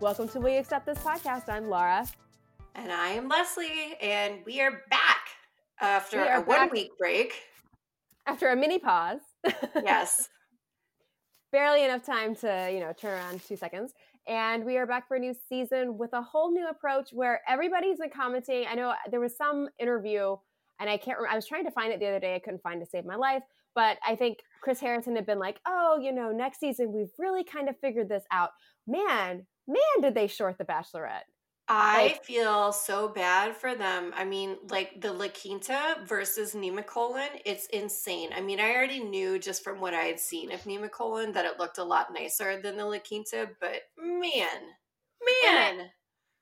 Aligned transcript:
Welcome 0.00 0.28
to 0.30 0.40
We 0.40 0.56
Accept 0.56 0.86
This 0.86 0.98
podcast. 0.98 1.48
I'm 1.48 1.68
Laura. 1.68 2.06
And 2.74 2.92
I 2.92 3.08
am 3.10 3.28
Leslie, 3.28 3.96
and 4.00 4.40
we 4.44 4.60
are 4.60 4.82
back 4.90 5.28
after 5.80 6.20
are 6.20 6.38
a 6.38 6.40
one 6.42 6.70
week 6.70 6.90
break. 6.98 7.32
After 8.26 8.50
a 8.50 8.56
mini 8.56 8.78
pause, 8.78 9.20
Yes. 9.82 10.28
barely 11.52 11.84
enough 11.84 12.04
time 12.04 12.34
to, 12.36 12.70
you 12.72 12.80
know, 12.80 12.92
turn 12.92 13.12
around 13.12 13.42
two 13.42 13.56
seconds. 13.56 13.92
And 14.26 14.64
we 14.64 14.76
are 14.76 14.86
back 14.86 15.06
for 15.08 15.16
a 15.16 15.20
new 15.20 15.34
season 15.48 15.96
with 15.96 16.12
a 16.12 16.20
whole 16.20 16.52
new 16.52 16.68
approach 16.68 17.10
where 17.12 17.40
everybody's 17.48 17.98
been 17.98 18.10
commenting. 18.10 18.64
I 18.68 18.74
know 18.74 18.92
there 19.10 19.20
was 19.20 19.36
some 19.36 19.68
interview, 19.78 20.36
and 20.80 20.90
I 20.90 20.96
can't 20.96 21.16
remember. 21.16 21.32
I 21.32 21.36
was 21.36 21.46
trying 21.46 21.64
to 21.64 21.70
find 21.70 21.92
it 21.92 22.00
the 22.00 22.06
other 22.08 22.20
day. 22.20 22.34
I 22.34 22.40
couldn't 22.40 22.62
find 22.62 22.82
it 22.82 22.84
to 22.86 22.90
save 22.90 23.04
my 23.06 23.16
life. 23.16 23.42
But 23.74 23.98
I 24.06 24.16
think 24.16 24.38
Chris 24.62 24.80
Harrison 24.80 25.14
had 25.16 25.26
been 25.26 25.38
like, 25.38 25.60
oh, 25.66 25.98
you 26.02 26.12
know, 26.12 26.32
next 26.32 26.60
season 26.60 26.92
we've 26.92 27.12
really 27.18 27.44
kind 27.44 27.68
of 27.68 27.78
figured 27.78 28.08
this 28.08 28.24
out. 28.32 28.50
Man, 28.86 29.46
man, 29.66 30.00
did 30.02 30.14
they 30.14 30.26
short 30.26 30.58
The 30.58 30.64
Bachelorette. 30.64 31.22
I 31.68 32.02
Like- 32.04 32.24
feel 32.24 32.72
so 32.72 33.08
bad 33.08 33.56
for 33.56 33.74
them. 33.74 34.12
I 34.16 34.24
mean, 34.24 34.56
like 34.70 35.00
the 35.00 35.12
La 35.12 35.26
Quinta 35.28 35.96
versus 36.06 36.54
Nemacolin, 36.54 37.42
it's 37.44 37.66
insane. 37.66 38.30
I 38.32 38.40
mean, 38.40 38.60
I 38.60 38.72
already 38.72 39.00
knew 39.00 39.38
just 39.40 39.64
from 39.64 39.80
what 39.80 39.92
I 39.92 40.02
had 40.04 40.20
seen 40.20 40.52
of 40.52 40.60
Nemacolin 40.62 41.32
that 41.34 41.44
it 41.44 41.58
looked 41.58 41.78
a 41.78 41.84
lot 41.84 42.12
nicer 42.14 42.60
than 42.62 42.76
the 42.76 42.84
La 42.84 42.98
Quinta, 43.00 43.48
but 43.60 43.82
man, 43.98 44.60
man. 45.42 45.90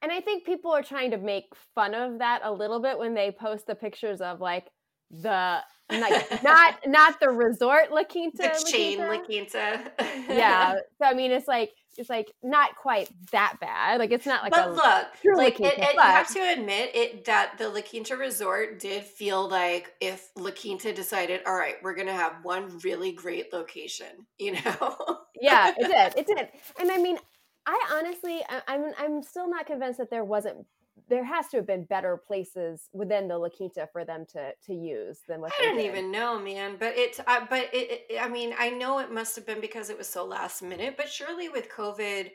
And 0.02 0.12
I 0.12 0.20
think 0.20 0.44
people 0.44 0.70
are 0.72 0.82
trying 0.82 1.12
to 1.12 1.16
make 1.18 1.46
fun 1.74 1.94
of 1.94 2.18
that 2.18 2.42
a 2.44 2.52
little 2.52 2.80
bit 2.80 2.98
when 2.98 3.14
they 3.14 3.30
post 3.30 3.66
the 3.66 3.74
pictures 3.74 4.20
of 4.20 4.40
like 4.42 4.68
the 5.10 5.62
like, 5.90 6.42
not 6.42 6.74
not 6.86 7.18
the 7.20 7.30
resort 7.30 7.90
La 7.90 8.04
Quinta, 8.04 8.36
the 8.36 8.48
La 8.48 8.70
chain 8.70 8.96
Quinta. 8.98 9.08
La 9.16 9.24
Quinta. 9.24 9.92
yeah. 10.28 10.74
So 11.00 11.06
I 11.08 11.14
mean, 11.14 11.30
it's 11.30 11.48
like 11.48 11.70
it's 11.98 12.10
like 12.10 12.32
not 12.42 12.76
quite 12.76 13.08
that 13.32 13.58
bad. 13.60 13.98
Like 13.98 14.10
it's 14.10 14.26
not 14.26 14.42
like 14.42 14.52
but 14.52 14.68
a 14.68 14.72
look, 14.72 15.36
like 15.36 15.60
it, 15.60 15.78
it, 15.78 15.94
you 15.94 16.00
have 16.00 16.32
to 16.34 16.40
admit 16.40 16.90
it 16.94 17.24
that 17.26 17.56
the 17.58 17.68
La 17.68 17.80
Quinta 17.80 18.16
Resort 18.16 18.80
did 18.80 19.04
feel 19.04 19.48
like 19.48 19.92
if 20.00 20.30
La 20.36 20.50
Quinta 20.50 20.92
decided, 20.92 21.40
all 21.46 21.54
right, 21.54 21.76
we're 21.82 21.94
gonna 21.94 22.12
have 22.12 22.36
one 22.42 22.78
really 22.84 23.12
great 23.12 23.52
location, 23.52 24.08
you 24.38 24.52
know? 24.52 25.18
yeah, 25.40 25.72
it 25.76 25.88
did. 25.88 26.18
It 26.24 26.26
did. 26.26 26.48
And 26.80 26.90
I 26.90 26.98
mean, 26.98 27.18
I 27.66 27.80
honestly, 27.92 28.42
I, 28.48 28.62
I'm 28.68 28.92
I'm 28.98 29.22
still 29.22 29.48
not 29.48 29.66
convinced 29.66 29.98
that 29.98 30.10
there 30.10 30.24
wasn't. 30.24 30.66
There 31.08 31.24
has 31.24 31.48
to 31.48 31.58
have 31.58 31.66
been 31.66 31.84
better 31.84 32.16
places 32.16 32.88
within 32.92 33.28
the 33.28 33.36
La 33.36 33.48
Quinta 33.48 33.88
for 33.92 34.04
them 34.04 34.24
to 34.32 34.52
to 34.66 34.74
use 34.74 35.20
than 35.28 35.40
what 35.40 35.52
I 35.58 35.64
don't 35.64 35.76
did. 35.76 35.86
even 35.86 36.10
know, 36.10 36.38
man. 36.38 36.76
But 36.78 36.96
it, 36.96 37.20
uh, 37.26 37.46
but 37.48 37.68
it, 37.72 38.06
it, 38.08 38.18
I 38.20 38.28
mean, 38.28 38.54
I 38.58 38.70
know 38.70 38.98
it 38.98 39.12
must 39.12 39.36
have 39.36 39.46
been 39.46 39.60
because 39.60 39.90
it 39.90 39.98
was 39.98 40.08
so 40.08 40.24
last 40.24 40.62
minute. 40.62 40.96
But 40.96 41.08
surely 41.08 41.48
with 41.48 41.68
COVID 41.70 42.30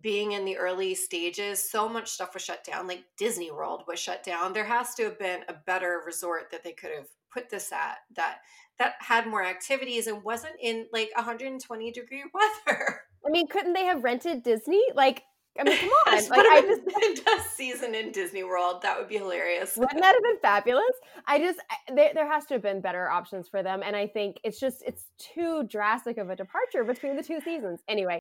being 0.00 0.32
in 0.32 0.44
the 0.44 0.56
early 0.56 0.94
stages, 0.94 1.68
so 1.70 1.88
much 1.88 2.08
stuff 2.10 2.34
was 2.34 2.44
shut 2.44 2.64
down. 2.64 2.86
Like 2.86 3.04
Disney 3.16 3.50
World 3.50 3.84
was 3.86 3.98
shut 3.98 4.22
down. 4.22 4.52
There 4.52 4.64
has 4.64 4.94
to 4.96 5.04
have 5.04 5.18
been 5.18 5.40
a 5.48 5.54
better 5.54 6.02
resort 6.04 6.50
that 6.50 6.64
they 6.64 6.72
could 6.72 6.90
have 6.96 7.08
put 7.32 7.48
this 7.48 7.72
at 7.72 7.98
that 8.16 8.38
that 8.78 8.94
had 8.98 9.26
more 9.26 9.44
activities 9.44 10.06
and 10.06 10.24
wasn't 10.24 10.54
in 10.60 10.86
like 10.92 11.10
120 11.14 11.92
degree 11.92 12.24
weather. 12.34 13.02
I 13.24 13.30
mean, 13.30 13.46
couldn't 13.46 13.74
they 13.74 13.84
have 13.84 14.02
rented 14.02 14.42
Disney? 14.42 14.82
Like, 14.94 15.22
I 15.58 15.64
mean, 15.64 15.76
come 15.78 15.88
on. 15.88 15.96
This 16.14 16.30
Like, 16.30 16.46
I 16.46 16.60
just 16.60 17.26
a 17.28 17.50
season 17.54 17.94
in 17.94 18.12
Disney 18.12 18.44
World. 18.44 18.82
That 18.82 18.98
would 18.98 19.08
be 19.08 19.16
hilarious. 19.16 19.76
wouldn't 19.76 20.00
that 20.00 20.14
have 20.14 20.22
been 20.22 20.38
fabulous? 20.40 20.92
I 21.26 21.38
just 21.38 21.60
there 21.94 22.12
there 22.14 22.30
has 22.30 22.46
to 22.46 22.54
have 22.54 22.62
been 22.62 22.80
better 22.80 23.08
options 23.08 23.48
for 23.48 23.62
them, 23.62 23.82
and 23.84 23.96
I 23.96 24.06
think 24.06 24.38
it's 24.44 24.60
just 24.60 24.82
it's 24.86 25.06
too 25.18 25.64
drastic 25.64 26.18
of 26.18 26.30
a 26.30 26.36
departure 26.36 26.84
between 26.84 27.16
the 27.16 27.22
two 27.22 27.40
seasons. 27.40 27.80
Anyway, 27.88 28.20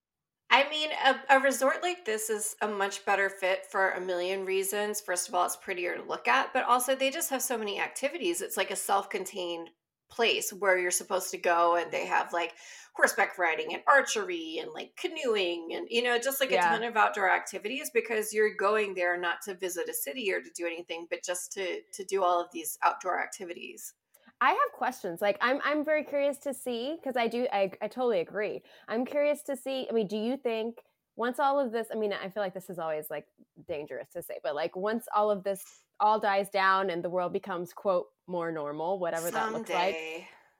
I 0.52 0.67
mean, 0.70 0.89
a, 1.05 1.37
a 1.37 1.39
resort 1.39 1.83
like 1.83 2.05
this 2.05 2.30
is 2.30 2.55
a 2.61 2.67
much 2.67 3.05
better 3.05 3.30
fit 3.30 3.67
for 3.71 3.92
a 3.92 4.02
million 4.02 4.45
reasons. 4.45 4.99
First 4.99 5.27
of 5.27 5.36
all, 5.36 5.45
it's 5.45 5.55
prettier 5.55 5.95
to 5.95 6.04
look 6.04 6.27
at, 6.27 6.54
but 6.54 6.64
also 6.64 6.95
they 6.95 7.11
just 7.11 7.30
have 7.30 7.43
so 7.43 7.58
many 7.58 7.80
activities. 7.80 8.42
It's 8.42 8.58
like 8.58 8.71
a 8.71 8.75
self 8.75 9.09
contained 9.09 9.70
place 10.09 10.52
where 10.52 10.77
you're 10.77 10.89
supposed 10.89 11.30
to 11.31 11.37
go, 11.37 11.75
and 11.75 11.92
they 11.92 12.08
have 12.08 12.33
like 12.33 12.54
horseback 12.95 13.38
riding 13.38 13.73
and 13.73 13.83
archery 13.88 14.60
and 14.61 14.72
like 14.73 14.95
canoeing 14.98 15.70
and, 15.73 15.88
you 15.89 16.04
know, 16.04 16.17
just 16.17 16.39
like 16.42 16.52
Yeah. 16.52 16.73
a 16.73 16.77
ton 16.77 16.83
of 16.88 16.98
outdoor 16.98 17.30
activities 17.30 17.89
because 17.94 18.33
you're 18.33 18.54
going 18.55 18.94
there 18.94 19.17
not 19.17 19.42
to 19.44 19.54
visit 19.55 19.88
a 19.89 19.94
city 19.94 20.32
or 20.33 20.42
to 20.42 20.50
do 20.55 20.66
anything, 20.66 21.08
but 21.10 21.23
just 21.23 21.52
to, 21.54 21.82
to 21.94 22.04
do 22.04 22.23
all 22.23 22.42
of 22.42 22.48
these 22.52 22.78
outdoor 22.83 23.22
activities. 23.22 23.94
I 24.42 24.49
have 24.52 24.72
questions. 24.73 25.22
Like, 25.22 25.38
I'm 25.42 25.60
I'm 25.66 25.83
very 25.83 26.04
curious 26.05 26.38
to 26.39 26.54
see 26.54 26.95
because 26.95 27.17
I 27.17 27.28
do 27.28 27.45
I 27.52 27.72
I 27.82 27.88
totally 27.89 28.22
agree. 28.22 28.61
I'm 28.88 29.05
curious 29.05 29.42
to 29.44 29.58
see. 29.58 29.86
I 29.89 29.94
mean, 29.94 30.08
do 30.08 30.16
you 30.16 30.38
think 30.38 30.78
once 31.17 31.39
all 31.39 31.60
of 31.60 31.73
this? 31.73 31.88
I 31.92 31.95
mean, 31.95 32.14
I 32.14 32.30
feel 32.30 32.42
like 32.42 32.54
this 32.54 32.70
is 32.70 32.80
always 32.80 33.10
like 33.10 33.26
dangerous 33.67 34.08
to 34.14 34.22
say, 34.23 34.36
but 34.42 34.55
like 34.55 34.78
once 34.78 35.05
all 35.14 35.30
of 35.30 35.44
this 35.44 35.61
all 35.99 36.20
dies 36.22 36.49
down 36.49 36.89
and 36.89 37.04
the 37.04 37.10
world 37.10 37.33
becomes 37.33 37.73
quote 37.73 38.08
more 38.28 38.49
normal, 38.52 38.98
whatever 38.99 39.30
that 39.30 39.52
looks 39.52 39.70
like. 39.70 39.98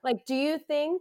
Like 0.04 0.26
do 0.26 0.34
you 0.34 0.58
think 0.58 1.00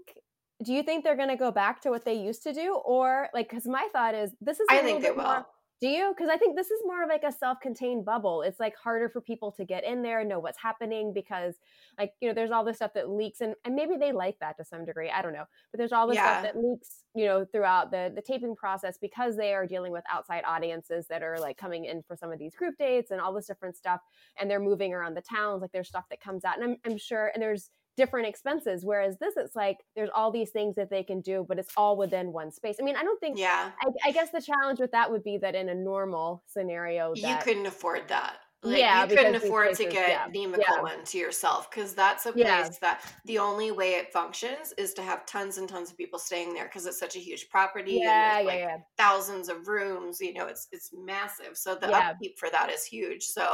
do 0.63 0.73
you 0.73 0.83
think 0.83 1.03
they're 1.03 1.15
going 1.15 1.29
to 1.29 1.35
go 1.37 1.51
back 1.51 1.81
to 1.81 1.89
what 1.89 2.03
they 2.05 2.13
used 2.15 2.43
to 2.43 2.53
do 2.53 2.75
or 2.85 3.29
like 3.33 3.49
because 3.49 3.65
my 3.65 3.87
thought 3.93 4.13
is 4.15 4.31
this 4.41 4.59
is 4.59 4.67
I 4.69 4.79
think 4.81 5.01
they 5.01 5.07
bit 5.09 5.17
more- 5.17 5.25
will. 5.25 5.45
do 5.81 5.87
you 5.87 6.13
because 6.13 6.27
i 6.29 6.35
think 6.35 6.57
this 6.57 6.69
is 6.71 6.81
more 6.85 7.01
of 7.03 7.09
like 7.09 7.23
a 7.23 7.31
self-contained 7.31 8.03
bubble 8.03 8.41
it's 8.41 8.59
like 8.59 8.75
harder 8.75 9.07
for 9.07 9.21
people 9.21 9.49
to 9.53 9.63
get 9.63 9.85
in 9.85 10.01
there 10.01 10.19
and 10.19 10.27
know 10.27 10.39
what's 10.39 10.57
happening 10.61 11.13
because 11.13 11.55
like 11.97 12.11
you 12.19 12.27
know 12.27 12.33
there's 12.35 12.51
all 12.51 12.65
this 12.65 12.75
stuff 12.75 12.93
that 12.93 13.09
leaks 13.09 13.39
and, 13.39 13.55
and 13.63 13.73
maybe 13.75 13.95
they 13.97 14.11
like 14.11 14.37
that 14.39 14.57
to 14.57 14.65
some 14.65 14.83
degree 14.83 15.09
i 15.09 15.21
don't 15.21 15.31
know 15.31 15.45
but 15.71 15.77
there's 15.77 15.93
all 15.93 16.05
this 16.07 16.15
Yeah. 16.15 16.41
stuff 16.41 16.43
that 16.53 16.61
leaks 16.61 17.05
you 17.15 17.25
know 17.25 17.45
throughout 17.45 17.91
the 17.91 18.11
the 18.13 18.21
taping 18.21 18.55
process 18.57 18.97
because 18.97 19.37
they 19.37 19.53
are 19.53 19.65
dealing 19.65 19.93
with 19.93 20.03
outside 20.11 20.43
audiences 20.45 21.07
that 21.07 21.23
are 21.23 21.39
like 21.39 21.55
coming 21.57 21.85
in 21.85 22.03
for 22.03 22.17
some 22.17 22.31
of 22.33 22.37
these 22.39 22.53
group 22.55 22.75
dates 22.77 23.11
and 23.11 23.21
all 23.21 23.31
this 23.33 23.47
different 23.47 23.77
stuff 23.77 24.01
and 24.37 24.51
they're 24.51 24.59
moving 24.59 24.93
around 24.93 25.15
the 25.15 25.21
towns 25.21 25.61
like 25.61 25.71
there's 25.71 25.87
stuff 25.87 26.07
that 26.09 26.19
comes 26.19 26.43
out 26.43 26.55
and 26.59 26.65
i'm, 26.65 26.75
I'm 26.85 26.97
sure 26.97 27.31
and 27.33 27.41
there's 27.41 27.69
different 27.99 28.27
expenses 28.27 28.83
whereas 28.85 29.17
this 29.19 29.35
it's 29.37 29.55
like 29.55 29.77
there's 29.95 30.09
all 30.15 30.31
these 30.31 30.51
things 30.51 30.73
that 30.75 30.89
they 30.89 31.03
can 31.03 31.19
do 31.21 31.45
but 31.47 31.59
it's 31.59 31.73
all 31.77 31.95
within 31.97 32.31
one 32.31 32.49
space 32.51 32.77
i 32.81 32.83
mean 32.83 32.95
i 32.95 33.03
don't 33.03 33.19
think 33.19 33.37
Yeah. 33.37 33.71
I, 33.81 34.09
I 34.09 34.11
guess 34.11 34.29
the 34.31 34.41
challenge 34.41 34.79
with 34.79 34.91
that 34.91 35.11
would 35.11 35.23
be 35.23 35.37
that 35.39 35.53
in 35.55 35.67
a 35.69 35.75
normal 35.75 36.43
scenario 36.47 37.13
you 37.15 37.35
couldn't 37.43 37.65
afford 37.65 38.07
that. 38.07 38.35
Like, 38.61 38.79
Yeah, 38.79 39.05
you 39.05 39.15
couldn't 39.15 39.35
afford 39.35 39.69
to 39.69 39.75
places- 39.75 39.93
get 39.93 40.09
yeah, 40.09 40.27
Nima 40.27 40.57
yeah. 40.59 40.95
To 41.11 41.17
yourself 41.17 41.69
because 41.71 41.93
that's 41.93 42.25
a 42.25 42.33
place 42.33 42.45
Yeah. 42.45 42.69
that 42.81 42.97
the 43.25 43.39
only 43.39 43.71
way 43.71 43.91
it 43.91 44.11
functions 44.11 44.73
is 44.77 44.93
to 44.95 45.01
have 45.01 45.25
tons 45.25 45.57
and 45.59 45.67
tons 45.69 45.89
of 45.91 45.95
people 45.97 46.19
staying 46.19 46.53
there 46.53 46.65
because 46.65 46.85
it's 46.85 46.99
such 46.99 47.15
a 47.15 47.19
huge 47.19 47.49
property 47.49 47.93
yeah 48.03 48.39
and 48.39 48.45
yeah 48.47 48.51
like 48.51 48.59
yeah 48.59 48.77
thousands 48.97 49.47
of 49.47 49.67
rooms. 49.69 50.19
You 50.19 50.33
know, 50.33 50.47
it's 50.47 50.67
it's 50.73 50.89
massive. 50.93 51.53
So 51.63 51.75
the 51.75 51.87
upkeep 51.95 52.37
for 52.37 52.49
that 52.49 52.69
is 52.69 52.83
huge. 52.83 53.23
So 53.23 53.45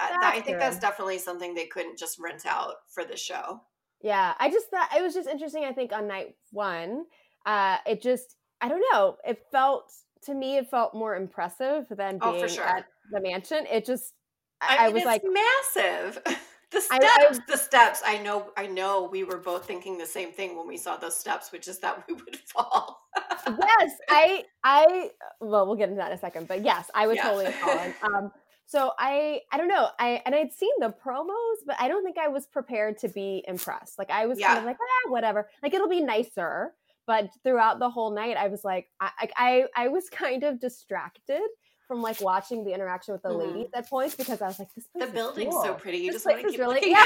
uh, 0.00 0.08
th- 0.08 0.18
I 0.22 0.40
think 0.40 0.58
that's 0.58 0.78
definitely 0.80 1.18
something 1.18 1.54
they 1.54 1.66
couldn't 1.66 1.96
just 1.98 2.18
rent 2.18 2.44
out 2.46 2.74
for 2.92 3.04
the 3.04 3.16
show. 3.16 3.60
Yeah, 4.02 4.34
I 4.38 4.50
just 4.50 4.68
thought 4.70 4.88
it 4.96 5.02
was 5.02 5.14
just 5.14 5.28
interesting. 5.28 5.64
I 5.64 5.72
think 5.72 5.92
on 5.92 6.06
night 6.08 6.34
one, 6.52 7.04
uh, 7.46 7.76
it 7.86 8.00
just 8.02 8.36
I 8.60 8.68
don't 8.68 8.82
know. 8.92 9.16
It 9.26 9.42
felt 9.52 9.92
to 10.22 10.34
me 10.34 10.56
it 10.58 10.68
felt 10.70 10.94
more 10.94 11.16
impressive 11.16 11.86
than 11.90 12.18
Oh, 12.22 12.32
being 12.32 12.44
for 12.44 12.48
sure. 12.48 12.64
at 12.64 12.86
the 13.10 13.20
mansion. 13.20 13.66
It 13.70 13.84
just 13.84 14.14
I, 14.60 14.76
I, 14.76 14.82
I 14.82 14.84
mean, 14.86 14.94
was 14.94 15.02
it's 15.02 15.06
like, 15.06 15.22
massive. 15.24 16.22
The 16.72 16.80
steps, 16.80 17.04
I- 17.04 17.38
the 17.48 17.56
steps. 17.56 18.00
I 18.06 18.18
know, 18.18 18.52
I 18.56 18.68
know. 18.68 19.08
We 19.10 19.24
were 19.24 19.38
both 19.38 19.66
thinking 19.66 19.98
the 19.98 20.06
same 20.06 20.30
thing 20.30 20.56
when 20.56 20.68
we 20.68 20.76
saw 20.76 20.96
those 20.96 21.16
steps, 21.16 21.50
which 21.50 21.66
is 21.66 21.80
that 21.80 22.04
we 22.08 22.14
would 22.14 22.36
fall. 22.36 23.00
yes, 23.44 23.90
I 24.08 24.44
I 24.62 25.10
well 25.40 25.66
we'll 25.66 25.74
get 25.74 25.88
into 25.88 25.96
that 25.98 26.12
in 26.12 26.16
a 26.16 26.20
second, 26.20 26.46
but 26.46 26.62
yes, 26.64 26.88
I 26.94 27.08
would 27.08 27.16
Yeah. 27.16 27.24
totally 27.24 27.50
fallen. 27.50 27.92
Um, 28.04 28.30
so 28.72 28.92
I 28.98 29.40
I 29.50 29.56
don't 29.58 29.66
know. 29.68 29.88
I 29.98 30.22
and 30.24 30.32
I'd 30.34 30.52
seen 30.52 30.70
the 30.78 30.94
promos, 31.04 31.56
but 31.66 31.74
I 31.80 31.88
don't 31.88 32.04
think 32.04 32.18
I 32.18 32.28
was 32.28 32.46
prepared 32.46 32.98
to 32.98 33.08
be 33.08 33.44
impressed. 33.48 33.98
Like 33.98 34.10
I 34.10 34.26
was 34.26 34.38
kind 34.38 34.58
of 34.58 34.64
like 34.64 34.76
ah 34.80 35.10
whatever. 35.10 35.48
Like 35.62 35.74
it'll 35.74 35.88
be 35.88 36.00
nicer. 36.00 36.72
But 37.06 37.30
throughout 37.42 37.80
the 37.80 37.90
whole 37.90 38.12
night, 38.12 38.36
I 38.36 38.46
was 38.46 38.62
like, 38.62 38.86
I 39.00 39.10
I, 39.36 39.64
I 39.74 39.88
was 39.88 40.08
kind 40.24 40.44
of 40.44 40.60
distracted 40.60 41.42
from 41.88 42.00
like 42.00 42.20
watching 42.20 42.62
the 42.64 42.72
interaction 42.72 43.12
with 43.12 43.22
the 43.22 43.30
Mhm. 43.30 43.38
ladies 43.54 43.70
at 43.74 43.88
points 43.90 44.14
because 44.14 44.40
I 44.40 44.46
was 44.46 44.60
like, 44.60 44.72
this 44.76 44.86
the 44.94 45.08
building's 45.08 45.54
so 45.54 45.74
pretty. 45.74 45.98
You 45.98 46.12
This 46.12 46.22
just 46.22 46.26
want 46.26 46.40
to 46.42 46.48
keep 46.50 46.60
really- 46.60 46.74
looking. 46.76 46.92
yeah. 46.92 47.04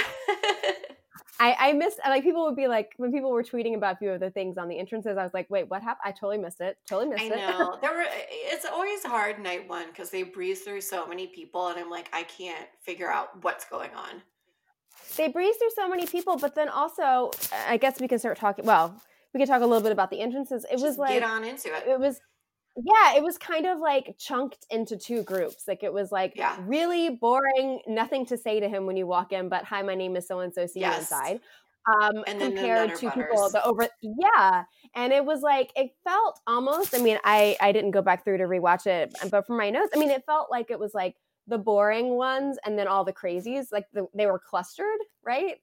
I, 1.40 1.56
I 1.58 1.72
missed 1.72 1.98
like 2.06 2.22
people 2.22 2.44
would 2.44 2.56
be 2.56 2.68
like 2.68 2.92
when 2.96 3.12
people 3.12 3.30
were 3.30 3.42
tweeting 3.42 3.74
about 3.74 3.94
a 3.94 3.96
few 3.98 4.10
of 4.10 4.20
the 4.20 4.30
things 4.30 4.56
on 4.56 4.68
the 4.68 4.78
entrances. 4.78 5.16
I 5.18 5.24
was 5.24 5.34
like, 5.34 5.50
wait, 5.50 5.68
what 5.68 5.82
happened? 5.82 6.02
I 6.04 6.12
totally 6.12 6.38
missed 6.38 6.60
it. 6.60 6.78
Totally 6.86 7.10
missed 7.10 7.22
I 7.22 7.26
it. 7.26 7.32
I 7.32 7.50
know 7.58 7.78
there 7.80 7.92
were. 7.92 8.04
It's 8.30 8.64
always 8.64 9.02
hard 9.04 9.40
night 9.40 9.68
one 9.68 9.88
because 9.88 10.10
they 10.10 10.22
breeze 10.22 10.60
through 10.62 10.80
so 10.82 11.06
many 11.06 11.26
people, 11.26 11.68
and 11.68 11.78
I'm 11.78 11.90
like, 11.90 12.08
I 12.12 12.22
can't 12.22 12.68
figure 12.80 13.10
out 13.10 13.42
what's 13.42 13.64
going 13.64 13.90
on. 13.94 14.22
they 15.16 15.28
breeze 15.28 15.56
through 15.56 15.70
so 15.74 15.88
many 15.88 16.06
people, 16.06 16.36
but 16.36 16.54
then 16.54 16.68
also, 16.68 17.30
I 17.68 17.76
guess 17.78 18.00
we 18.00 18.06
can 18.08 18.18
start 18.18 18.38
talking. 18.38 18.64
Well, 18.64 18.94
we 19.32 19.38
can 19.40 19.48
talk 19.48 19.62
a 19.62 19.66
little 19.66 19.82
bit 19.82 19.90
about 19.92 20.10
the 20.10 20.20
entrances. 20.20 20.64
It 20.70 20.74
was 20.74 20.82
Just 20.82 20.98
like 20.98 21.14
get 21.20 21.24
on 21.24 21.42
into 21.42 21.68
it. 21.74 21.84
it 21.88 21.98
was 21.98 22.20
yeah 22.76 23.14
it 23.16 23.22
was 23.22 23.38
kind 23.38 23.66
of 23.66 23.78
like 23.78 24.16
chunked 24.18 24.66
into 24.70 24.96
two 24.96 25.22
groups 25.22 25.64
like 25.68 25.82
it 25.82 25.92
was 25.92 26.10
like 26.10 26.32
Yeah. 26.34 26.56
really 26.66 27.10
boring 27.10 27.80
nothing 27.86 28.26
to 28.26 28.36
say 28.36 28.58
to 28.60 28.68
him 28.68 28.86
when 28.86 28.96
you 28.96 29.06
walk 29.06 29.32
in 29.32 29.48
but 29.48 29.64
hi 29.64 29.82
my 29.82 29.94
name 29.94 30.16
is 30.16 30.26
so 30.26 30.40
and 30.40 30.52
so 30.52 30.66
see 30.66 30.80
you 30.80 30.86
Yes. 30.86 31.02
inside 31.02 31.40
um, 32.00 32.24
compared 32.38 32.94
to 32.96 33.10
people 33.10 33.50
the 33.50 33.62
over 33.64 33.86
yeah 34.00 34.64
and 34.94 35.12
it 35.12 35.24
was 35.24 35.42
like 35.42 35.70
it 35.76 35.90
felt 36.02 36.40
almost 36.46 36.94
i 36.94 36.98
mean 36.98 37.18
i 37.24 37.56
i 37.60 37.72
didn't 37.72 37.90
go 37.92 38.02
back 38.02 38.24
through 38.24 38.38
to 38.38 38.44
rewatch 38.44 38.86
it 38.86 39.14
but 39.30 39.46
from 39.46 39.56
my 39.58 39.70
notes 39.70 39.90
i 39.94 39.98
mean 39.98 40.10
it 40.10 40.24
felt 40.24 40.50
like 40.50 40.70
it 40.70 40.78
was 40.78 40.94
like 40.94 41.14
the 41.46 41.58
boring 41.58 42.16
ones 42.16 42.56
and 42.64 42.78
then 42.78 42.88
all 42.88 43.04
the 43.04 43.12
crazies 43.12 43.66
like 43.70 43.84
the, 43.92 44.06
they 44.14 44.26
were 44.26 44.38
clustered 44.38 44.98
right 45.22 45.56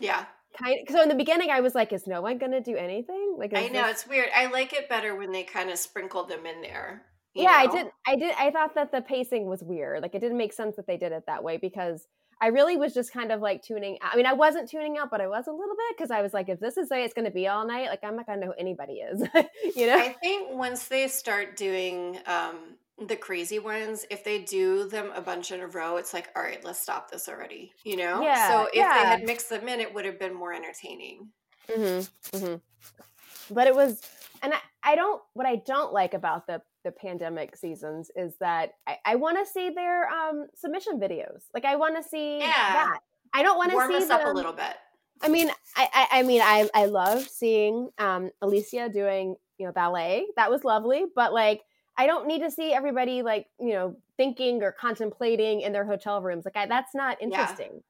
yeah 0.00 0.24
kind 0.58 0.78
of, 0.86 0.94
so 0.94 1.02
in 1.02 1.08
the 1.08 1.14
beginning 1.14 1.50
i 1.50 1.60
was 1.60 1.74
like 1.74 1.92
is 1.92 2.06
no 2.06 2.20
one 2.20 2.38
gonna 2.38 2.60
do 2.60 2.76
anything? 2.76 3.36
Like 3.38 3.54
i 3.54 3.68
know 3.68 3.84
this... 3.84 4.02
it's 4.02 4.06
weird. 4.06 4.28
I 4.34 4.46
like 4.46 4.72
it 4.72 4.88
better 4.88 5.16
when 5.16 5.32
they 5.32 5.44
kind 5.44 5.70
of 5.70 5.78
sprinkle 5.78 6.24
them 6.24 6.46
in 6.46 6.62
there 6.62 7.02
yeah 7.34 7.44
know? 7.44 7.56
i 7.56 7.66
did 7.66 7.86
i 8.06 8.16
did 8.16 8.34
i 8.38 8.50
thought 8.50 8.74
that 8.74 8.92
the 8.92 9.00
pacing 9.00 9.46
was 9.46 9.62
weird. 9.62 10.02
Like 10.02 10.14
it 10.14 10.20
didn't 10.20 10.38
make 10.38 10.52
sense 10.52 10.76
that 10.76 10.86
they 10.86 10.96
did 10.96 11.12
it 11.12 11.24
that 11.26 11.42
way 11.42 11.56
because 11.56 12.06
i 12.40 12.48
really 12.48 12.76
was 12.76 12.92
just 12.92 13.12
kind 13.12 13.32
of 13.32 13.40
like 13.40 13.62
tuning 13.62 13.98
i 14.02 14.16
mean 14.16 14.26
i 14.26 14.32
wasn't 14.32 14.68
tuning 14.68 14.98
out 14.98 15.10
but 15.10 15.20
i 15.20 15.26
was 15.26 15.46
a 15.46 15.52
little 15.52 15.76
bit 15.76 15.96
because 15.96 16.10
i 16.10 16.20
was 16.20 16.34
like 16.34 16.48
if 16.48 16.60
this 16.60 16.76
is 16.76 16.88
the 16.88 16.96
way 16.96 17.04
it's 17.04 17.14
going 17.14 17.24
to 17.24 17.30
be 17.30 17.48
all 17.48 17.66
night 17.66 17.88
like 17.88 18.00
i'm 18.02 18.16
not 18.16 18.26
going 18.26 18.40
to 18.40 18.46
know 18.46 18.52
who 18.52 18.60
anybody 18.60 18.94
is 18.94 19.20
you 19.76 19.86
know? 19.86 19.96
I 19.96 20.14
think 20.20 20.50
once 20.50 20.88
they 20.88 21.08
start 21.08 21.56
doing 21.56 22.18
um 22.26 22.76
the 23.06 23.16
crazy 23.16 23.58
ones, 23.58 24.04
if 24.10 24.24
they 24.24 24.40
do 24.40 24.88
them 24.88 25.10
a 25.14 25.20
bunch 25.20 25.52
in 25.52 25.60
a 25.60 25.66
row, 25.66 25.96
it's 25.96 26.12
like, 26.14 26.28
all 26.34 26.42
right, 26.42 26.64
let's 26.64 26.80
stop 26.80 27.10
this 27.10 27.28
already. 27.28 27.72
You 27.84 27.96
know? 27.96 28.22
Yeah. 28.22 28.48
So 28.48 28.64
if 28.66 28.74
yeah. 28.74 29.02
they 29.02 29.08
had 29.08 29.24
mixed 29.24 29.48
them 29.48 29.68
in, 29.68 29.80
it 29.80 29.92
would 29.94 30.04
have 30.04 30.18
been 30.18 30.34
more 30.34 30.52
entertaining. 30.52 31.28
Mm-hmm. 31.68 32.36
Mm-hmm. 32.36 33.54
But 33.54 33.66
it 33.66 33.74
was, 33.74 34.00
and 34.42 34.54
I, 34.54 34.58
I 34.82 34.94
don't, 34.96 35.22
what 35.34 35.46
I 35.46 35.56
don't 35.56 35.92
like 35.92 36.14
about 36.14 36.46
the 36.46 36.62
the 36.84 36.90
pandemic 36.90 37.54
seasons 37.54 38.10
is 38.16 38.34
that 38.40 38.72
I, 38.88 38.96
I 39.04 39.14
want 39.14 39.38
to 39.38 39.48
see 39.48 39.70
their 39.70 40.08
um 40.08 40.48
submission 40.56 40.98
videos. 40.98 41.44
Like 41.54 41.64
I 41.64 41.76
want 41.76 41.94
to 41.96 42.02
see 42.02 42.40
yeah. 42.40 42.48
that. 42.48 42.98
I 43.32 43.44
don't 43.44 43.56
want 43.56 43.70
to 43.70 43.86
see 43.86 44.02
us 44.02 44.08
them, 44.08 44.20
up 44.20 44.26
a 44.26 44.30
little 44.30 44.52
bit. 44.52 44.74
I 45.22 45.28
mean, 45.28 45.48
I, 45.76 45.88
I, 45.94 46.18
I 46.18 46.22
mean, 46.24 46.42
I, 46.42 46.68
I 46.74 46.86
love 46.86 47.28
seeing 47.28 47.90
um, 47.98 48.30
Alicia 48.42 48.88
doing, 48.88 49.36
you 49.58 49.66
know, 49.66 49.72
ballet. 49.72 50.26
That 50.34 50.50
was 50.50 50.64
lovely. 50.64 51.04
But 51.14 51.32
like, 51.32 51.62
I 51.96 52.06
don't 52.06 52.26
need 52.26 52.40
to 52.40 52.50
see 52.50 52.72
everybody 52.72 53.22
like, 53.22 53.46
you 53.60 53.72
know, 53.72 53.96
thinking 54.16 54.62
or 54.62 54.72
contemplating 54.72 55.60
in 55.60 55.72
their 55.72 55.84
hotel 55.84 56.22
rooms. 56.22 56.44
Like 56.44 56.56
I, 56.56 56.66
that's 56.66 56.94
not 56.94 57.20
interesting. 57.20 57.70
Yeah. 57.72 57.80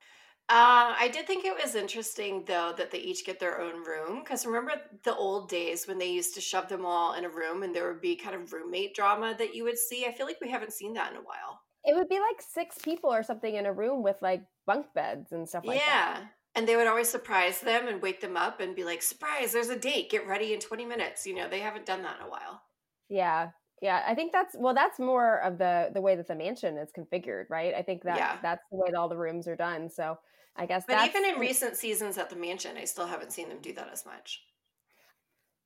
Uh, 0.48 0.92
I 0.98 1.08
did 1.12 1.26
think 1.26 1.44
it 1.44 1.54
was 1.62 1.76
interesting 1.76 2.44
though 2.46 2.74
that 2.76 2.90
they 2.90 2.98
each 2.98 3.24
get 3.24 3.38
their 3.38 3.60
own 3.60 3.84
room 3.84 4.20
because 4.20 4.44
remember 4.44 4.72
the 5.04 5.14
old 5.14 5.48
days 5.48 5.86
when 5.86 5.98
they 5.98 6.10
used 6.10 6.34
to 6.34 6.40
shove 6.40 6.68
them 6.68 6.84
all 6.84 7.14
in 7.14 7.24
a 7.24 7.28
room 7.28 7.62
and 7.62 7.74
there 7.74 7.88
would 7.88 8.00
be 8.00 8.16
kind 8.16 8.34
of 8.34 8.52
roommate 8.52 8.94
drama 8.94 9.34
that 9.38 9.54
you 9.54 9.64
would 9.64 9.78
see. 9.78 10.04
I 10.04 10.12
feel 10.12 10.26
like 10.26 10.40
we 10.40 10.50
haven't 10.50 10.72
seen 10.72 10.94
that 10.94 11.12
in 11.12 11.16
a 11.16 11.22
while. 11.22 11.60
It 11.84 11.94
would 11.94 12.08
be 12.08 12.18
like 12.18 12.42
six 12.42 12.76
people 12.78 13.12
or 13.12 13.22
something 13.22 13.54
in 13.54 13.66
a 13.66 13.72
room 13.72 14.02
with 14.02 14.16
like 14.20 14.42
bunk 14.66 14.86
beds 14.94 15.32
and 15.32 15.48
stuff 15.48 15.64
like 15.64 15.78
yeah. 15.78 15.86
that. 15.86 16.20
Yeah. 16.20 16.26
And 16.54 16.68
they 16.68 16.76
would 16.76 16.86
always 16.86 17.08
surprise 17.08 17.60
them 17.60 17.88
and 17.88 18.02
wake 18.02 18.20
them 18.20 18.36
up 18.36 18.60
and 18.60 18.76
be 18.76 18.84
like, 18.84 19.00
surprise, 19.00 19.52
there's 19.52 19.70
a 19.70 19.78
date. 19.78 20.10
Get 20.10 20.26
ready 20.26 20.52
in 20.52 20.60
20 20.60 20.84
minutes. 20.84 21.26
You 21.26 21.34
know, 21.34 21.48
they 21.48 21.60
haven't 21.60 21.86
done 21.86 22.02
that 22.02 22.18
in 22.20 22.26
a 22.26 22.30
while. 22.30 22.60
Yeah 23.08 23.50
yeah 23.82 24.02
i 24.06 24.14
think 24.14 24.32
that's 24.32 24.56
well 24.58 24.72
that's 24.72 24.98
more 24.98 25.42
of 25.42 25.58
the 25.58 25.90
the 25.92 26.00
way 26.00 26.16
that 26.16 26.28
the 26.28 26.34
mansion 26.34 26.78
is 26.78 26.88
configured 26.96 27.44
right 27.50 27.74
i 27.74 27.82
think 27.82 28.02
that 28.04 28.16
yeah. 28.16 28.38
that's 28.40 28.62
the 28.70 28.78
way 28.78 28.88
that 28.90 28.96
all 28.96 29.08
the 29.08 29.16
rooms 29.16 29.46
are 29.46 29.56
done 29.56 29.90
so 29.90 30.16
i 30.56 30.64
guess 30.64 30.84
but 30.86 31.04
even 31.06 31.24
in 31.28 31.38
recent 31.38 31.76
seasons 31.76 32.16
at 32.16 32.30
the 32.30 32.36
mansion 32.36 32.76
i 32.78 32.84
still 32.84 33.06
haven't 33.06 33.32
seen 33.32 33.48
them 33.48 33.58
do 33.60 33.72
that 33.74 33.90
as 33.92 34.06
much 34.06 34.40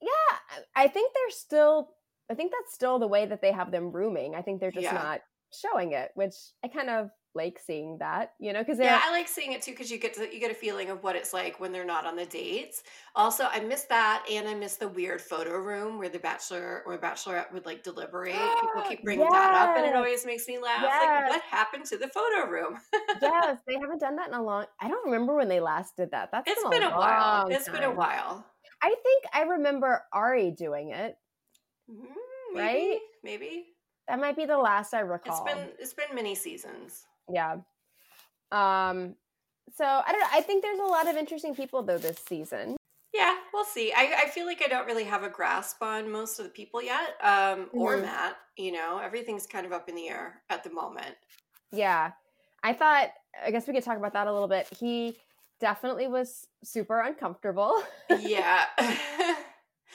yeah 0.01 0.09
i 0.75 0.89
think 0.89 1.13
they're 1.15 1.31
still 1.31 1.91
i 2.31 2.35
think 2.35 2.51
that's 2.51 2.75
still 2.75 2.99
the 2.99 3.07
way 3.07 3.27
that 3.27 3.43
they 3.43 3.53
have 3.53 3.71
them 3.71 3.93
rooming 3.93 4.35
i 4.35 4.43
think 4.43 4.61
they're 4.61 4.73
just 4.73 4.85
yeah. 4.85 4.93
not 4.93 5.21
showing 5.53 5.93
it 5.93 6.11
which 6.15 6.35
i 6.65 6.69
kind 6.69 6.91
of 6.91 7.11
like 7.37 7.61
seeing 7.65 7.99
that, 7.99 8.33
you 8.41 8.53
know, 8.53 8.61
because 8.61 8.79
yeah, 8.79 9.01
I 9.05 9.13
like 9.13 9.29
seeing 9.29 9.53
it 9.53 9.63
too 9.63 9.73
because 9.73 9.91
you 9.91 9.99
get 9.99 10.15
to 10.15 10.33
you 10.33 10.41
get 10.41 10.51
a 10.51 10.55
feeling 10.55 10.91
of 10.91 11.03
what 11.03 11.15
it's 11.15 11.33
like 11.33 11.61
when 11.61 11.71
they're 11.71 11.85
not 11.85 12.07
on 12.07 12.17
the 12.17 12.27
dates. 12.27 12.83
Also, 13.15 13.45
I 13.51 13.61
miss 13.61 13.83
that, 13.85 14.25
and 14.31 14.49
I 14.49 14.55
miss 14.55 14.77
the 14.77 14.89
weird 14.89 15.21
photo 15.21 15.59
room 15.59 15.99
where 15.99 16.09
the 16.09 16.19
bachelor 16.19 16.83
or 16.87 16.99
bachelorette 16.99 17.53
would 17.53 17.67
like 17.67 17.83
deliberate. 17.83 18.33
People 18.33 18.83
keep 18.89 19.05
bringing 19.05 19.27
yes. 19.31 19.33
that 19.33 19.55
up, 19.55 19.77
and 19.77 19.87
it 19.87 19.95
always 19.95 20.25
makes 20.27 20.49
me 20.49 20.59
laugh. 20.59 20.81
Yes. 20.83 21.03
Like, 21.03 21.31
what 21.31 21.43
happened 21.43 21.85
to 21.87 21.99
the 21.99 22.09
photo 22.09 22.51
room? 22.51 22.79
yes, 23.23 23.59
they 23.67 23.75
haven't 23.75 24.01
done 24.01 24.17
that 24.17 24.29
in 24.29 24.35
a 24.35 24.43
long. 24.43 24.65
I 24.81 24.89
don't 24.89 25.05
remember 25.05 25.37
when 25.37 25.49
they 25.49 25.61
last 25.61 25.97
did 25.97 26.11
that. 26.11 26.31
That's 26.33 26.51
it's 26.51 26.63
been, 26.63 26.71
been 26.71 26.83
a, 26.83 26.91
while. 26.91 27.49
It's 27.49 27.69
been 27.69 27.85
a 27.85 27.95
while. 27.95 28.45
I 28.83 28.89
think 28.89 29.25
I 29.33 29.43
remember 29.43 30.03
Ari 30.13 30.51
doing 30.53 30.91
it. 30.91 31.17
Mm, 31.91 32.05
maybe, 32.55 32.67
right? 32.67 32.99
Maybe 33.23 33.67
that 34.09 34.21
might 34.21 34.37
be 34.37 34.47
the 34.47 34.59
last 34.59 34.95
I 34.95 35.01
recall. 35.01 35.45
It's 35.45 35.55
been 35.55 35.69
it's 35.79 35.95
been 35.95 36.15
many 36.15 36.35
seasons. 36.35 37.07
Yeah. 37.33 37.57
Um, 38.53 39.17
so 39.75 39.85
I 39.85 40.13
don't 40.13 40.21
know. 40.21 40.29
I 40.33 40.41
think 40.41 40.63
there's 40.63 40.79
a 40.79 40.85
lot 40.85 41.09
of 41.09 41.17
interesting 41.17 41.55
people 41.55 41.83
though 41.83 41.99
this 41.99 42.19
season. 42.27 42.77
Yeah, 43.13 43.35
we'll 43.53 43.65
see. 43.65 43.93
I, 43.97 44.25
I 44.25 44.29
feel 44.29 44.47
like 44.47 44.63
I 44.63 44.69
don't 44.69 44.87
really 44.87 45.05
have 45.05 45.23
a 45.23 45.31
grasp 45.31 45.83
on 45.83 46.11
most 46.11 46.39
of 46.39 46.45
the 46.45 46.51
people 46.51 46.83
yet, 46.83 47.17
um, 47.23 47.69
or 47.73 47.95
mm-hmm. 47.95 48.07
Matt. 48.07 48.37
You 48.57 48.73
know, 48.73 49.01
everything's 49.03 49.47
kind 49.47 49.65
of 49.65 49.73
up 49.73 49.89
in 49.89 49.95
the 49.95 50.09
air 50.09 50.43
at 50.51 50.65
the 50.65 50.71
moment. 50.71 51.17
Yeah, 51.73 52.13
I 52.63 52.73
thought. 52.73 53.09
I 53.45 53.51
guess 53.51 53.67
we 53.67 53.75
could 53.75 53.85
talk 53.85 53.99
about 53.99 54.15
that 54.15 54.27
a 54.27 54.33
little 54.33 54.49
bit. 54.49 54.67
He 54.79 55.17
definitely 55.61 56.09
was 56.09 56.47
super 56.65 57.01
uncomfortable. 57.01 57.83
yeah. 58.21 58.65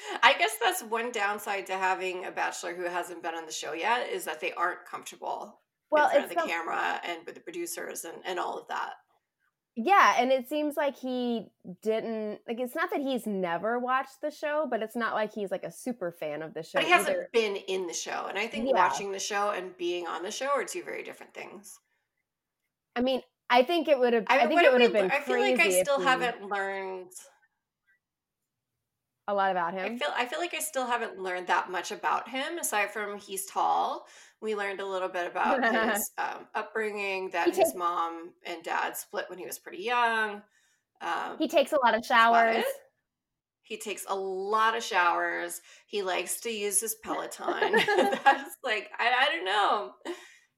I 0.24 0.34
guess 0.38 0.58
that's 0.62 0.84
one 0.84 1.12
downside 1.12 1.66
to 1.68 1.74
having 1.74 2.26
a 2.26 2.32
bachelor 2.32 2.74
who 2.74 2.84
hasn't 2.84 3.24
been 3.24 3.36
on 3.36 3.46
the 3.46 3.52
show 3.52 3.74
yet 3.74 4.10
is 4.10 4.26
that 4.26 4.40
they 4.40 4.52
aren't 4.54 4.86
comfortable 4.86 5.61
well, 5.92 6.08
in 6.08 6.12
front 6.12 6.26
of 6.26 6.30
the 6.30 6.42
so, 6.42 6.48
camera 6.48 7.02
and 7.04 7.20
with 7.26 7.36
the 7.36 7.42
producers 7.42 8.06
and, 8.06 8.18
and 8.26 8.40
all 8.40 8.58
of 8.58 8.68
that. 8.70 8.94
Yeah, 9.76 10.16
and 10.18 10.32
it 10.32 10.50
seems 10.50 10.76
like 10.76 10.98
he 10.98 11.48
didn't 11.82 12.40
like 12.46 12.60
it's 12.60 12.76
not 12.76 12.90
that 12.92 13.00
he's 13.00 13.26
never 13.26 13.80
watched 13.80 14.20
the 14.22 14.30
show, 14.30 14.68
but 14.70 14.82
it's 14.82 14.98
not 14.98 15.14
like 15.14 15.34
he's 15.34 15.50
like 15.50 15.64
a 15.64 15.72
super 15.72 16.12
fan 16.12 16.42
of 16.42 16.54
the 16.54 16.62
show. 16.62 16.80
But 16.80 16.84
he 16.84 16.92
hasn't 16.92 17.16
either. 17.16 17.30
been 17.32 17.56
in 17.56 17.88
the 17.88 17.94
show. 17.94 18.26
And 18.28 18.38
I 18.38 18.48
think 18.48 18.68
yeah. 18.68 18.74
watching 18.74 19.14
the 19.14 19.20
show 19.20 19.52
and 19.52 19.76
being 19.78 20.08
on 20.08 20.24
the 20.24 20.32
show 20.32 20.48
are 20.48 20.66
two 20.66 20.84
very 20.84 21.04
different 21.04 21.34
things. 21.34 21.80
I 22.98 23.02
mean, 23.02 23.22
I 23.50 23.64
think 23.64 23.88
it 23.88 23.98
would 23.98 24.12
have 24.12 24.26
I, 24.28 24.40
I 24.40 24.48
think 24.48 24.62
it 24.62 24.74
would 24.74 24.82
have 24.82 24.94
been 24.94 25.10
I 25.10 25.22
feel 25.22 25.40
like 25.40 25.60
I 25.60 25.82
still 25.82 26.02
haven't 26.02 26.50
learned 26.50 27.12
a 29.30 29.34
lot 29.34 29.52
about 29.52 29.74
him. 29.74 29.86
I 29.86 29.98
feel 29.98 30.14
I 30.16 30.26
feel 30.26 30.40
like 30.40 30.54
I 30.54 30.60
still 30.60 30.86
haven't 30.86 31.18
learned 31.18 31.48
that 31.48 31.72
much 31.72 31.92
about 31.92 32.28
him 32.28 32.58
aside 32.58 32.92
from 32.92 33.18
he's 33.18 33.46
tall 33.46 34.06
we 34.42 34.56
learned 34.56 34.80
a 34.80 34.86
little 34.86 35.10
bit 35.10 35.28
about 35.28 35.64
his 35.64 36.12
um, 36.18 36.48
upbringing 36.56 37.30
that 37.32 37.48
his 37.48 37.58
takes, 37.58 37.76
mom 37.76 38.32
and 38.46 38.64
dad 38.64 38.98
split 38.98 39.26
when 39.30 39.38
he 39.40 39.46
was 39.46 39.60
pretty 39.60 39.84
young 39.84 40.42
um, 41.02 41.36
he 41.40 41.48
takes 41.48 41.74
a 41.74 41.80
lot 41.84 41.96
of 41.96 42.06
showers. 42.06 42.64
He 43.64 43.78
takes 43.78 44.06
a 44.08 44.16
lot 44.16 44.76
of 44.76 44.84
showers. 44.84 45.62
He 45.88 46.04
likes 46.04 46.40
to 46.42 46.52
use 46.52 46.80
his 46.80 46.96
peloton. 47.04 47.72
That's 48.24 48.58
like 48.64 48.90
I, 49.00 49.28
I 49.28 49.36
don't 49.36 49.46
know. 49.46 49.92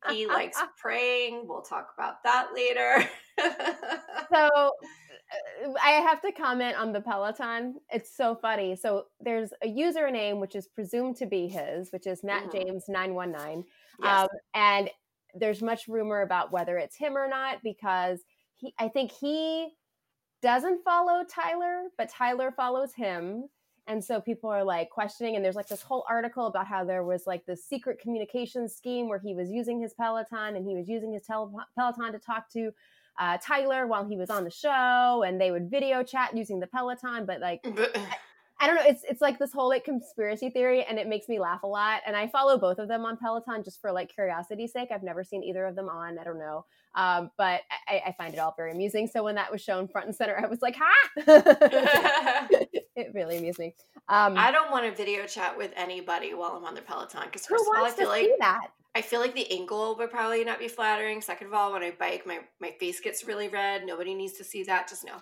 He 0.10 0.28
likes 0.28 0.62
praying. 0.82 1.46
We'll 1.48 1.62
talk 1.62 1.88
about 1.98 2.16
that 2.26 2.48
later. 2.54 3.10
So 4.34 4.72
I 5.84 5.92
have 5.92 6.22
to 6.22 6.32
comment 6.32 6.78
on 6.78 6.92
the 6.92 7.02
Peloton. 7.02 7.76
It's 7.90 8.16
so 8.16 8.36
funny. 8.36 8.76
So 8.76 9.06
there's 9.20 9.52
a 9.64 9.68
username 9.68 10.40
which 10.40 10.56
is 10.56 10.68
presumed 10.68 11.16
to 11.18 11.26
be 11.26 11.48
his, 11.48 11.92
which 11.92 12.08
is 12.08 12.24
Matt 12.24 12.44
mm-hmm. 12.44 12.68
James 12.68 12.86
nine 12.88 13.14
one 13.14 13.32
nine, 13.32 13.64
um, 14.04 14.28
and 14.54 14.90
there's 15.34 15.62
much 15.62 15.88
rumor 15.88 16.22
about 16.22 16.52
whether 16.52 16.78
it's 16.78 16.96
him 16.96 17.18
or 17.18 17.28
not 17.28 17.64
because 17.64 18.20
he, 18.56 18.74
I 18.80 18.88
think 18.88 19.12
he 19.12 19.70
doesn't 20.42 20.84
follow 20.84 21.24
Tyler, 21.24 21.86
but 21.98 22.10
Tyler 22.10 22.52
follows 22.52 22.94
him. 22.94 23.46
And 23.88 24.02
so 24.02 24.22
people 24.22 24.50
are 24.50 24.64
like 24.64 24.90
questioning, 24.90 25.36
and 25.36 25.44
there's 25.44 25.58
like 25.58 25.68
this 25.68 25.82
whole 25.82 26.06
article 26.10 26.48
about 26.48 26.68
how 26.68 26.86
there 26.86 27.04
was 27.04 27.28
like 27.28 27.46
this 27.46 27.66
secret 27.66 28.00
communication 28.00 28.70
scheme 28.70 29.10
where 29.10 29.20
he 29.20 29.34
was 29.34 29.50
using 29.50 29.82
his 29.82 29.94
Peloton 29.94 30.56
and 30.56 30.66
he 30.66 30.76
was 30.76 30.88
using 30.88 31.12
his 31.12 31.24
tele- 31.24 31.52
Peloton 31.76 32.14
to 32.14 32.20
talk 32.20 32.50
to 32.52 32.72
uh, 33.20 33.38
Tyler 33.42 33.88
while 33.88 34.06
he 34.06 34.18
was 34.18 34.30
on 34.30 34.44
the 34.44 34.50
show, 34.50 35.24
and 35.26 35.40
they 35.40 35.52
would 35.52 35.70
video 35.70 36.04
chat 36.04 36.36
using 36.36 36.60
the 36.60 36.68
Peloton. 36.68 37.26
But 37.26 37.40
like, 37.42 37.62
I, 37.66 38.16
I, 38.60 38.68
don't 38.68 38.76
know, 38.76 38.84
it's 38.86 39.04
it's 39.08 39.22
like 39.22 39.40
this 39.40 39.52
whole 39.52 39.70
like 39.70 39.86
conspiracy 39.86 40.50
theory, 40.50 40.84
and 40.84 40.98
it 40.98 41.08
makes 41.08 41.28
me 41.28 41.40
laugh 41.40 41.64
a 41.64 41.68
lot. 41.68 42.02
And 42.06 42.16
I 42.16 42.28
follow 42.28 42.58
both 42.58 42.80
of 42.80 42.88
them 42.88 43.06
on 43.06 43.18
Peloton 43.18 43.64
just 43.64 43.82
for 43.82 43.92
like 43.92 44.14
curiosity's 44.14 44.72
sake. 44.72 44.90
I've 44.92 45.04
never 45.04 45.24
seen 45.24 45.44
either 45.44 45.66
of 45.66 45.76
them 45.76 45.90
on. 45.90 46.18
I 46.18 46.24
don't 46.24 46.40
know, 46.40 46.66
um, 46.96 47.32
but 47.38 47.62
I, 47.88 48.02
I, 48.08 48.16
find 48.18 48.34
it 48.34 48.40
all 48.40 48.54
very 48.56 48.72
amusing. 48.72 49.08
So 49.08 49.24
when 49.24 49.36
that 49.36 49.52
was 49.52 49.62
shown 49.62 49.88
front 49.88 50.08
and 50.08 50.16
center, 50.16 50.40
I 50.42 50.48
was 50.48 50.62
like, 50.62 50.76
"Ha!" 50.78 51.10
it 52.96 53.12
really 53.14 53.38
amused 53.38 53.60
me. 53.60 53.76
Um, 54.10 54.36
I 54.38 54.52
don't 54.52 54.72
want 54.72 54.86
to 54.86 54.92
video 54.96 55.26
chat 55.26 55.58
with 55.58 55.72
anybody 55.76 56.34
while 56.34 56.52
I'm 56.52 56.66
on 56.66 56.76
the 56.76 56.82
Peloton 56.82 57.24
because 57.26 57.46
first 57.46 57.64
of 57.64 57.78
all, 57.78 57.86
I 57.86 57.92
feel 57.92 58.10
like 58.10 58.30
that. 58.40 58.68
I 58.96 59.02
feel 59.02 59.20
like 59.20 59.34
the 59.34 59.52
angle 59.52 59.96
would 59.98 60.12
probably 60.12 60.44
not 60.44 60.60
be 60.60 60.68
flattering. 60.68 61.22
Second 61.22 61.48
of 61.48 61.54
all, 61.54 61.74
when 61.74 61.82
I 61.84 61.92
bike, 61.92 62.26
my 62.28 62.40
my 62.60 62.72
face 62.80 63.00
gets 63.00 63.24
really 63.26 63.48
red. 63.48 63.86
Nobody 63.86 64.14
needs 64.14 64.34
to 64.34 64.44
see 64.44 64.64
that. 64.64 64.88
Just 64.88 65.04
no. 65.06 65.14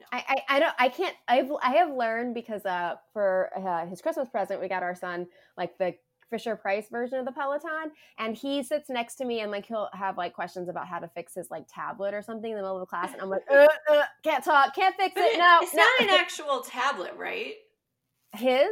no. 0.00 0.06
I, 0.12 0.24
I, 0.28 0.56
I 0.56 0.60
don't 0.60 0.74
I 0.78 0.88
can't 0.88 1.14
I've 1.28 1.50
I 1.62 1.70
have 1.76 1.92
learned 1.94 2.34
because 2.34 2.66
uh 2.66 2.96
for 3.12 3.50
uh, 3.56 3.86
his 3.86 4.00
Christmas 4.00 4.28
present 4.28 4.60
we 4.60 4.68
got 4.68 4.82
our 4.82 4.94
son 4.94 5.26
like 5.56 5.78
the 5.78 5.94
Fisher 6.30 6.54
Price 6.54 6.86
version 6.88 7.18
of 7.18 7.24
the 7.24 7.32
Peloton, 7.32 7.90
and 8.18 8.36
he 8.36 8.62
sits 8.62 8.88
next 8.88 9.16
to 9.16 9.24
me 9.24 9.40
and 9.40 9.50
like 9.50 9.66
he'll 9.66 9.88
have 9.92 10.16
like 10.16 10.32
questions 10.32 10.68
about 10.68 10.86
how 10.86 11.00
to 11.00 11.08
fix 11.08 11.34
his 11.34 11.50
like 11.50 11.64
tablet 11.68 12.14
or 12.14 12.22
something 12.22 12.52
in 12.52 12.56
the 12.56 12.62
middle 12.62 12.76
of 12.76 12.80
the 12.80 12.86
class, 12.86 13.12
and 13.12 13.20
I'm 13.20 13.28
like, 13.28 13.42
uh, 13.50 13.66
uh, 13.90 14.02
can't 14.22 14.44
talk, 14.44 14.72
can't 14.74 14.94
fix 14.94 15.12
But 15.14 15.24
it- 15.24 15.38
No, 15.38 15.58
it's 15.60 15.74
no. 15.74 15.82
not 15.82 16.02
an 16.02 16.08
actual 16.20 16.60
tablet, 16.60 17.14
right? 17.16 17.54
His. 18.32 18.68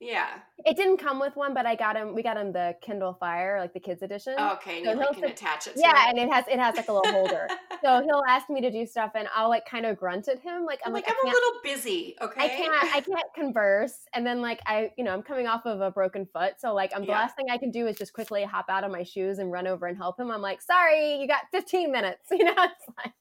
Yeah. 0.00 0.28
It 0.64 0.76
didn't 0.78 0.96
come 0.96 1.20
with 1.20 1.36
one, 1.36 1.52
but 1.52 1.66
I 1.66 1.74
got 1.76 1.94
him. 1.94 2.14
We 2.14 2.22
got 2.22 2.38
him 2.38 2.52
the 2.52 2.74
Kindle 2.80 3.12
Fire, 3.20 3.60
like 3.60 3.74
the 3.74 3.80
kids 3.80 4.00
edition. 4.02 4.34
Okay, 4.38 4.78
and 4.78 4.86
So 4.86 4.92
like, 5.06 5.14
can 5.14 5.24
attach 5.24 5.66
it 5.66 5.74
to 5.74 5.80
yeah, 5.80 6.06
it. 6.06 6.10
and 6.10 6.18
it 6.18 6.32
has 6.32 6.46
it 6.48 6.58
has 6.58 6.74
like 6.76 6.88
a 6.88 6.92
little 6.92 7.12
holder. 7.12 7.46
So 7.82 8.02
he'll 8.02 8.22
ask 8.28 8.50
me 8.50 8.60
to 8.60 8.70
do 8.70 8.84
stuff, 8.84 9.12
and 9.14 9.26
I'll 9.34 9.48
like 9.48 9.64
kind 9.64 9.86
of 9.86 9.96
grunt 9.96 10.28
at 10.28 10.38
him, 10.38 10.66
like 10.66 10.80
I'm 10.84 10.92
like, 10.92 11.06
like, 11.06 11.14
I'm 11.18 11.28
a 11.30 11.32
little 11.32 11.60
busy, 11.64 12.14
okay? 12.20 12.44
I 12.44 12.48
can't, 12.48 12.94
I 12.94 13.00
can't 13.00 13.34
converse. 13.34 14.00
And 14.12 14.26
then 14.26 14.42
like 14.42 14.60
I, 14.66 14.90
you 14.98 15.04
know, 15.04 15.14
I'm 15.14 15.22
coming 15.22 15.46
off 15.46 15.64
of 15.64 15.80
a 15.80 15.90
broken 15.90 16.26
foot, 16.26 16.54
so 16.58 16.74
like 16.74 16.92
I'm 16.94 17.00
the 17.02 17.08
Yeah. 17.08 17.20
last 17.20 17.36
thing 17.36 17.46
I 17.50 17.56
can 17.56 17.70
do 17.70 17.86
is 17.86 17.96
just 17.96 18.12
quickly 18.12 18.44
hop 18.44 18.66
out 18.68 18.84
of 18.84 18.90
my 18.92 19.02
shoes 19.02 19.38
and 19.38 19.50
run 19.50 19.66
over 19.66 19.86
and 19.86 19.96
help 19.96 20.20
him. 20.20 20.30
I'm 20.30 20.42
like, 20.42 20.60
sorry, 20.60 21.16
you 21.22 21.26
got 21.26 21.44
15 21.52 21.90
minutes. 21.90 22.26
You 22.30 22.44
know, 22.44 22.52
it's 22.58 22.96
like, 22.98 23.12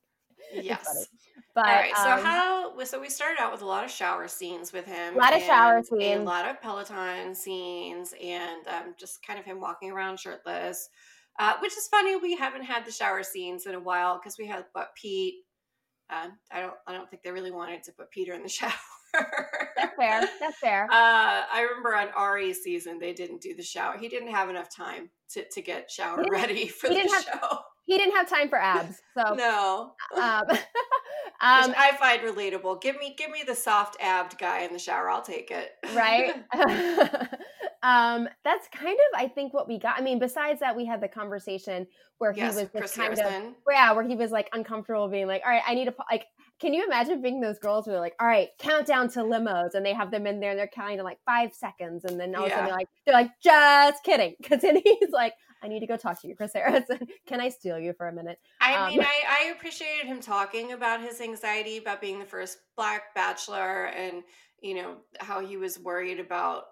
yes. 0.54 1.08
But 1.56 1.66
All 1.66 1.72
right. 1.74 1.96
So 1.98 2.12
um, 2.14 2.24
how? 2.24 2.84
So 2.84 3.00
we 3.00 3.10
started 3.10 3.42
out 3.42 3.52
with 3.52 3.62
a 3.62 3.66
lot 3.66 3.84
of 3.84 3.92
shower 3.92 4.28
scenes 4.28 4.72
with 4.72 4.86
him. 4.86 5.16
A 5.16 5.18
lot 5.18 5.36
of 5.36 5.42
shower 5.42 5.82
and 6.00 6.22
A 6.22 6.24
lot 6.24 6.48
of 6.48 6.62
Peloton 6.62 7.36
scenes, 7.36 8.14
and 8.24 8.66
um, 8.68 8.94
just 8.98 9.26
kind 9.26 9.38
of 9.40 9.46
him 9.46 9.60
walking 9.60 9.92
around 9.92 10.20
shirtless, 10.20 10.90
uh, 11.40 11.54
which 11.62 11.74
is 11.78 11.88
funny. 11.90 12.16
We 12.16 12.36
haven't 12.36 12.64
had 12.64 12.86
the 12.86 12.92
shower 12.92 13.24
scenes 13.24 13.66
in 13.66 13.76
a 13.76 13.80
while 13.80 14.18
because 14.18 14.38
we 14.38 14.46
had 14.48 14.66
what 14.74 14.90
Pete. 14.96 15.36
Uh, 16.10 16.28
I 16.52 16.62
don't. 16.62 16.74
I 16.88 16.94
don't 16.94 17.10
think 17.10 17.24
they 17.24 17.32
really 17.32 17.52
wanted 17.52 17.84
to 17.84 17.92
put 17.92 18.10
Peter 18.12 18.34
in 18.34 18.44
the 18.44 18.50
shower. 18.60 18.72
that's 19.76 19.96
fair. 19.98 20.22
That's 20.40 20.58
fair. 20.60 20.86
Uh, 20.86 21.42
I 21.52 21.66
remember 21.68 21.96
on 21.96 22.10
Ari's 22.16 22.62
season 22.64 23.00
they 23.00 23.12
didn't 23.14 23.42
do 23.42 23.56
the 23.56 23.64
shower. 23.64 23.98
He 23.98 24.08
didn't 24.08 24.30
have 24.32 24.50
enough 24.50 24.74
time 24.74 25.10
to, 25.34 25.44
to 25.52 25.62
get 25.62 25.90
shower 25.92 26.24
ready 26.32 26.68
for 26.80 26.88
he 26.90 26.94
the 26.96 27.02
didn't 27.02 27.14
have- 27.14 27.24
show. 27.24 27.58
he 27.86 27.98
didn't 27.98 28.16
have 28.16 28.30
time 28.30 28.50
for 28.50 28.60
abs, 28.60 29.00
so 29.18 29.34
No, 29.34 29.92
um, 30.16 30.44
um, 31.42 31.74
I 31.78 31.96
find 31.98 32.22
relatable. 32.22 32.82
Give 32.82 32.98
me 32.98 33.16
give 33.18 33.32
me 33.32 33.44
the 33.46 33.56
soft 33.56 33.98
abbed 34.02 34.38
guy 34.38 34.62
in 34.62 34.74
the 34.74 34.80
shower. 34.80 35.10
I'll 35.10 35.22
take 35.22 35.52
it. 35.52 35.72
right 35.96 36.34
um 37.84 38.28
that's 38.44 38.68
kind 38.74 38.98
of 38.98 39.20
i 39.20 39.28
think 39.28 39.54
what 39.54 39.68
we 39.68 39.80
got 39.80 39.98
i 39.98 40.02
mean 40.02 40.20
besides 40.20 40.60
that 40.60 40.76
we 40.76 40.86
had 40.86 41.02
the 41.02 41.08
conversation 41.08 41.88
where 42.18 42.34
he 42.34 42.42
yes, 42.42 42.56
was 42.56 42.68
Chris 42.70 42.84
just 42.84 42.96
kind 42.96 43.14
of 43.14 43.54
yeah 43.72 43.94
where 43.94 44.06
he 44.06 44.16
was 44.16 44.32
like 44.32 44.50
uncomfortable 44.52 45.08
being 45.08 45.28
like 45.28 45.42
all 45.46 45.52
right 45.52 45.64
i 45.66 45.74
need 45.74 45.86
to 45.86 45.94
like 46.12 46.26
can 46.60 46.74
you 46.74 46.86
imagine 46.86 47.22
being 47.22 47.40
those 47.40 47.58
girls 47.58 47.86
who 47.86 47.92
are 47.92 48.00
like 48.00 48.16
all 48.20 48.28
right 48.28 48.50
countdown 48.60 49.08
to 49.10 49.20
limos 49.20 49.76
and 49.76 49.86
they 49.86 49.94
have 49.94 50.12
them 50.12 50.28
in 50.28 50.42
there 50.42 50.50
and 50.50 50.60
they're 50.60 50.68
counting 50.68 50.98
to 50.98 51.04
like 51.04 51.20
five 51.26 51.54
seconds 51.54 52.04
and 52.04 52.20
then 52.20 52.36
all 52.36 52.46
of 52.46 52.52
a 52.52 52.54
sudden 52.54 52.66
they're 52.66 52.76
like 52.76 52.90
they're 53.06 53.16
like 53.16 53.32
just 53.42 54.04
kidding 54.04 54.36
because 54.42 54.62
then 54.62 54.76
he's 54.84 55.12
like 55.12 55.34
i 55.64 55.68
need 55.68 55.80
to 55.80 55.88
go 55.88 55.98
talk 55.98 56.22
to 56.22 56.28
you 56.28 56.36
chris 56.36 56.54
harrison 56.54 57.00
can 57.28 57.40
i 57.42 57.50
steal 57.50 57.80
you 57.80 57.94
for 57.94 58.08
a 58.08 58.14
minute 58.14 58.40
I 58.62 58.76
um, 58.76 58.90
mean, 58.90 59.02
I, 59.02 59.48
I 59.48 59.52
appreciated 59.56 60.06
him 60.06 60.20
talking 60.20 60.74
about 60.74 61.02
his 61.02 61.22
anxiety 61.22 61.78
about 61.78 62.02
being 62.02 62.20
the 62.20 62.26
first 62.26 62.60
black 62.76 63.16
bachelor 63.16 63.86
and, 63.86 64.24
you 64.62 64.76
know, 64.76 64.98
how 65.20 65.40
he 65.40 65.58
was 65.58 65.80
worried 65.80 66.20
about, 66.20 66.66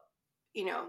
you 0.54 0.66
know, 0.66 0.88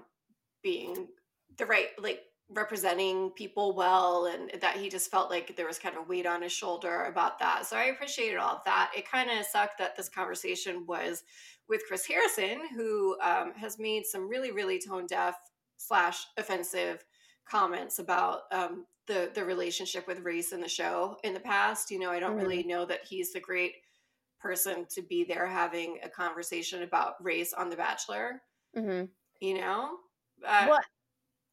being 0.63 1.09
the 1.57 1.67
right, 1.67 1.89
like 1.99 2.23
representing 2.51 3.31
people 3.31 3.75
well 3.75 4.27
and 4.27 4.51
that 4.61 4.77
he 4.77 4.89
just 4.89 5.11
felt 5.11 5.31
like 5.31 5.55
there 5.55 5.67
was 5.67 5.79
kind 5.79 5.97
of 5.97 6.09
weight 6.09 6.27
on 6.27 6.43
his 6.43 6.53
shoulder 6.53 7.05
about 7.05 7.39
that. 7.39 7.67
So 7.67 7.77
I 7.77 7.85
appreciated 7.85 8.39
all 8.39 8.57
of 8.57 8.65
that. 8.65 8.91
It 8.97 9.09
kind 9.09 9.31
of 9.31 9.47
sucked 9.47 9.79
that 9.79 9.97
this 9.97 10.09
conversation 10.09 10.85
was 10.87 11.23
with 11.69 11.83
Chris 11.87 12.07
Harrison, 12.07 12.61
who 12.75 13.17
um, 13.21 13.53
has 13.55 13.79
made 13.79 14.07
some 14.07 14.29
really, 14.29 14.51
really 14.51 14.81
tone 14.81 15.07
deaf 15.07 15.37
slash 15.77 16.27
offensive 16.37 17.05
comments 17.49 17.99
about 17.99 18.43
um, 18.53 18.87
the 19.07 19.31
the 19.35 19.45
relationship 19.45 20.07
with 20.07 20.21
race 20.21 20.53
in 20.53 20.61
the 20.61 20.69
show 20.69 21.19
in 21.25 21.35
the 21.35 21.41
past. 21.41 21.91
You 21.91 21.99
know, 21.99 22.11
I 22.11 22.21
don't 22.21 22.37
Mhm. 22.37 22.39
really 22.39 22.65
know 22.65 22.85
that 22.87 23.07
he's 23.07 23.33
the 23.33 23.41
great 23.41 23.77
person 24.41 24.87
to 24.91 25.03
be 25.03 25.25
there 25.25 25.47
having 25.47 26.01
a 26.03 26.11
conversation 26.11 26.83
about 26.83 27.23
race 27.25 27.53
on 27.55 27.71
The 27.71 27.77
Bachelor. 27.77 28.43
hmm 28.75 29.11
You 29.41 29.55
know, 29.61 29.99
uh, 30.45 30.69
well 30.69 30.81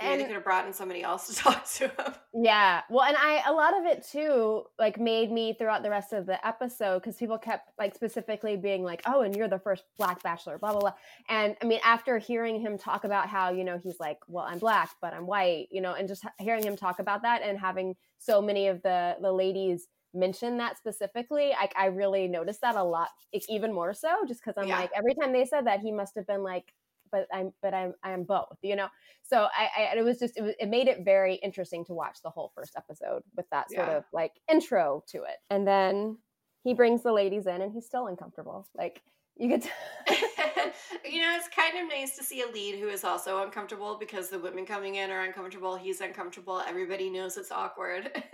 maybe 0.01 0.17
they 0.17 0.25
could 0.25 0.35
have 0.35 0.43
brought 0.43 0.65
in 0.67 0.73
somebody 0.73 1.01
else 1.03 1.27
to 1.27 1.35
talk 1.43 1.65
to 1.65 1.87
him. 1.89 2.15
Yeah. 2.37 2.81
Well, 2.89 3.05
and 3.05 3.15
I 3.15 3.43
a 3.47 3.53
lot 3.53 3.77
of 3.77 3.85
it 3.85 4.03
too 4.03 4.65
like 4.77 4.99
made 4.99 5.31
me 5.31 5.53
throughout 5.53 5.83
the 5.83 5.89
rest 5.89 6.11
of 6.11 6.25
the 6.25 6.45
episode 6.45 6.99
because 6.99 7.15
people 7.15 7.37
kept 7.37 7.71
like 7.77 7.95
specifically 7.95 8.57
being 8.57 8.83
like, 8.83 9.01
"Oh, 9.05 9.21
and 9.21 9.33
you're 9.33 9.47
the 9.47 9.57
first 9.59 9.85
black 9.97 10.21
bachelor," 10.21 10.57
blah 10.57 10.73
blah 10.73 10.81
blah. 10.81 10.93
And 11.29 11.55
I 11.61 11.65
mean, 11.65 11.79
after 11.81 12.17
hearing 12.17 12.59
him 12.59 12.77
talk 12.77 13.05
about 13.05 13.29
how 13.29 13.51
you 13.51 13.63
know 13.63 13.77
he's 13.77 14.01
like, 14.01 14.19
"Well, 14.27 14.43
I'm 14.43 14.59
black, 14.59 14.95
but 15.01 15.13
I'm 15.13 15.27
white," 15.27 15.69
you 15.71 15.79
know, 15.79 15.93
and 15.93 16.09
just 16.09 16.25
hearing 16.37 16.65
him 16.65 16.75
talk 16.75 16.99
about 16.99 17.21
that 17.21 17.41
and 17.41 17.57
having 17.57 17.95
so 18.17 18.41
many 18.41 18.67
of 18.67 18.81
the 18.81 19.15
the 19.21 19.31
ladies 19.31 19.87
mention 20.13 20.57
that 20.57 20.77
specifically, 20.77 21.53
I, 21.53 21.69
I 21.75 21.85
really 21.87 22.27
noticed 22.27 22.61
that 22.61 22.75
a 22.75 22.83
lot, 22.83 23.09
like, 23.33 23.43
even 23.49 23.73
more 23.73 23.93
so, 23.93 24.25
just 24.25 24.41
because 24.41 24.57
I'm 24.57 24.69
Yeah. 24.69 24.75
like, 24.75 24.89
every 24.95 25.13
time 25.15 25.31
they 25.33 25.43
said 25.45 25.67
that, 25.67 25.81
he 25.81 25.91
must 25.91 26.15
have 26.15 26.25
been 26.27 26.41
like, 26.43 26.73
but 27.11 27.27
I'm 27.33 27.51
but 27.61 27.73
I'm 27.73 27.93
I'm 28.03 28.23
both, 28.23 28.57
you 28.61 28.75
know. 28.75 28.87
So 29.23 29.47
I, 29.55 29.69
I 29.77 29.97
it 29.97 30.03
was 30.03 30.19
just 30.19 30.37
it, 30.37 30.41
was, 30.41 30.53
it 30.59 30.69
made 30.69 30.87
it 30.87 31.03
very 31.05 31.35
interesting 31.35 31.85
to 31.85 31.93
watch 31.93 32.19
the 32.23 32.29
whole 32.29 32.51
first 32.55 32.73
episode 32.77 33.23
with 33.35 33.45
that 33.51 33.71
sort 33.71 33.87
Yeah. 33.87 33.97
of 33.97 34.03
like 34.13 34.33
intro 34.51 35.03
to 35.09 35.23
it, 35.23 35.37
and 35.49 35.67
then 35.67 36.17
he 36.63 36.73
brings 36.73 37.03
the 37.03 37.11
ladies 37.13 37.47
in, 37.47 37.61
and 37.61 37.71
he's 37.71 37.85
still 37.85 38.07
uncomfortable. 38.07 38.67
Like 38.75 39.01
you 39.37 39.49
could, 39.49 39.63
t- 39.63 39.69
you 41.05 41.21
know, 41.21 41.35
it's 41.35 41.49
kind 41.49 41.77
of 41.77 41.89
nice 41.89 42.15
to 42.17 42.23
see 42.23 42.41
a 42.41 42.47
lead 42.47 42.79
who 42.79 42.87
is 42.87 43.03
also 43.03 43.43
uncomfortable 43.43 43.97
because 43.99 44.29
the 44.29 44.39
women 44.39 44.65
coming 44.65 44.95
in 44.95 45.11
are 45.11 45.23
uncomfortable. 45.23 45.75
He's 45.75 46.01
uncomfortable. 46.01 46.61
Everybody 46.65 47.09
knows 47.09 47.35
it's 47.37 47.51
awkward. 47.51 48.11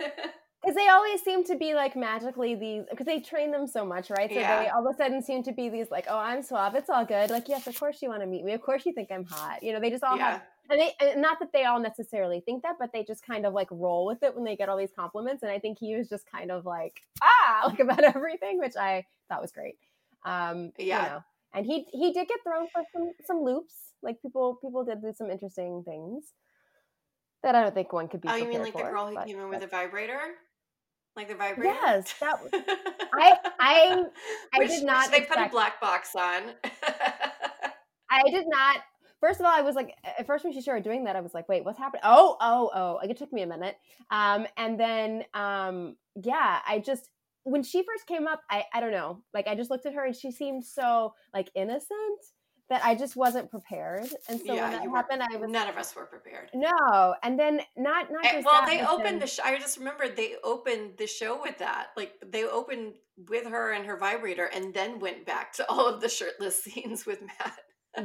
because 0.62 0.76
they 0.76 0.88
always 0.88 1.20
seem 1.22 1.42
to 1.44 1.56
be 1.56 1.74
like 1.74 1.96
magically 1.96 2.54
these 2.54 2.84
because 2.88 3.06
they 3.06 3.20
train 3.20 3.50
them 3.50 3.66
so 3.66 3.84
much, 3.84 4.10
right? 4.10 4.30
So 4.30 4.36
they 4.36 4.68
all 4.68 4.86
of 4.86 4.94
a 4.94 4.96
sudden 4.96 5.20
seem 5.22 5.42
to 5.42 5.52
be 5.52 5.68
these 5.68 5.90
like, 5.90 6.06
oh, 6.08 6.18
I'm 6.18 6.42
suave, 6.42 6.74
it's 6.76 6.88
all 6.88 7.04
good. 7.04 7.30
Like 7.30 7.48
yes, 7.48 7.66
of 7.66 7.78
course 7.78 8.00
you 8.00 8.08
want 8.08 8.20
to 8.20 8.26
meet 8.26 8.44
me, 8.44 8.52
of 8.52 8.62
course 8.62 8.86
you 8.86 8.92
think 8.92 9.10
I'm 9.10 9.24
hot. 9.24 9.62
You 9.62 9.72
know, 9.72 9.80
they 9.80 9.90
just 9.90 10.04
all 10.04 10.16
yeah. 10.16 10.32
have 10.32 10.42
and 10.70 10.80
they 10.80 10.92
and 11.00 11.20
not 11.20 11.38
that 11.40 11.52
they 11.52 11.64
all 11.64 11.80
necessarily 11.80 12.40
think 12.40 12.62
that 12.62 12.76
but 12.78 12.92
they 12.92 13.04
just 13.04 13.26
kind 13.26 13.44
of 13.46 13.52
like 13.52 13.68
roll 13.70 14.06
with 14.06 14.22
it 14.22 14.34
when 14.34 14.44
they 14.44 14.56
get 14.56 14.68
all 14.68 14.76
these 14.76 14.92
compliments 14.94 15.42
and 15.42 15.50
i 15.50 15.58
think 15.58 15.78
he 15.78 15.96
was 15.96 16.08
just 16.08 16.24
kind 16.30 16.50
of 16.50 16.64
like 16.64 17.02
ah 17.22 17.62
like 17.66 17.80
about 17.80 18.02
everything 18.04 18.58
which 18.58 18.76
i 18.76 19.04
thought 19.28 19.42
was 19.42 19.52
great 19.52 19.76
um 20.24 20.72
Yeah. 20.78 21.02
you 21.02 21.08
know 21.10 21.24
and 21.54 21.66
he 21.66 21.86
he 21.92 22.12
did 22.12 22.28
get 22.28 22.38
thrown 22.44 22.68
for 22.72 22.82
some 22.92 23.12
some 23.26 23.42
loops 23.42 23.74
like 24.02 24.22
people 24.22 24.56
people 24.62 24.84
did 24.84 25.02
do 25.02 25.12
some 25.12 25.30
interesting 25.30 25.82
things 25.84 26.32
that 27.42 27.54
i 27.54 27.60
don't 27.60 27.74
think 27.74 27.92
one 27.92 28.08
could 28.08 28.20
be 28.20 28.28
Oh, 28.28 28.36
you 28.36 28.46
mean 28.46 28.62
like 28.62 28.72
the 28.72 28.82
girl 28.82 29.08
who 29.08 29.14
but- 29.14 29.26
came 29.26 29.40
in 29.40 29.48
with 29.48 29.62
a 29.62 29.66
vibrator? 29.66 30.20
Like 31.16 31.28
the 31.28 31.34
vibrator? 31.34 31.64
yes 31.82 32.14
that 32.20 32.38
I- 33.14 33.36
I- 33.60 34.04
I 34.54 34.58
Which- 34.58 34.68
did 34.70 34.84
not 34.84 35.10
They 35.10 35.22
put 35.22 35.38
a 35.38 35.48
black 35.48 35.80
box 35.80 36.14
on. 36.16 36.52
I 38.10 38.22
did 38.30 38.46
not. 38.48 38.76
First 39.20 39.38
of 39.40 39.46
all, 39.46 39.52
I 39.52 39.60
was 39.60 39.76
like, 39.76 39.94
at 40.18 40.26
first 40.26 40.42
when 40.42 40.52
she 40.52 40.60
started 40.60 40.82
doing 40.82 41.04
that, 41.04 41.14
I 41.14 41.20
was 41.20 41.32
like, 41.32 41.48
wait, 41.48 41.64
what's 41.64 41.78
happening? 41.78 42.02
Oh, 42.04 42.36
oh, 42.40 42.70
oh. 42.74 42.94
Like 43.00 43.10
it 43.10 43.16
took 43.16 43.32
me 43.32 43.42
a 43.42 43.46
minute. 43.46 43.76
Um, 44.10 44.46
and 44.56 44.78
then, 44.80 45.24
um, 45.32 45.96
yeah, 46.16 46.58
I 46.66 46.80
just 46.80 47.08
when 47.44 47.62
she 47.62 47.82
first 47.82 48.06
came 48.06 48.26
up, 48.28 48.40
I, 48.50 48.64
I 48.72 48.80
don't 48.80 48.92
know, 48.92 49.22
like 49.34 49.48
I 49.48 49.54
just 49.54 49.70
looked 49.70 49.86
at 49.86 49.94
her 49.94 50.04
and 50.04 50.14
she 50.14 50.30
seemed 50.30 50.64
so 50.64 51.14
like 51.34 51.50
innocent 51.54 52.20
that 52.72 52.82
I 52.84 52.94
just 52.94 53.16
wasn't 53.16 53.50
prepared. 53.50 54.06
And 54.28 54.40
so 54.40 54.54
Yeah, 54.54 54.62
when 54.62 54.72
that 54.72 54.82
you 54.82 54.90
were- 54.90 54.96
happened, 54.96 55.22
I 55.22 55.36
was 55.36 55.50
None 55.50 55.68
of 55.68 55.76
us 55.76 55.94
were 55.94 56.06
prepared. 56.06 56.48
no. 56.54 57.14
And 57.22 57.38
then 57.38 57.60
not 57.76 58.10
not 58.10 58.24
just 58.24 58.44
well, 58.46 58.62
that, 58.62 58.66
they 58.66 58.80
opened 58.82 59.04
then- 59.06 59.18
the 59.18 59.26
show. 59.26 59.42
I 59.44 59.58
just 59.58 59.76
remembered 59.78 60.16
they 60.16 60.36
opened 60.42 60.96
the 60.96 61.06
show 61.06 61.40
with 61.40 61.58
that. 61.58 61.88
Like 61.96 62.14
they 62.26 62.44
opened 62.44 62.94
with 63.28 63.46
her 63.46 63.72
and 63.72 63.84
her 63.86 63.96
vibrator, 63.98 64.46
and 64.46 64.72
then 64.72 64.98
went 64.98 65.26
back 65.26 65.52
to 65.54 65.70
all 65.70 65.86
of 65.86 66.00
the 66.00 66.08
shirtless 66.08 66.62
scenes 66.64 67.04
with 67.06 67.20
Matt. 67.22 67.58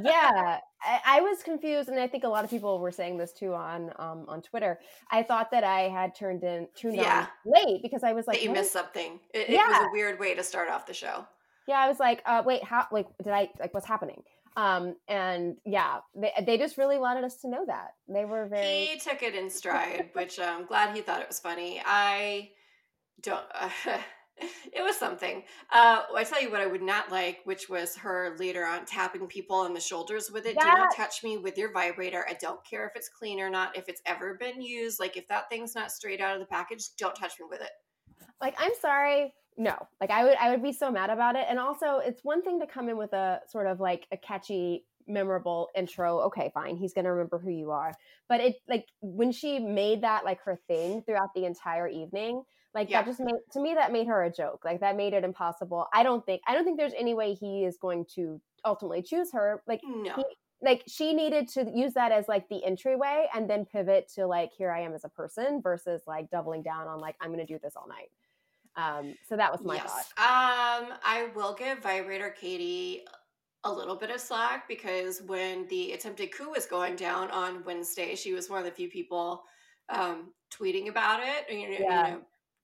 yeah 0.03 0.59
I, 0.81 0.99
I 1.05 1.21
was 1.21 1.41
confused 1.43 1.87
and 1.87 1.97
i 1.97 2.07
think 2.07 2.25
a 2.25 2.27
lot 2.27 2.43
of 2.43 2.49
people 2.49 2.77
were 2.79 2.91
saying 2.91 3.17
this 3.17 3.31
too 3.31 3.53
on 3.53 3.89
um 3.97 4.25
on 4.27 4.41
twitter 4.41 4.81
i 5.11 5.23
thought 5.23 5.49
that 5.51 5.63
i 5.63 5.83
had 5.83 6.13
turned 6.13 6.43
in 6.43 6.67
tuned 6.75 6.97
Yeah. 6.97 7.27
on 7.45 7.53
late 7.53 7.81
because 7.81 8.03
i 8.03 8.11
was 8.11 8.27
like 8.27 8.35
that 8.39 8.43
you 8.43 8.51
missed 8.51 8.73
something. 8.73 9.17
It, 9.33 9.49
it 9.49 9.55
was 9.55 9.85
a 9.85 9.91
weird 9.93 10.19
way 10.19 10.35
to 10.35 10.43
start 10.43 10.69
off 10.69 10.85
the 10.87 10.93
show. 10.93 11.25
Yeah 11.67 11.79
i 11.79 11.87
was 11.87 11.99
like 11.99 12.21
uh 12.25 12.41
wait 12.45 12.63
how 12.63 12.85
like 12.91 13.07
did 13.23 13.33
i 13.33 13.49
like 13.59 13.73
what's 13.73 13.85
happening 13.87 14.21
um 14.55 14.95
and 15.07 15.55
yeah 15.65 15.99
they, 16.15 16.31
they 16.45 16.57
just 16.57 16.77
really 16.77 16.97
wanted 16.97 17.23
us 17.23 17.37
to 17.41 17.47
know 17.49 17.63
that 17.67 17.89
they 18.07 18.25
were 18.25 18.47
very 18.47 18.85
He 18.85 18.99
took 18.99 19.21
it 19.21 19.35
in 19.35 19.49
stride, 19.49 20.09
which 20.13 20.39
I'm 20.39 20.65
glad 20.65 20.95
he 20.95 21.01
thought 21.01 21.21
it 21.21 21.27
was 21.27 21.39
funny. 21.39 21.79
I 21.85 22.49
don't. 23.21 23.45
it 24.73 24.81
was 24.83 24.95
something. 24.97 25.43
Uh, 25.71 26.03
I 26.15 26.23
tell 26.23 26.41
you 26.41 26.49
what, 26.51 26.61
I 26.61 26.65
would 26.67 26.81
not 26.81 27.11
like, 27.11 27.39
which 27.45 27.69
was 27.69 27.95
her 27.97 28.35
later 28.39 28.65
on 28.65 28.85
tapping 28.85 29.27
people 29.27 29.57
on 29.57 29.73
the 29.75 29.79
shoulders 29.79 30.31
with 30.31 30.45
it. 30.47 30.57
Do 30.59 30.65
not 30.67 30.95
touch 30.95 31.23
me 31.23 31.37
with 31.37 31.57
your 31.57 31.71
vibrator. 31.71 32.25
I 32.27 32.33
don't 32.33 32.63
care 32.65 32.87
if 32.87 32.95
it's 32.95 33.09
clean 33.09 33.39
or 33.39 33.49
not. 33.49 33.75
If 33.77 33.89
it's 33.89 34.01
ever 34.07 34.35
been 34.39 34.61
used, 34.61 34.99
like 34.99 35.17
if 35.17 35.27
that 35.27 35.49
thing's 35.49 35.75
not 35.75 35.91
straight 35.91 36.21
out 36.21 36.33
of 36.33 36.39
the 36.39 36.47
package, 36.47 36.83
don't 36.97 37.15
touch 37.15 37.33
me 37.39 37.45
with 37.49 37.61
it. 37.61 37.71
like 38.41 38.55
i'm 38.59 38.71
sorry 38.81 39.33
no 39.57 39.75
like 39.99 40.09
i 40.11 40.23
would 40.23 40.35
i 40.39 40.49
would 40.51 40.61
be 40.63 40.71
so 40.71 40.91
mad 40.91 41.09
about 41.09 41.35
it 41.35 41.45
and 41.49 41.59
also 41.59 41.97
it's 41.97 42.23
one 42.23 42.41
thing 42.43 42.59
to 42.59 42.67
come 42.67 42.89
in 42.89 42.97
with 42.97 43.11
a 43.13 43.39
sort 43.47 43.65
of 43.67 43.79
like 43.79 44.05
a 44.11 44.17
catchy 44.17 44.85
memorable 45.07 45.69
intro 45.75 46.19
okay 46.19 46.51
fine 46.53 46.75
he's 46.77 46.93
gonna 46.93 47.11
remember 47.11 47.39
who 47.39 47.49
you 47.49 47.71
are 47.71 47.93
but 48.29 48.39
it 48.41 48.55
like 48.67 48.85
when 49.01 49.31
she 49.31 49.57
made 49.59 50.01
that 50.01 50.23
like 50.25 50.39
her 50.41 50.59
thing 50.67 51.01
throughout 51.03 51.33
the 51.33 51.45
entire 51.45 51.87
evening 51.87 52.43
Like 52.73 52.89
Yeah. 52.89 53.01
that 53.01 53.07
just 53.07 53.19
made 53.21 53.39
to 53.53 53.59
me 53.61 53.73
that 53.73 53.91
made 53.91 54.07
her 54.07 54.23
a 54.25 54.31
joke. 54.31 54.61
Like 54.65 54.81
that 54.81 54.95
made 54.97 55.13
it 55.13 55.23
impossible. 55.23 55.87
I 55.93 56.03
don't 56.03 56.23
think 56.25 56.41
I 56.45 56.53
don't 56.53 56.63
think 56.65 56.77
there's 56.77 56.93
any 56.99 57.13
way 57.15 57.33
he 57.33 57.63
is 57.63 57.77
going 57.77 58.05
to 58.15 58.39
ultimately 58.65 59.01
choose 59.01 59.31
her. 59.31 59.63
Like 59.65 59.81
No. 59.83 60.13
he- 60.17 60.35
like 60.61 60.83
she 60.87 61.13
needed 61.13 61.47
to 61.55 61.71
use 61.73 61.93
that 61.93 62.11
as 62.11 62.27
like 62.27 62.47
the 62.49 62.63
entryway 62.65 63.27
and 63.33 63.49
then 63.49 63.65
pivot 63.65 64.11
to 64.15 64.27
like 64.27 64.51
here 64.57 64.71
I 64.71 64.81
am 64.81 64.93
as 64.93 65.05
a 65.05 65.09
person 65.09 65.61
versus 65.61 66.01
like 66.05 66.29
doubling 66.29 66.61
down 66.61 66.87
on 66.87 66.99
like 66.99 67.15
I'm 67.21 67.31
going 67.33 67.45
to 67.47 67.51
do 67.53 67.59
this 67.63 67.75
all 67.75 67.87
night. 67.87 68.11
Um 68.77 69.15
so 69.27 69.35
that 69.35 69.51
was 69.51 69.61
my 69.63 69.79
thought. 69.79 70.05
Um, 70.17 70.93
I 71.03 71.29
will 71.35 71.53
give 71.53 71.79
Vibrator 71.79 72.29
Katie 72.29 73.01
a 73.63 73.71
little 73.71 73.95
bit 73.95 74.11
of 74.11 74.21
slack 74.21 74.67
because 74.67 75.21
when 75.23 75.67
the 75.67 75.91
attempted 75.93 76.31
coup 76.31 76.51
was 76.51 76.65
going 76.67 76.95
down 76.95 77.29
on 77.31 77.63
Wednesday, 77.65 78.15
she 78.15 78.33
was 78.33 78.49
one 78.49 78.59
of 78.59 78.65
the 78.65 78.71
few 78.71 78.87
people 78.89 79.43
um, 79.89 80.31
tweeting 80.53 80.89
about 80.89 81.21
it. 81.23 81.51
You 81.51 81.69
know, 81.69 81.77
Yeah. 81.79 82.07
you 82.07 82.13
know, 82.13 82.21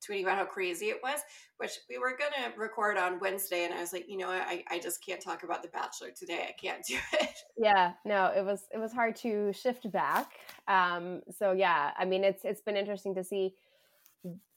tweeting 0.08 0.24
about 0.24 0.38
how 0.38 0.46
crazy 0.46 0.88
it 0.90 1.00
was. 1.02 1.20
Which 1.58 1.80
we 1.90 1.98
were 1.98 2.18
gonna 2.18 2.54
record 2.58 2.98
on 2.98 3.20
Wednesday, 3.20 3.64
and 3.66 3.74
I 3.74 3.80
was 3.80 3.92
like, 3.94 4.06
you 4.08 4.18
know 4.18 4.30
I, 4.30 4.64
I 4.70 4.78
just 4.80 5.04
can't 5.06 5.22
talk 5.22 5.44
about 5.44 5.62
The 5.64 5.70
Bachelor 5.70 6.10
today. 6.12 6.46
I 6.48 6.52
can't 6.62 6.84
do 6.88 6.98
it. 7.14 7.30
Yeah, 7.58 7.94
no, 8.06 8.28
it 8.36 8.44
was 8.46 8.66
it 8.72 8.78
was 8.78 8.94
hard 8.94 9.16
to 9.18 9.52
shift 9.54 9.92
back. 9.92 10.34
Um 10.68 11.22
so 11.32 11.54
yeah, 11.54 11.92
I 11.98 12.06
mean 12.06 12.24
it's 12.24 12.44
it's 12.46 12.62
been 12.62 12.78
interesting 12.78 13.16
to 13.16 13.24
see 13.24 13.56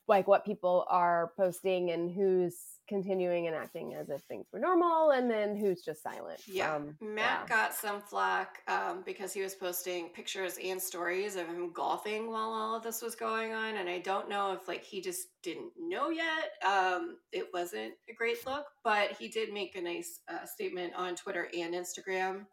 like 0.08 0.28
what 0.28 0.44
people 0.44 0.84
are 0.88 1.32
posting 1.36 1.90
and 1.90 2.10
who's 2.10 2.54
continuing 2.88 3.48
and 3.48 3.56
acting 3.56 3.94
as 3.94 4.08
if 4.08 4.22
things 4.28 4.46
were 4.52 4.60
normal 4.60 5.10
and 5.10 5.28
then 5.28 5.56
who's 5.56 5.82
just 5.82 6.00
silent. 6.04 6.40
Yeah. 6.46 6.76
Um, 6.76 6.96
Matt 7.00 7.40
yeah. 7.42 7.46
got 7.48 7.75
some 7.75 8.00
flack 8.00 8.62
um, 8.68 9.02
because 9.04 9.32
he 9.32 9.42
was 9.42 9.56
posting 9.56 10.10
pictures 10.10 10.58
and 10.62 10.80
stories 10.80 11.34
of 11.34 11.48
him 11.48 11.72
golfing 11.72 12.30
while 12.30 12.50
all 12.50 12.76
of 12.76 12.84
this 12.84 13.02
was 13.02 13.16
going 13.16 13.52
on, 13.52 13.78
and 13.78 13.88
I 13.88 13.98
don't 13.98 14.28
know 14.28 14.52
if 14.52 14.68
like 14.68 14.84
he 14.84 15.00
just 15.00 15.26
didn't 15.42 15.72
know 15.76 16.10
yet. 16.10 16.52
Um, 16.64 17.16
it 17.32 17.48
wasn't 17.52 17.94
a 18.08 18.12
great 18.14 18.46
look, 18.46 18.66
but 18.84 19.10
he 19.18 19.26
did 19.26 19.52
make 19.52 19.75
a 19.75 19.80
nice 19.82 20.20
uh, 20.28 20.46
statement 20.46 20.92
on 20.96 21.16
Twitter 21.16 21.48
and 21.58 21.75
Instagram 21.75 22.46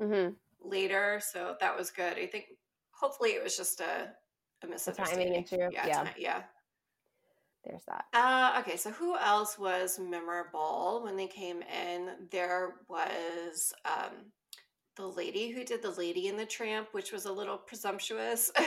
Mhm. 0.00 0.34
later, 0.62 1.20
so 1.22 1.56
that 1.60 1.76
was 1.76 1.90
good. 1.90 2.16
I 2.16 2.26
think 2.26 2.46
hopefully 2.92 3.30
it 3.32 3.42
was 3.44 3.54
just 3.56 3.80
a 3.80 4.14
a 4.62 4.66
misunderstanding. 4.66 5.42
issue, 5.42 5.58
Yeah, 5.70 5.86
yeah. 5.86 6.08
yeah. 6.16 6.42
There's 7.64 7.84
that. 7.88 8.04
Uh, 8.12 8.60
okay, 8.60 8.76
so 8.76 8.90
who 8.90 9.16
else 9.16 9.58
was 9.58 9.98
memorable 9.98 11.00
when 11.04 11.16
they 11.16 11.26
came 11.26 11.62
in? 11.62 12.10
There 12.30 12.76
was 12.88 13.72
um, 13.84 14.32
the 14.96 15.06
lady 15.06 15.50
who 15.50 15.64
did 15.64 15.82
the 15.82 15.90
Lady 15.90 16.28
and 16.28 16.38
the 16.38 16.46
Tramp, 16.46 16.88
which 16.92 17.12
was 17.12 17.24
a 17.24 17.32
little 17.32 17.58
presumptuous. 17.58 18.50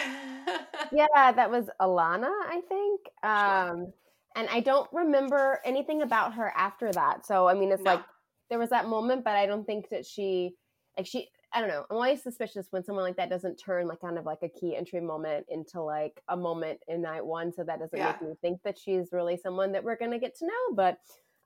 Yeah, 0.91 1.31
that 1.33 1.51
was 1.51 1.69
Alana, 1.81 2.29
I 2.29 2.61
think. 2.69 3.01
Um 3.23 3.91
and 4.35 4.47
I 4.49 4.59
don't 4.59 4.87
remember 4.93 5.59
anything 5.65 6.01
about 6.01 6.33
her 6.35 6.53
after 6.55 6.91
that. 6.93 7.25
So 7.25 7.47
I 7.47 7.53
mean 7.55 7.71
it's 7.71 7.83
No. 7.83 7.95
like 7.95 8.03
there 8.49 8.59
was 8.59 8.69
that 8.69 8.87
moment, 8.87 9.23
but 9.23 9.35
I 9.35 9.45
don't 9.45 9.65
think 9.65 9.89
that 9.89 10.05
she 10.05 10.55
like 10.97 11.05
she 11.07 11.29
I 11.57 11.59
don't 11.59 11.69
know. 11.69 11.85
I'm 11.89 11.95
always 11.95 12.21
suspicious 12.21 12.67
when 12.69 12.83
someone 12.83 13.03
like 13.03 13.15
that 13.17 13.31
doesn't 13.31 13.55
turn 13.57 13.87
like 13.87 13.99
kind 13.99 14.19
of 14.19 14.25
like 14.25 14.43
a 14.43 14.49
key 14.49 14.75
entry 14.75 15.01
moment 15.01 15.47
into 15.49 15.81
like 15.81 16.21
a 16.29 16.37
moment 16.37 16.79
in 16.87 17.01
night 17.01 17.25
one. 17.25 17.51
So 17.51 17.63
that 17.63 17.79
doesn't 17.79 17.97
Yeah. 17.97 18.11
make 18.11 18.21
me 18.21 18.35
think 18.43 18.61
that 18.61 18.77
she's 18.77 19.11
really 19.11 19.37
someone 19.37 19.71
that 19.71 19.83
we're 19.83 19.95
gonna 19.95 20.19
get 20.19 20.35
to 20.37 20.45
know. 20.45 20.75
But 20.75 20.99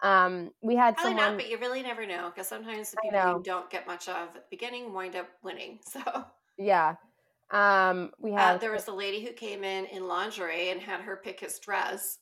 um 0.03 0.51
we 0.61 0.75
had 0.75 0.95
Probably 0.95 1.11
someone 1.11 1.31
not, 1.31 1.37
but 1.37 1.49
you 1.49 1.57
really 1.59 1.81
never 1.81 2.05
know 2.05 2.29
because 2.29 2.45
sometimes 2.49 2.91
the 2.91 2.97
people 3.01 3.37
you 3.37 3.43
don't 3.43 3.69
get 3.69 3.87
much 3.87 4.09
of 4.09 4.15
at 4.27 4.33
the 4.33 4.41
beginning 4.49 4.91
wind 4.91 5.15
up 5.15 5.29
winning. 5.43 5.79
So 5.89 6.01
uh, 6.05 6.23
yeah. 6.57 6.95
Um 7.49 8.11
we 8.19 8.33
had 8.33 8.59
there 8.59 8.73
was 8.73 8.89
a 8.89 8.93
lady 8.93 9.23
who 9.23 9.31
came 9.31 9.63
in 9.63 9.85
in 9.85 10.09
lingerie 10.09 10.71
and 10.71 10.81
had 10.81 10.99
her 10.99 11.21
pick 11.23 11.39
his 11.39 11.57
dress, 11.59 12.19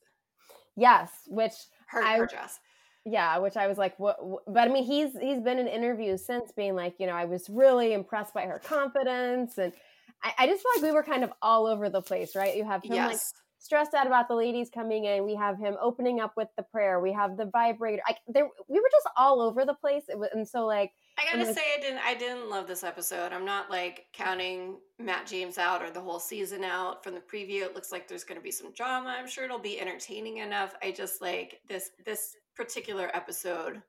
yes, 0.76 1.10
which 1.28 1.54
her, 1.88 2.04
I- 2.04 2.18
her 2.20 2.28
dress. 2.28 2.60
Yeah, 3.06 3.38
which 3.38 3.58
I 3.58 3.68
was 3.68 3.78
like, 3.78 3.98
what, 3.98 4.24
what? 4.26 4.44
But 4.46 4.68
I 4.68 4.72
mean, 4.72 4.84
he's 4.84 5.18
he's 5.20 5.40
been 5.40 5.58
in 5.58 5.68
interviews 5.68 6.26
since 6.26 6.52
being 6.52 6.76
like, 6.76 6.96
you 7.00 7.08
know, 7.08 7.14
I 7.14 7.26
was 7.26 7.50
really 7.50 7.94
impressed 7.94 8.34
by 8.34 8.44
her 8.44 8.60
confidence, 8.60 9.58
and 9.58 9.74
I, 10.22 10.34
I 10.40 10.48
just 10.48 10.62
feel 10.62 10.72
like 10.76 10.84
we 10.84 10.92
were 10.92 11.04
kind 11.04 11.24
of 11.24 11.32
all 11.42 11.66
over 11.66 11.90
the 11.90 12.02
place, 12.02 12.36
right? 12.36 12.56
You 12.56 12.66
have 12.66 12.84
him 12.84 12.98
like 12.98 13.18
stressed 13.58 13.94
out 13.94 14.08
about 14.08 14.28
the 14.28 14.36
ladies 14.36 14.70
coming 14.70 15.06
in. 15.06 15.26
We 15.26 15.36
have 15.36 15.58
him 15.58 15.76
opening 15.82 16.20
up 16.20 16.34
with 16.36 16.50
the 16.58 16.64
prayer. 16.64 17.00
We 17.00 17.14
have 17.14 17.38
the 17.38 17.46
vibrator. 17.46 18.02
I, 18.08 18.16
there, 18.28 18.48
we 18.68 18.80
were 18.80 18.90
just 18.92 19.08
all 19.18 19.42
over 19.42 19.66
the 19.66 19.74
place, 19.74 20.04
it 20.10 20.20
was, 20.20 20.30
and 20.34 20.48
so 20.48 20.66
like, 20.66 20.92
I 21.18 21.38
gotta 21.38 21.54
say, 21.54 21.62
I 21.78 21.82
didn't. 21.82 22.00
I 22.00 22.14
didn't 22.14 22.50
love 22.50 22.66
this 22.66 22.84
episode. 22.84 23.34
I'm 23.34 23.44
not 23.44 23.70
like 23.70 24.06
counting 24.14 24.78
Matt 25.00 25.28
James 25.28 25.58
out 25.58 25.82
or 25.82 25.92
the 25.92 26.00
whole 26.00 26.20
season 26.20 26.64
out 26.64 27.04
from 27.04 27.14
the 27.14 27.20
preview. 27.20 27.62
It 27.62 27.76
looks 27.76 27.92
like 27.92 28.08
there's 28.08 28.24
going 28.24 28.40
to 28.40 28.44
be 28.44 28.52
some 28.52 28.72
drama. 28.72 29.16
I'm 29.18 29.28
sure 29.28 29.44
it'll 29.44 29.60
be 29.60 29.82
entertaining 29.82 30.38
enough. 30.38 30.76
I 30.82 30.92
just 30.92 31.22
like 31.22 31.60
this 31.68 31.92
this 32.06 32.36
particular 32.64 33.10
episode 33.14 33.82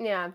yeah, 0.00 0.30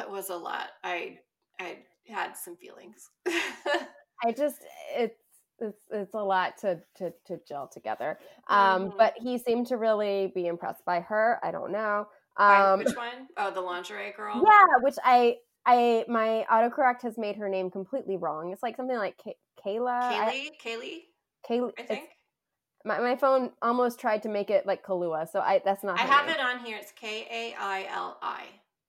it 0.00 0.10
was 0.10 0.30
a 0.30 0.36
lot. 0.36 0.70
I 0.82 1.18
I 1.60 1.78
had 2.08 2.36
some 2.36 2.56
feelings. 2.56 3.08
I 3.26 4.32
just 4.36 4.56
it's 4.96 5.14
it's 5.60 5.78
it's 5.92 6.14
a 6.14 6.18
lot 6.18 6.56
to 6.62 6.80
to 6.96 7.12
to 7.26 7.38
gel 7.48 7.68
together. 7.72 8.18
Um, 8.48 8.90
Mhm. 8.90 8.96
but 8.98 9.14
he 9.16 9.38
seemed 9.38 9.68
to 9.68 9.76
really 9.76 10.32
be 10.34 10.46
impressed 10.48 10.84
by 10.84 10.98
her. 11.00 11.38
I 11.44 11.52
don't 11.52 11.70
know. 11.70 12.08
By 12.36 12.72
Um, 12.72 12.78
which 12.80 12.96
one? 12.96 13.28
Oh, 13.36 13.50
the 13.52 13.60
lingerie 13.60 14.12
girl. 14.16 14.42
Yeah, 14.44 14.78
which 14.82 14.96
I 15.04 15.36
I 15.64 16.04
my 16.08 16.44
autocorrect 16.50 17.02
has 17.02 17.16
made 17.16 17.36
her 17.36 17.48
name 17.48 17.70
completely 17.70 18.16
wrong. 18.16 18.52
It's 18.52 18.62
like 18.62 18.76
something 18.76 18.96
like 18.96 19.16
Kay- 19.18 19.38
Kayla. 19.64 20.00
I- 20.02 20.50
Kaylee. 20.60 20.60
Kaylee. 20.64 21.02
Kaylee. 21.48 21.72
I 21.78 21.82
think 21.84 22.08
my 22.88 22.98
my 23.00 23.16
phone 23.16 23.50
almost 23.62 24.00
tried 24.00 24.22
to 24.24 24.28
make 24.28 24.50
it 24.50 24.66
like 24.66 24.84
Kahlua, 24.84 25.30
so 25.30 25.40
I 25.40 25.60
that's 25.64 25.84
not. 25.84 25.98
I 26.00 26.02
have 26.02 26.26
name. 26.26 26.34
it 26.36 26.40
on 26.40 26.58
here. 26.64 26.78
It's 26.80 26.92
K 26.92 27.26
A 27.30 27.54
I 27.60 27.86
L 27.90 28.18
I. 28.22 28.44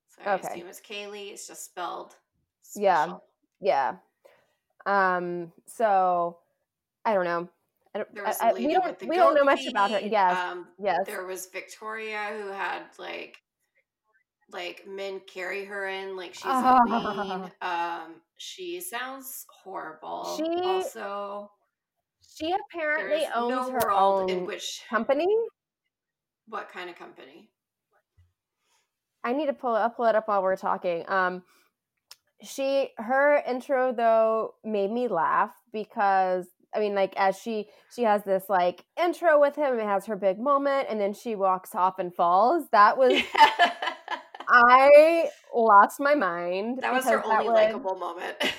So 0.09 0.21
I 0.25 0.33
Okay. 0.35 0.47
assume 0.47 0.67
it's 0.67 0.81
Kaylee. 0.81 1.31
It's 1.33 1.47
just 1.47 1.65
spelled. 1.65 2.15
Yeah. 2.75 3.03
special. 3.03 3.23
Yeah. 3.61 3.95
Um. 4.85 5.51
So 5.67 6.37
I 7.05 7.13
don't 7.13 7.25
know. 7.25 7.49
I 7.93 7.99
don't. 7.99 8.09
I, 8.19 8.21
was 8.27 8.37
a 8.39 8.45
I- 8.45 8.51
lady 8.53 8.67
we 8.67 8.73
don't. 8.73 9.07
We 9.07 9.15
don't 9.15 9.35
know 9.35 9.43
much 9.43 9.65
about 9.69 9.91
her. 9.91 9.99
Yes. 9.99 10.37
Um, 10.37 10.67
yes. 10.79 10.99
there 11.05 11.25
was 11.25 11.47
Victoria 11.47 12.29
who 12.39 12.47
had 12.49 12.83
like 12.97 13.37
like 14.51 14.85
men 14.87 15.21
carry 15.31 15.63
her 15.65 15.87
in 15.87 16.15
like 16.17 16.33
she's 16.33 16.43
queen. 16.43 17.51
Um, 17.61 18.15
she 18.37 18.81
sounds 18.81 19.45
horrible. 19.63 20.35
She- 20.37 20.61
also 20.63 21.51
She 22.35 22.53
apparently 22.53 23.19
there's 23.19 23.31
owns 23.35 23.67
no 23.67 23.71
her 23.71 23.91
own 23.91 24.29
in 24.29 24.45
which 24.45 24.83
company. 24.89 25.27
what 26.47 26.69
kind 26.71 26.89
of 26.89 26.95
company? 26.97 27.49
I 29.23 29.33
need 29.33 29.47
to 29.47 29.53
pull 29.53 29.75
it. 29.75 29.79
I'll 29.79 29.89
pull 29.89 30.05
it 30.05 30.15
up 30.15 30.27
while 30.27 30.41
we're 30.41 30.55
talking. 30.55 31.03
Um, 31.07 31.43
she 32.41 32.89
her 32.97 33.43
intro 33.45 33.91
though 33.91 34.55
made 34.63 34.91
me 34.91 35.07
laugh 35.07 35.51
because 35.73 36.47
I 36.73 36.79
mean, 36.79 36.95
like 36.95 37.13
as 37.17 37.37
she 37.37 37.67
she 37.93 38.03
has 38.03 38.23
this 38.23 38.43
like 38.47 38.85
intro 39.01 39.39
with 39.39 39.55
him, 39.55 39.77
it 39.79 39.83
has 39.83 40.05
her 40.05 40.15
big 40.15 40.39
moment, 40.39 40.87
and 40.89 40.99
then 40.99 41.13
she 41.13 41.35
walks 41.35 41.75
off 41.75 41.99
and 41.99 42.13
falls. 42.13 42.65
That 42.71 42.97
was 42.97 43.21
I 44.47 45.29
lost 45.53 45.99
my 45.99 46.15
mind. 46.15 46.79
that 46.81 46.93
was 46.93 47.05
her 47.05 47.23
only 47.25 47.49
likable 47.49 47.95
moment. 47.95 48.37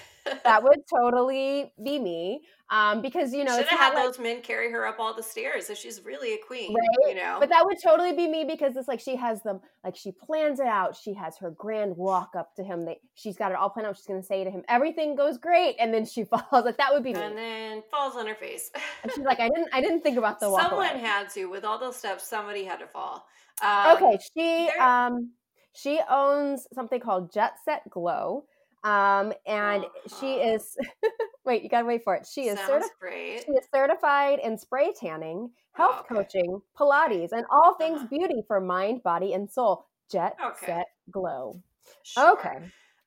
That 0.44 0.62
would 0.64 0.80
totally 0.88 1.72
be 1.82 1.98
me. 1.98 2.42
Um, 2.72 3.02
because 3.02 3.32
you 3.32 3.42
know, 3.42 3.52
Should 3.56 3.62
it's 3.62 3.70
have 3.70 3.80
had 3.80 3.94
like, 3.94 4.04
those 4.04 4.18
men 4.20 4.42
carry 4.42 4.70
her 4.70 4.86
up 4.86 5.00
all 5.00 5.12
the 5.12 5.22
stairs 5.24 5.70
if 5.70 5.78
she's 5.78 6.04
really 6.04 6.34
a 6.34 6.38
queen. 6.38 6.72
Right? 6.72 7.08
You 7.08 7.14
know. 7.16 7.38
But 7.40 7.48
that 7.48 7.64
would 7.64 7.78
totally 7.82 8.12
be 8.12 8.28
me 8.28 8.44
because 8.44 8.76
it's 8.76 8.86
like 8.86 9.00
she 9.00 9.16
has 9.16 9.42
them, 9.42 9.60
like 9.82 9.96
she 9.96 10.12
plans 10.12 10.60
it 10.60 10.66
out. 10.68 10.94
She 10.94 11.12
has 11.14 11.36
her 11.38 11.50
grand 11.50 11.96
walk 11.96 12.34
up 12.38 12.54
to 12.56 12.62
him. 12.62 12.84
That 12.84 12.98
she's 13.14 13.36
got 13.36 13.50
it 13.50 13.56
all 13.56 13.70
planned 13.70 13.88
out. 13.88 13.96
She's 13.96 14.06
going 14.06 14.20
to 14.20 14.26
say 14.26 14.44
to 14.44 14.50
him, 14.50 14.62
"Everything 14.68 15.16
goes 15.16 15.36
great," 15.36 15.76
and 15.80 15.92
then 15.92 16.06
she 16.06 16.22
falls. 16.30 16.44
Like 16.52 16.76
that 16.76 16.92
would 16.92 17.02
be 17.02 17.12
me. 17.12 17.20
and 17.20 17.36
then 17.36 17.82
falls 17.90 18.14
on 18.14 18.26
her 18.28 18.36
face. 18.36 18.70
And 19.02 19.10
she's 19.12 19.24
like, 19.24 19.40
"I 19.40 19.48
didn't, 19.48 19.68
I 19.72 19.80
didn't 19.80 20.02
think 20.02 20.16
about 20.16 20.38
the 20.38 20.48
walk 20.48 20.62
Someone 20.68 20.90
away." 20.90 21.00
had 21.00 21.28
to. 21.30 21.46
With 21.46 21.64
all 21.64 21.78
those 21.78 21.96
steps, 21.96 22.28
somebody 22.28 22.64
had 22.64 22.78
to 22.78 22.86
fall. 22.86 23.26
Um, 23.62 23.96
okay, 23.96 24.18
she 24.32 24.68
there- 24.68 24.80
um 24.80 25.32
she 25.72 26.00
owns 26.08 26.66
something 26.72 27.00
called 27.00 27.32
Jet 27.32 27.54
Set 27.64 27.88
Glow, 27.90 28.44
um, 28.84 29.32
and 29.46 29.84
she 30.18 30.40
Uh-huh. 30.40 30.54
is. 30.54 30.76
wait, 31.44 31.62
you 31.62 31.68
gotta 31.68 31.86
wait 31.86 32.02
for 32.04 32.14
it. 32.14 32.26
She 32.26 32.48
is 32.48 32.58
great. 32.98 33.44
She 33.44 33.52
is 33.52 33.66
certified 33.74 34.38
in 34.40 34.56
spray 34.58 34.92
tanning, 34.92 35.50
health 35.72 35.96
Oh, 35.96 36.00
okay. 36.00 36.14
coaching, 36.14 36.62
Pilates, 36.78 37.32
and 37.32 37.44
all 37.50 37.74
things 37.74 37.98
Uh-huh. 38.00 38.08
beauty 38.10 38.42
for 38.46 38.60
mind, 38.60 39.02
body, 39.02 39.32
and 39.34 39.50
soul. 39.50 39.86
Jet 40.10 40.36
Okay. 40.44 40.66
Set 40.66 40.86
Glow. 41.10 41.60
Sure. 42.02 42.32
Okay. 42.32 42.58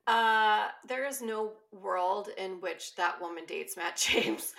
Uh, 0.07 0.67
there 0.88 1.05
is 1.05 1.21
no 1.21 1.53
world 1.71 2.29
in 2.38 2.59
which 2.62 2.95
that 2.95 3.19
woman 3.21 3.45
dates 3.45 3.77
Matt 3.77 3.95
James. 4.09 4.53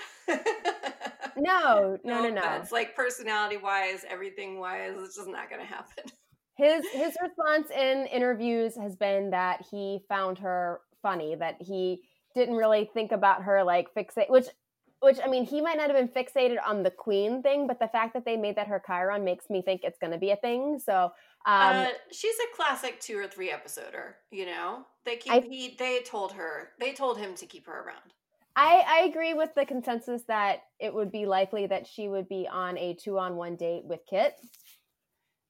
No, 1.36 1.98
no, 2.04 2.22
no, 2.22 2.22
No 2.22 2.28
no. 2.30 2.40
offense. 2.40 2.70
Like 2.72 2.94
personality 2.94 3.56
wise, 3.56 4.04
everything 4.08 4.58
wise, 4.58 4.94
it's 4.96 5.16
just 5.16 5.28
not 5.28 5.50
going 5.50 5.60
to 5.60 5.66
happen. 5.66 6.04
His 6.56 6.86
his 6.92 7.16
response 7.20 7.70
in 7.70 8.06
interviews 8.06 8.76
has 8.76 8.94
been 8.94 9.30
that 9.30 9.66
he 9.70 10.00
found 10.08 10.38
her 10.38 10.80
funny, 11.04 11.36
that 11.36 11.60
he 11.60 12.00
didn't 12.34 12.56
really 12.56 12.90
think 12.92 13.12
about 13.12 13.44
her 13.44 13.62
like 13.62 13.94
fixate, 13.94 14.28
which 14.28 14.46
which 15.04 15.18
I 15.22 15.28
mean, 15.28 15.44
he 15.44 15.60
might 15.60 15.76
not 15.76 15.90
have 15.90 15.96
been 15.96 16.08
fixated 16.08 16.56
on 16.66 16.82
the 16.82 16.90
queen 16.90 17.42
thing, 17.42 17.66
but 17.66 17.78
the 17.78 17.88
fact 17.88 18.14
that 18.14 18.24
they 18.24 18.38
made 18.38 18.56
that 18.56 18.66
her 18.68 18.82
Chiron 18.84 19.22
makes 19.22 19.50
me 19.50 19.60
think 19.60 19.82
it's 19.84 19.98
going 19.98 20.12
to 20.12 20.18
be 20.18 20.30
a 20.30 20.36
thing. 20.36 20.78
So, 20.78 21.12
um, 21.46 21.76
uh, 21.76 21.86
she's 22.10 22.34
a 22.36 22.56
classic 22.56 23.00
two 23.00 23.18
or 23.18 23.28
three 23.28 23.50
episoder. 23.50 24.14
You 24.30 24.46
know, 24.46 24.86
they 25.04 25.16
keep 25.16 25.32
I, 25.32 25.40
he 25.40 25.76
they 25.78 26.00
told 26.00 26.32
her 26.32 26.70
they 26.80 26.92
told 26.92 27.18
him 27.18 27.34
to 27.36 27.46
keep 27.46 27.66
her 27.66 27.84
around. 27.84 28.14
I 28.56 28.82
I 28.88 29.04
agree 29.06 29.34
with 29.34 29.54
the 29.54 29.66
consensus 29.66 30.22
that 30.28 30.62
it 30.80 30.94
would 30.94 31.12
be 31.12 31.26
likely 31.26 31.66
that 31.66 31.86
she 31.86 32.08
would 32.08 32.28
be 32.28 32.48
on 32.50 32.78
a 32.78 32.94
two 32.94 33.18
on 33.18 33.36
one 33.36 33.56
date 33.56 33.84
with 33.84 34.00
Kit. 34.08 34.40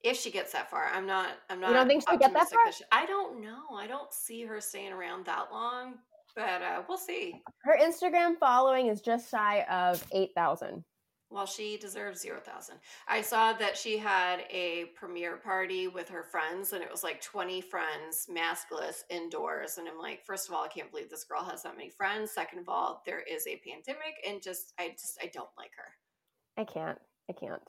If 0.04 0.16
she 0.18 0.30
gets 0.30 0.52
that 0.52 0.70
far, 0.70 0.86
I'm 0.92 1.06
not. 1.06 1.30
I'm 1.50 1.60
not. 1.60 1.70
You 1.70 1.74
don't 1.74 1.88
think 1.88 2.04
she'll 2.08 2.18
get 2.18 2.32
that 2.32 2.50
far? 2.50 2.64
That 2.66 2.74
she, 2.74 2.84
I 2.92 3.06
don't 3.06 3.40
know. 3.40 3.74
I 3.76 3.88
don't 3.88 4.12
see 4.12 4.44
her 4.44 4.60
staying 4.60 4.92
around 4.92 5.26
that 5.26 5.50
long 5.50 5.94
but 6.34 6.62
uh, 6.62 6.82
we'll 6.88 6.98
see. 6.98 7.42
Her 7.62 7.78
Instagram 7.80 8.38
following 8.38 8.88
is 8.88 9.00
just 9.00 9.30
shy 9.30 9.64
of 9.70 10.04
8,000. 10.12 10.84
Well, 11.30 11.46
she 11.46 11.76
deserves 11.76 12.20
0,000. 12.20 12.76
I 13.08 13.20
saw 13.20 13.52
that 13.54 13.76
she 13.76 13.98
had 13.98 14.44
a 14.50 14.86
premiere 14.94 15.36
party 15.36 15.88
with 15.88 16.08
her 16.08 16.22
friends, 16.22 16.72
and 16.72 16.82
it 16.82 16.90
was 16.90 17.02
like 17.02 17.20
20 17.22 17.60
friends, 17.60 18.28
maskless, 18.30 19.02
indoors. 19.10 19.78
And 19.78 19.88
I'm 19.88 19.98
like, 19.98 20.24
first 20.24 20.48
of 20.48 20.54
all, 20.54 20.64
I 20.64 20.68
can't 20.68 20.90
believe 20.90 21.10
this 21.10 21.24
girl 21.24 21.42
has 21.44 21.62
that 21.64 21.76
many 21.76 21.90
friends. 21.90 22.30
Second 22.30 22.60
of 22.60 22.68
all, 22.68 23.02
there 23.04 23.22
is 23.22 23.46
a 23.46 23.60
pandemic, 23.66 24.14
and 24.28 24.42
just, 24.42 24.74
I 24.78 24.90
just, 24.90 25.18
I 25.22 25.30
don't 25.32 25.48
like 25.58 25.72
her. 25.76 26.62
I 26.62 26.64
can't. 26.64 26.98
I 27.28 27.32
can't. 27.32 27.62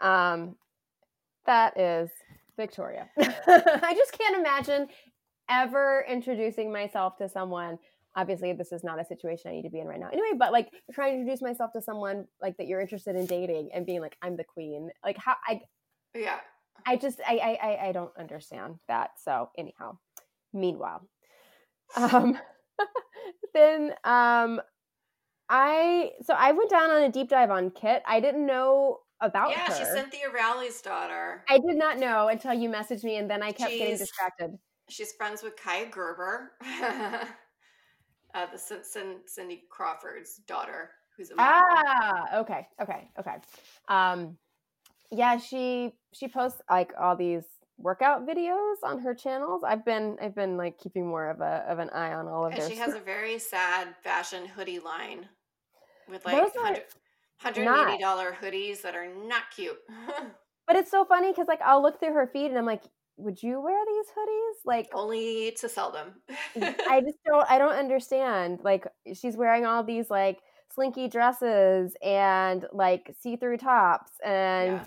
Um, 0.00 0.56
that 1.46 1.78
is 1.78 2.10
Victoria. 2.56 3.08
I 3.18 3.94
just 3.96 4.16
can't 4.16 4.36
imagine 4.36 4.88
ever 5.50 6.04
introducing 6.08 6.72
myself 6.72 7.16
to 7.18 7.28
someone 7.28 7.78
obviously 8.14 8.52
this 8.52 8.72
is 8.72 8.84
not 8.84 9.00
a 9.00 9.04
situation 9.04 9.50
I 9.50 9.54
need 9.54 9.62
to 9.62 9.70
be 9.70 9.80
in 9.80 9.86
right 9.86 10.00
now. 10.00 10.08
Anyway, 10.12 10.36
but 10.38 10.52
like 10.52 10.70
trying 10.92 11.12
to 11.14 11.20
introduce 11.20 11.42
myself 11.42 11.72
to 11.72 11.82
someone 11.82 12.26
like 12.40 12.56
that 12.58 12.66
you're 12.66 12.80
interested 12.80 13.16
in 13.16 13.26
dating 13.26 13.70
and 13.74 13.86
being 13.86 14.00
like, 14.00 14.16
I'm 14.22 14.36
the 14.36 14.44
queen. 14.44 14.90
Like 15.04 15.16
how 15.16 15.36
I 15.46 15.60
Yeah. 16.14 16.38
I 16.86 16.96
just 16.96 17.20
I 17.26 17.58
I 17.62 17.88
I 17.88 17.92
don't 17.92 18.12
understand 18.18 18.76
that. 18.88 19.12
So 19.22 19.50
anyhow. 19.56 19.98
Meanwhile. 20.52 21.06
Um 21.96 22.38
then 23.54 23.94
um 24.04 24.60
I 25.48 26.12
so 26.22 26.34
I 26.34 26.52
went 26.52 26.70
down 26.70 26.90
on 26.90 27.02
a 27.02 27.10
deep 27.10 27.28
dive 27.28 27.50
on 27.50 27.70
Kit. 27.70 28.02
I 28.06 28.20
didn't 28.20 28.46
know 28.46 28.98
about 29.22 29.50
yeah, 29.50 29.66
her. 29.66 29.72
Yeah, 29.72 29.78
she's 29.78 29.88
Cynthia 29.88 30.30
Rowley's 30.30 30.80
daughter. 30.82 31.44
I 31.48 31.58
did 31.58 31.76
not 31.76 31.98
know 31.98 32.28
until 32.28 32.52
you 32.52 32.68
messaged 32.68 33.04
me, 33.04 33.16
and 33.16 33.30
then 33.30 33.42
I 33.42 33.52
kept 33.52 33.70
she's, 33.70 33.80
getting 33.80 33.98
distracted. 33.98 34.58
She's 34.88 35.12
friends 35.12 35.42
with 35.42 35.56
Kaia 35.56 35.90
Gerber, 35.90 36.52
uh, 36.82 38.46
the 38.52 38.58
C- 38.58 38.82
C- 38.82 39.16
Cindy 39.26 39.64
Crawford's 39.70 40.36
daughter, 40.46 40.90
who's 41.16 41.30
a 41.30 41.34
ah 41.38 42.40
okay, 42.40 42.66
okay, 42.80 43.10
okay. 43.18 43.36
Um, 43.88 44.36
yeah, 45.10 45.38
she 45.38 45.94
she 46.12 46.28
posts 46.28 46.60
like 46.68 46.92
all 47.00 47.16
these 47.16 47.44
workout 47.78 48.26
videos 48.26 48.76
on 48.82 48.98
her 49.00 49.14
channels. 49.14 49.62
I've 49.66 49.84
been 49.84 50.16
I've 50.20 50.34
been 50.34 50.56
like 50.56 50.78
keeping 50.78 51.06
more 51.06 51.30
of 51.30 51.40
a 51.40 51.64
of 51.68 51.78
an 51.78 51.90
eye 51.90 52.12
on 52.12 52.28
all 52.28 52.46
of 52.46 52.52
and. 52.52 52.70
She 52.70 52.78
has 52.78 52.94
a 52.94 53.00
very 53.00 53.38
sad 53.38 53.94
fashion 54.02 54.46
hoodie 54.46 54.78
line 54.78 55.28
with 56.08 56.24
like 56.24 56.34
are... 56.34 56.76
$180 57.42 58.34
hoodies 58.36 58.82
that 58.82 58.94
are 58.94 59.08
not 59.26 59.44
cute. 59.54 59.78
but 60.66 60.76
it's 60.76 60.90
so 60.90 61.04
funny 61.04 61.30
because 61.30 61.48
like 61.48 61.60
I'll 61.62 61.82
look 61.82 62.00
through 62.00 62.14
her 62.14 62.26
feed 62.26 62.46
and 62.46 62.58
I'm 62.58 62.66
like, 62.66 62.82
would 63.16 63.42
you 63.42 63.60
wear 63.60 63.78
these 63.86 64.06
hoodies? 64.16 64.54
Like 64.64 64.88
only 64.94 65.52
to 65.60 65.68
sell 65.68 65.92
them. 65.92 66.14
I 66.88 67.00
just 67.00 67.18
don't 67.26 67.48
I 67.50 67.58
don't 67.58 67.74
understand. 67.74 68.60
Like 68.62 68.86
she's 69.14 69.36
wearing 69.36 69.66
all 69.66 69.82
these 69.84 70.10
like 70.10 70.40
slinky 70.74 71.08
dresses 71.08 71.94
and 72.02 72.64
like 72.72 73.14
see-through 73.20 73.58
tops 73.58 74.12
and 74.24 74.72
yeah. 74.72 74.84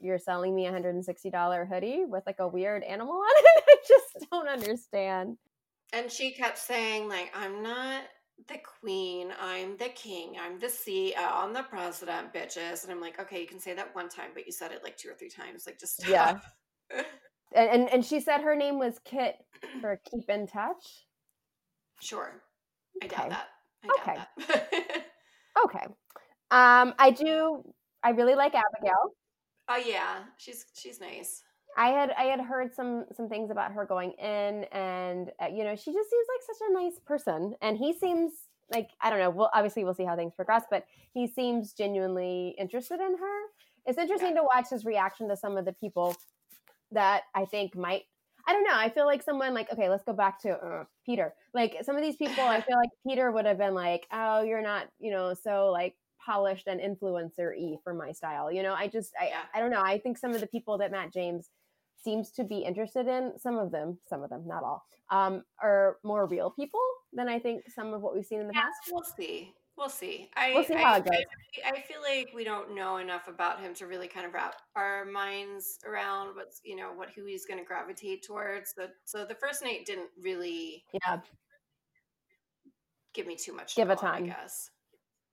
you're 0.00 0.18
selling 0.18 0.54
me 0.54 0.66
a 0.66 0.72
$160 0.72 1.68
hoodie 1.68 2.04
with 2.04 2.24
like 2.26 2.40
a 2.40 2.48
weird 2.48 2.82
animal 2.82 3.14
on 3.14 3.28
it. 3.28 3.64
I 3.68 3.76
just 3.86 4.30
don't 4.30 4.48
understand. 4.48 5.36
And 5.92 6.10
she 6.10 6.32
kept 6.32 6.58
saying 6.58 7.08
like 7.08 7.32
I'm 7.34 7.62
not 7.62 8.02
the 8.46 8.58
queen, 8.80 9.32
I'm 9.40 9.76
the 9.76 9.88
king, 9.88 10.36
I'm 10.40 10.58
the 10.58 10.68
CEO, 10.68 11.14
I'm 11.16 11.52
the 11.52 11.64
president, 11.64 12.32
bitches. 12.32 12.84
And 12.84 12.92
I'm 12.92 13.00
like, 13.00 13.20
okay, 13.20 13.40
you 13.40 13.46
can 13.46 13.58
say 13.58 13.74
that 13.74 13.94
one 13.94 14.08
time, 14.08 14.30
but 14.34 14.46
you 14.46 14.52
said 14.52 14.70
it 14.72 14.84
like 14.84 14.96
two 14.96 15.10
or 15.10 15.14
three 15.14 15.28
times. 15.28 15.64
Like 15.66 15.78
just 15.78 16.00
stop. 16.00 16.40
Yeah. 16.90 17.02
And, 17.54 17.70
and 17.70 17.88
and 17.88 18.04
she 18.04 18.20
said 18.20 18.42
her 18.42 18.54
name 18.54 18.78
was 18.78 19.00
Kit 19.06 19.36
for 19.80 19.98
keep 20.10 20.28
in 20.28 20.46
touch. 20.46 21.06
Sure, 21.98 22.42
I 23.02 23.06
okay. 23.06 23.16
doubt 23.16 23.30
that. 23.30 23.48
I 23.84 23.88
okay. 24.00 24.14
Doubt 24.16 24.48
that. 24.48 25.04
okay. 25.64 25.84
Um, 26.50 26.94
I 26.98 27.10
do. 27.10 27.62
I 28.02 28.10
really 28.10 28.34
like 28.34 28.54
Abigail. 28.54 29.14
Oh 29.68 29.76
yeah, 29.76 30.24
she's 30.36 30.66
she's 30.74 31.00
nice. 31.00 31.42
I 31.78 31.90
had 31.90 32.10
I 32.18 32.24
had 32.24 32.40
heard 32.40 32.74
some 32.74 33.04
some 33.16 33.28
things 33.28 33.50
about 33.50 33.72
her 33.72 33.86
going 33.86 34.12
in, 34.12 34.64
and 34.72 35.30
uh, 35.40 35.46
you 35.46 35.62
know, 35.62 35.76
she 35.76 35.92
just 35.92 36.10
seems 36.10 36.26
like 36.28 36.58
such 36.58 36.68
a 36.68 36.72
nice 36.72 36.98
person, 37.06 37.54
and 37.62 37.78
he 37.78 37.96
seems 37.96 38.32
like 38.74 38.90
I 39.00 39.10
don't 39.10 39.20
know. 39.20 39.30
Well, 39.30 39.50
obviously 39.54 39.84
we'll 39.84 39.94
see 39.94 40.04
how 40.04 40.16
things 40.16 40.34
progress, 40.34 40.64
but 40.68 40.84
he 41.14 41.28
seems 41.28 41.72
genuinely 41.72 42.56
interested 42.58 43.00
in 43.00 43.16
her. 43.16 43.40
It's 43.86 43.96
interesting 43.96 44.30
yeah. 44.30 44.42
to 44.42 44.48
watch 44.54 44.70
his 44.70 44.84
reaction 44.84 45.28
to 45.28 45.36
some 45.36 45.56
of 45.56 45.64
the 45.64 45.72
people 45.72 46.16
that 46.90 47.22
I 47.34 47.44
think 47.44 47.76
might 47.76 48.02
I 48.48 48.54
don't 48.54 48.64
know. 48.64 48.74
I 48.74 48.88
feel 48.88 49.04
like 49.04 49.22
someone 49.22 49.52
like 49.52 49.70
okay, 49.72 49.88
let's 49.90 50.04
go 50.04 50.14
back 50.14 50.40
to 50.40 50.52
uh, 50.52 50.84
Peter. 51.06 51.34
Like 51.52 51.76
some 51.82 51.96
of 51.96 52.02
these 52.02 52.16
people, 52.16 52.42
I 52.42 52.62
feel 52.62 52.76
like 52.76 52.90
Peter 53.06 53.30
would 53.30 53.44
have 53.44 53.58
been 53.58 53.74
like, 53.74 54.06
"Oh, 54.10 54.42
you're 54.42 54.62
not, 54.62 54.88
you 54.98 55.12
know, 55.12 55.34
so 55.34 55.70
like 55.70 55.94
polished 56.24 56.66
and 56.66 56.80
influencer 56.80 57.54
e 57.54 57.76
for 57.84 57.92
my 57.92 58.10
style." 58.12 58.50
You 58.50 58.62
know, 58.62 58.72
I 58.74 58.88
just 58.88 59.12
I 59.20 59.28
yeah. 59.28 59.42
I 59.54 59.60
don't 59.60 59.70
know. 59.70 59.82
I 59.82 59.98
think 59.98 60.16
some 60.16 60.32
of 60.32 60.40
the 60.40 60.46
people 60.46 60.78
that 60.78 60.90
Matt 60.90 61.12
James 61.12 61.50
seems 62.02 62.30
to 62.32 62.44
be 62.44 62.58
interested 62.58 63.06
in, 63.06 63.32
some 63.38 63.58
of 63.58 63.70
them, 63.70 63.98
some 64.08 64.22
of 64.22 64.30
them, 64.30 64.46
not 64.46 64.62
all, 64.62 64.84
um, 65.10 65.42
are 65.62 65.96
more 66.02 66.26
real 66.26 66.50
people 66.50 66.80
than 67.12 67.28
I 67.28 67.38
think 67.38 67.64
some 67.74 67.92
of 67.92 68.02
what 68.02 68.14
we've 68.14 68.26
seen 68.26 68.40
in 68.40 68.48
the 68.48 68.54
yeah, 68.54 68.62
past. 68.62 68.90
We'll 68.90 69.02
see. 69.02 69.54
We'll 69.76 69.88
see. 69.88 70.28
I, 70.36 70.54
we'll 70.54 70.64
see 70.64 70.74
how 70.74 70.94
I, 70.94 70.96
it 70.98 71.04
goes. 71.04 71.14
I, 71.64 71.70
I, 71.70 71.82
feel 71.82 72.02
like 72.02 72.30
we 72.34 72.42
don't 72.42 72.74
know 72.74 72.96
enough 72.96 73.28
about 73.28 73.60
him 73.60 73.74
to 73.74 73.86
really 73.86 74.08
kind 74.08 74.26
of 74.26 74.34
wrap 74.34 74.56
our 74.74 75.04
minds 75.04 75.78
around 75.86 76.34
what's 76.34 76.60
you 76.64 76.74
know 76.74 76.90
what 76.96 77.10
who 77.10 77.24
he's 77.24 77.46
going 77.46 77.60
to 77.60 77.64
gravitate 77.64 78.24
towards. 78.24 78.74
So, 78.76 78.88
so 79.04 79.24
the 79.24 79.36
first 79.36 79.62
night 79.62 79.86
didn't 79.86 80.08
really 80.20 80.82
yeah 80.92 81.18
give 83.14 83.28
me 83.28 83.36
too 83.36 83.52
much. 83.52 83.76
Give 83.76 83.88
a 83.90 83.94
time, 83.94 84.24
I 84.24 84.26
guess. 84.26 84.70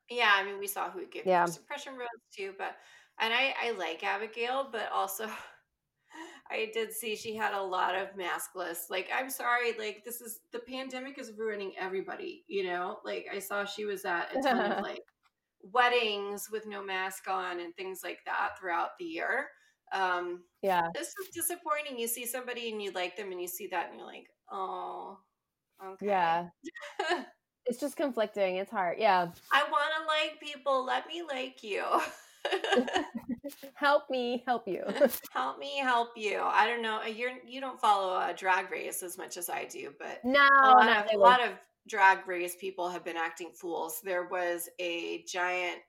Yeah, 0.09 0.31
I 0.35 0.43
mean, 0.43 0.59
we 0.59 0.67
saw 0.67 0.91
who 0.91 1.07
gave 1.07 1.25
yeah. 1.25 1.45
first 1.45 1.57
impression 1.57 1.93
rose 1.93 2.07
too, 2.35 2.53
but 2.57 2.75
and 3.19 3.33
I 3.33 3.53
I 3.59 3.71
like 3.71 4.03
Abigail, 4.03 4.69
but 4.71 4.91
also 4.93 5.27
I 6.49 6.69
did 6.73 6.93
see 6.93 7.15
she 7.15 7.35
had 7.35 7.53
a 7.53 7.61
lot 7.61 7.95
of 7.95 8.09
maskless. 8.15 8.89
Like, 8.89 9.09
I'm 9.15 9.29
sorry, 9.29 9.73
like 9.79 10.03
this 10.05 10.21
is 10.21 10.41
the 10.51 10.59
pandemic 10.59 11.17
is 11.17 11.31
ruining 11.37 11.73
everybody, 11.79 12.43
you 12.47 12.65
know? 12.65 12.99
Like 13.03 13.25
I 13.33 13.39
saw 13.39 13.65
she 13.65 13.85
was 13.85 14.05
at 14.05 14.35
a 14.35 14.41
ton 14.41 14.71
of 14.71 14.83
like 14.83 15.01
weddings 15.73 16.47
with 16.51 16.67
no 16.67 16.83
mask 16.83 17.27
on 17.27 17.59
and 17.59 17.75
things 17.75 18.01
like 18.03 18.19
that 18.25 18.59
throughout 18.59 18.89
the 18.99 19.05
year. 19.05 19.47
Um 19.91 20.43
yeah. 20.61 20.87
This 20.93 21.07
is 21.07 21.29
disappointing. 21.33 21.97
You 21.97 22.07
see 22.07 22.25
somebody 22.25 22.71
and 22.71 22.81
you 22.81 22.91
like 22.91 23.17
them 23.17 23.31
and 23.31 23.41
you 23.41 23.47
see 23.47 23.67
that 23.71 23.89
and 23.89 23.97
you're 23.97 24.07
like, 24.07 24.27
oh 24.51 25.17
okay. 25.83 26.05
Yeah. 26.05 26.47
it's 27.65 27.79
just 27.79 27.95
conflicting. 27.95 28.57
It's 28.57 28.71
hard. 28.71 28.97
Yeah. 28.99 29.29
I 29.51 29.63
wanna 29.63 30.07
like 30.07 30.39
people. 30.39 30.85
Let 30.85 31.07
me 31.07 31.23
like 31.27 31.63
you. 31.63 31.85
help 33.75 34.09
me 34.09 34.43
help 34.45 34.67
you. 34.67 34.83
Help 35.31 35.59
me 35.59 35.77
help 35.77 36.09
you. 36.15 36.41
I 36.41 36.65
don't 36.67 36.81
know 36.81 37.03
you're 37.03 37.31
you 37.45 37.61
don't 37.61 37.79
follow 37.79 38.15
a 38.15 38.33
drag 38.33 38.71
race 38.71 39.03
as 39.03 39.17
much 39.17 39.37
as 39.37 39.49
i 39.49 39.65
do 39.65 39.93
but 39.99 40.23
no 40.23 40.41
a 40.41 40.71
lot, 40.71 40.89
of, 40.89 41.13
a 41.13 41.17
lot 41.17 41.43
of 41.43 41.51
drag 41.87 42.27
race 42.27 42.55
people 42.59 42.89
have 42.89 43.03
been 43.03 43.17
acting 43.17 43.51
fools. 43.53 44.01
There 44.03 44.27
was 44.27 44.69
a 44.79 45.23
giant 45.27 45.79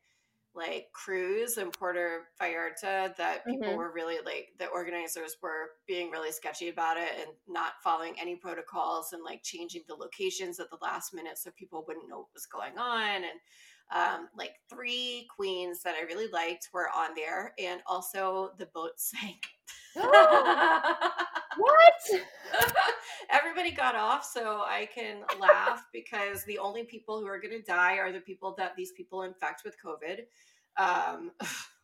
like 0.55 0.89
cruise 0.95 1.59
in 1.59 1.71
Puerto 1.71 2.21
Vallarta 2.41 3.15
that 3.17 3.45
people 3.45 3.69
mm-hmm. 3.69 3.77
were 3.77 3.93
really 3.93 4.17
like 4.25 4.49
the 4.59 4.67
organizers 4.69 5.37
were 5.43 5.73
being 5.87 6.11
really 6.11 6.33
sketchy 6.33 6.71
about 6.71 6.97
it 6.97 7.11
and 7.21 7.29
not 7.47 7.73
following 7.85 8.15
any 8.19 8.37
protocols 8.37 9.13
and 9.13 9.23
like 9.23 9.43
changing 9.43 9.83
the 9.87 9.95
locations 9.95 10.59
at 10.59 10.71
the 10.71 10.79
last 10.81 11.13
minute 11.13 11.37
so 11.37 11.51
people 11.59 11.85
wouldn't 11.87 12.09
know 12.09 12.21
what 12.21 12.33
was 12.33 12.47
going 12.47 12.79
on 12.79 13.17
and 13.17 13.39
um, 13.95 14.29
like 14.37 14.55
three 14.69 15.29
queens 15.35 15.83
that 15.83 15.95
I 15.95 16.05
really 16.05 16.29
liked 16.33 16.71
were 16.73 16.89
on 16.95 17.11
there, 17.15 17.55
and 17.59 17.81
also 17.87 18.53
the 18.59 18.67
boat 18.67 18.93
sank. 18.97 19.47
what? 19.95 20.11
Everybody 23.31 23.71
got 23.73 23.95
off, 23.95 24.25
so 24.25 24.63
I 24.67 24.89
can 24.95 25.23
laugh 25.41 25.85
because 25.93 26.45
the 26.45 26.59
only 26.59 26.85
people 26.85 27.21
who 27.21 27.27
are 27.27 27.41
going 27.41 27.59
to 27.59 27.63
die 27.63 27.97
are 27.97 28.13
the 28.13 28.21
people 28.21 28.55
that 28.59 28.75
these 28.77 28.93
people 28.93 29.23
infect 29.23 29.63
with 29.65 29.77
COVID. 29.85 30.21
Um, 30.79 31.31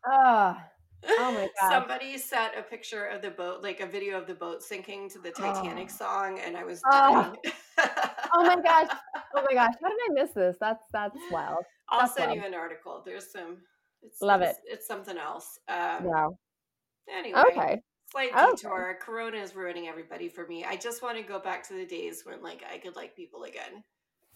oh. 0.06 0.56
Oh 1.04 1.32
my 1.32 1.48
god! 1.60 1.70
Somebody 1.70 2.16
set 2.16 2.52
a 2.56 2.62
picture 2.62 3.06
of 3.06 3.22
the 3.22 3.30
boat, 3.30 3.60
like 3.60 3.80
a 3.80 3.86
video 3.86 4.16
of 4.16 4.28
the 4.28 4.34
boat 4.34 4.62
sinking 4.62 5.08
to 5.10 5.18
the 5.18 5.32
Titanic 5.32 5.88
oh. 5.90 5.96
song, 5.96 6.38
and 6.38 6.56
I 6.56 6.62
was. 6.62 6.80
Oh. 6.92 7.34
oh 8.34 8.44
my 8.44 8.54
gosh! 8.62 8.96
Oh 9.34 9.42
my 9.42 9.52
gosh! 9.52 9.74
How 9.82 9.88
did 9.88 9.98
I 10.10 10.12
miss 10.12 10.30
this? 10.32 10.56
That's 10.60 10.84
that's 10.92 11.16
wild. 11.32 11.64
I'll 11.92 12.09
send 12.09 12.35
you 12.35 12.44
an 12.44 12.55
article. 12.55 13.02
There's 13.05 13.31
some. 13.31 13.59
It's, 14.02 14.20
Love 14.20 14.42
it's, 14.42 14.59
it. 14.59 14.64
It's 14.66 14.87
something 14.87 15.16
else. 15.16 15.59
Um, 15.68 16.05
wow. 16.05 16.37
Anyway. 17.14 17.40
Okay. 17.50 17.81
Slight 18.11 18.33
detour. 18.35 18.90
Okay. 18.90 18.98
Corona 19.00 19.38
is 19.38 19.55
ruining 19.55 19.88
everybody 19.88 20.28
for 20.28 20.46
me. 20.46 20.64
I 20.64 20.76
just 20.76 21.02
want 21.02 21.16
to 21.16 21.22
go 21.22 21.38
back 21.38 21.66
to 21.68 21.74
the 21.74 21.87
days 21.87 22.22
when 22.24 22.42
like 22.42 22.62
I 22.70 22.78
could 22.78 22.96
like 22.96 23.16
people 23.16 23.44
again. 23.44 23.85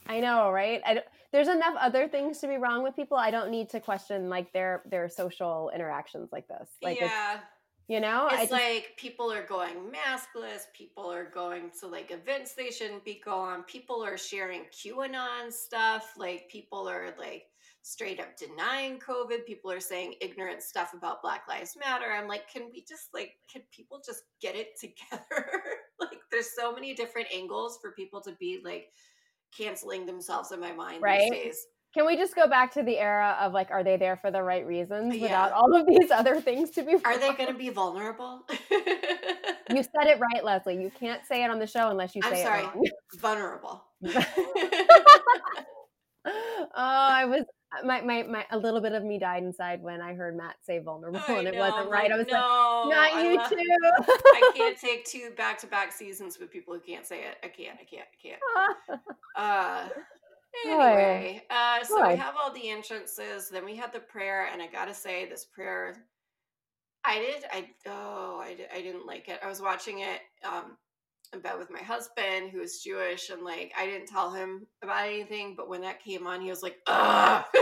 I 0.08 0.20
know, 0.20 0.50
right? 0.50 0.80
I 0.84 1.02
there's 1.32 1.48
enough 1.48 1.74
other 1.80 2.08
things 2.08 2.38
to 2.38 2.48
be 2.48 2.56
wrong 2.56 2.82
with 2.82 2.94
people. 2.94 3.16
I 3.16 3.30
don't 3.30 3.50
need 3.50 3.68
to 3.70 3.80
question 3.80 4.28
like 4.28 4.52
their 4.52 4.82
their 4.86 5.08
social 5.08 5.70
interactions 5.74 6.30
like 6.32 6.46
this. 6.48 6.68
Like, 6.82 7.00
yeah, 7.00 7.40
you 7.88 8.00
know, 8.00 8.26
it's 8.26 8.40
just, 8.40 8.52
like 8.52 8.94
people 8.96 9.32
are 9.32 9.46
going 9.46 9.74
maskless. 9.92 10.62
People 10.74 11.10
are 11.10 11.30
going 11.30 11.70
to 11.80 11.86
like 11.86 12.10
events 12.10 12.54
they 12.54 12.70
shouldn't 12.70 13.04
be 13.04 13.20
going. 13.24 13.62
People 13.62 14.04
are 14.04 14.18
sharing 14.18 14.62
QAnon 14.64 15.52
stuff. 15.52 16.14
Like 16.16 16.48
people 16.50 16.88
are 16.88 17.14
like 17.16 17.44
straight 17.82 18.18
up 18.18 18.36
denying 18.36 18.98
COVID. 18.98 19.46
People 19.46 19.70
are 19.70 19.78
saying 19.78 20.14
ignorant 20.20 20.62
stuff 20.62 20.94
about 20.94 21.22
Black 21.22 21.42
Lives 21.48 21.76
Matter. 21.78 22.06
I'm 22.10 22.26
like, 22.26 22.50
can 22.52 22.64
we 22.72 22.80
just 22.80 23.14
like, 23.14 23.34
can 23.52 23.62
people 23.70 24.02
just 24.04 24.22
get 24.42 24.56
it 24.56 24.70
together? 24.80 25.46
like, 26.00 26.18
there's 26.32 26.56
so 26.56 26.72
many 26.72 26.92
different 26.92 27.28
angles 27.32 27.78
for 27.80 27.92
people 27.92 28.20
to 28.22 28.32
be 28.40 28.60
like 28.64 28.88
canceling 29.56 30.06
themselves 30.06 30.50
in 30.50 30.58
my 30.58 30.72
mind 30.72 31.02
right? 31.02 31.30
these 31.30 31.30
days. 31.30 31.66
Can 31.96 32.04
we 32.04 32.14
just 32.14 32.36
go 32.36 32.46
back 32.46 32.74
to 32.74 32.82
the 32.82 32.98
era 32.98 33.38
of 33.40 33.54
like, 33.54 33.70
are 33.70 33.82
they 33.82 33.96
there 33.96 34.18
for 34.18 34.30
the 34.30 34.42
right 34.42 34.66
reasons 34.66 35.16
yeah. 35.16 35.22
without 35.22 35.52
all 35.52 35.74
of 35.74 35.86
these 35.86 36.10
other 36.14 36.42
things 36.42 36.68
to 36.72 36.82
be? 36.82 36.92
Wrong? 36.92 37.02
Are 37.06 37.16
they 37.16 37.32
going 37.32 37.46
to 37.52 37.54
be 37.54 37.70
vulnerable? 37.70 38.42
you 38.50 39.82
said 39.82 40.04
it 40.04 40.20
right, 40.20 40.44
Leslie. 40.44 40.76
You 40.76 40.90
can't 40.90 41.24
say 41.24 41.42
it 41.42 41.50
on 41.50 41.58
the 41.58 41.66
show 41.66 41.88
unless 41.88 42.14
you 42.14 42.20
say 42.20 42.44
I'm 42.44 42.46
sorry, 42.46 42.60
it 42.60 42.66
wrong. 42.66 42.84
vulnerable. 43.18 43.84
oh, 46.26 46.70
I 46.76 47.24
was 47.24 47.44
my, 47.82 48.02
my 48.02 48.24
my 48.24 48.44
a 48.50 48.58
little 48.58 48.82
bit 48.82 48.92
of 48.92 49.02
me 49.02 49.18
died 49.18 49.42
inside 49.42 49.82
when 49.82 50.02
I 50.02 50.12
heard 50.12 50.36
Matt 50.36 50.56
say 50.62 50.78
vulnerable 50.78 51.20
I 51.26 51.32
and 51.32 51.48
it 51.48 51.54
know, 51.54 51.60
wasn't 51.60 51.90
right. 51.90 52.12
I 52.12 52.16
was 52.18 52.26
no, 52.30 52.90
like, 52.90 53.14
not 53.14 53.24
you 53.24 53.36
love, 53.38 53.48
too. 53.48 53.56
I 54.34 54.52
can't 54.54 54.78
take 54.78 55.06
two 55.06 55.30
back 55.34 55.56
to 55.60 55.66
back 55.66 55.92
seasons 55.92 56.38
with 56.38 56.50
people 56.50 56.74
who 56.74 56.80
can't 56.80 57.06
say 57.06 57.20
it. 57.20 57.38
I 57.42 57.48
can't. 57.48 57.78
I 57.80 57.84
can't. 57.84 58.06
I 58.12 58.18
can't. 58.22 59.00
uh, 59.36 59.88
anyway, 60.64 61.42
uh, 61.50 61.84
so 61.84 62.00
Boy. 62.00 62.12
we 62.12 62.16
have 62.16 62.34
all 62.40 62.52
the 62.52 62.68
entrances. 62.68 63.48
Then 63.50 63.64
we 63.64 63.76
had 63.76 63.92
the 63.92 64.00
prayer, 64.00 64.48
and 64.52 64.62
I 64.62 64.66
gotta 64.66 64.94
say, 64.94 65.28
this 65.28 65.44
prayer, 65.44 65.96
I 67.04 67.18
did. 67.18 67.44
I 67.52 67.68
oh, 67.86 68.40
I 68.42 68.56
I 68.74 68.82
didn't 68.82 69.06
like 69.06 69.28
it. 69.28 69.40
I 69.42 69.48
was 69.48 69.60
watching 69.60 70.00
it. 70.00 70.20
Um, 70.44 70.76
in 71.32 71.40
bed 71.40 71.58
with 71.58 71.70
my 71.70 71.80
husband 71.80 72.50
who 72.52 72.60
is 72.60 72.82
Jewish 72.82 73.30
and 73.30 73.42
like 73.42 73.72
I 73.76 73.86
didn't 73.86 74.06
tell 74.06 74.32
him 74.32 74.66
about 74.82 75.06
anything, 75.06 75.54
but 75.56 75.68
when 75.68 75.80
that 75.82 76.02
came 76.02 76.26
on, 76.26 76.40
he 76.40 76.50
was 76.50 76.62
like, 76.62 76.76
Ugh. 76.86 77.44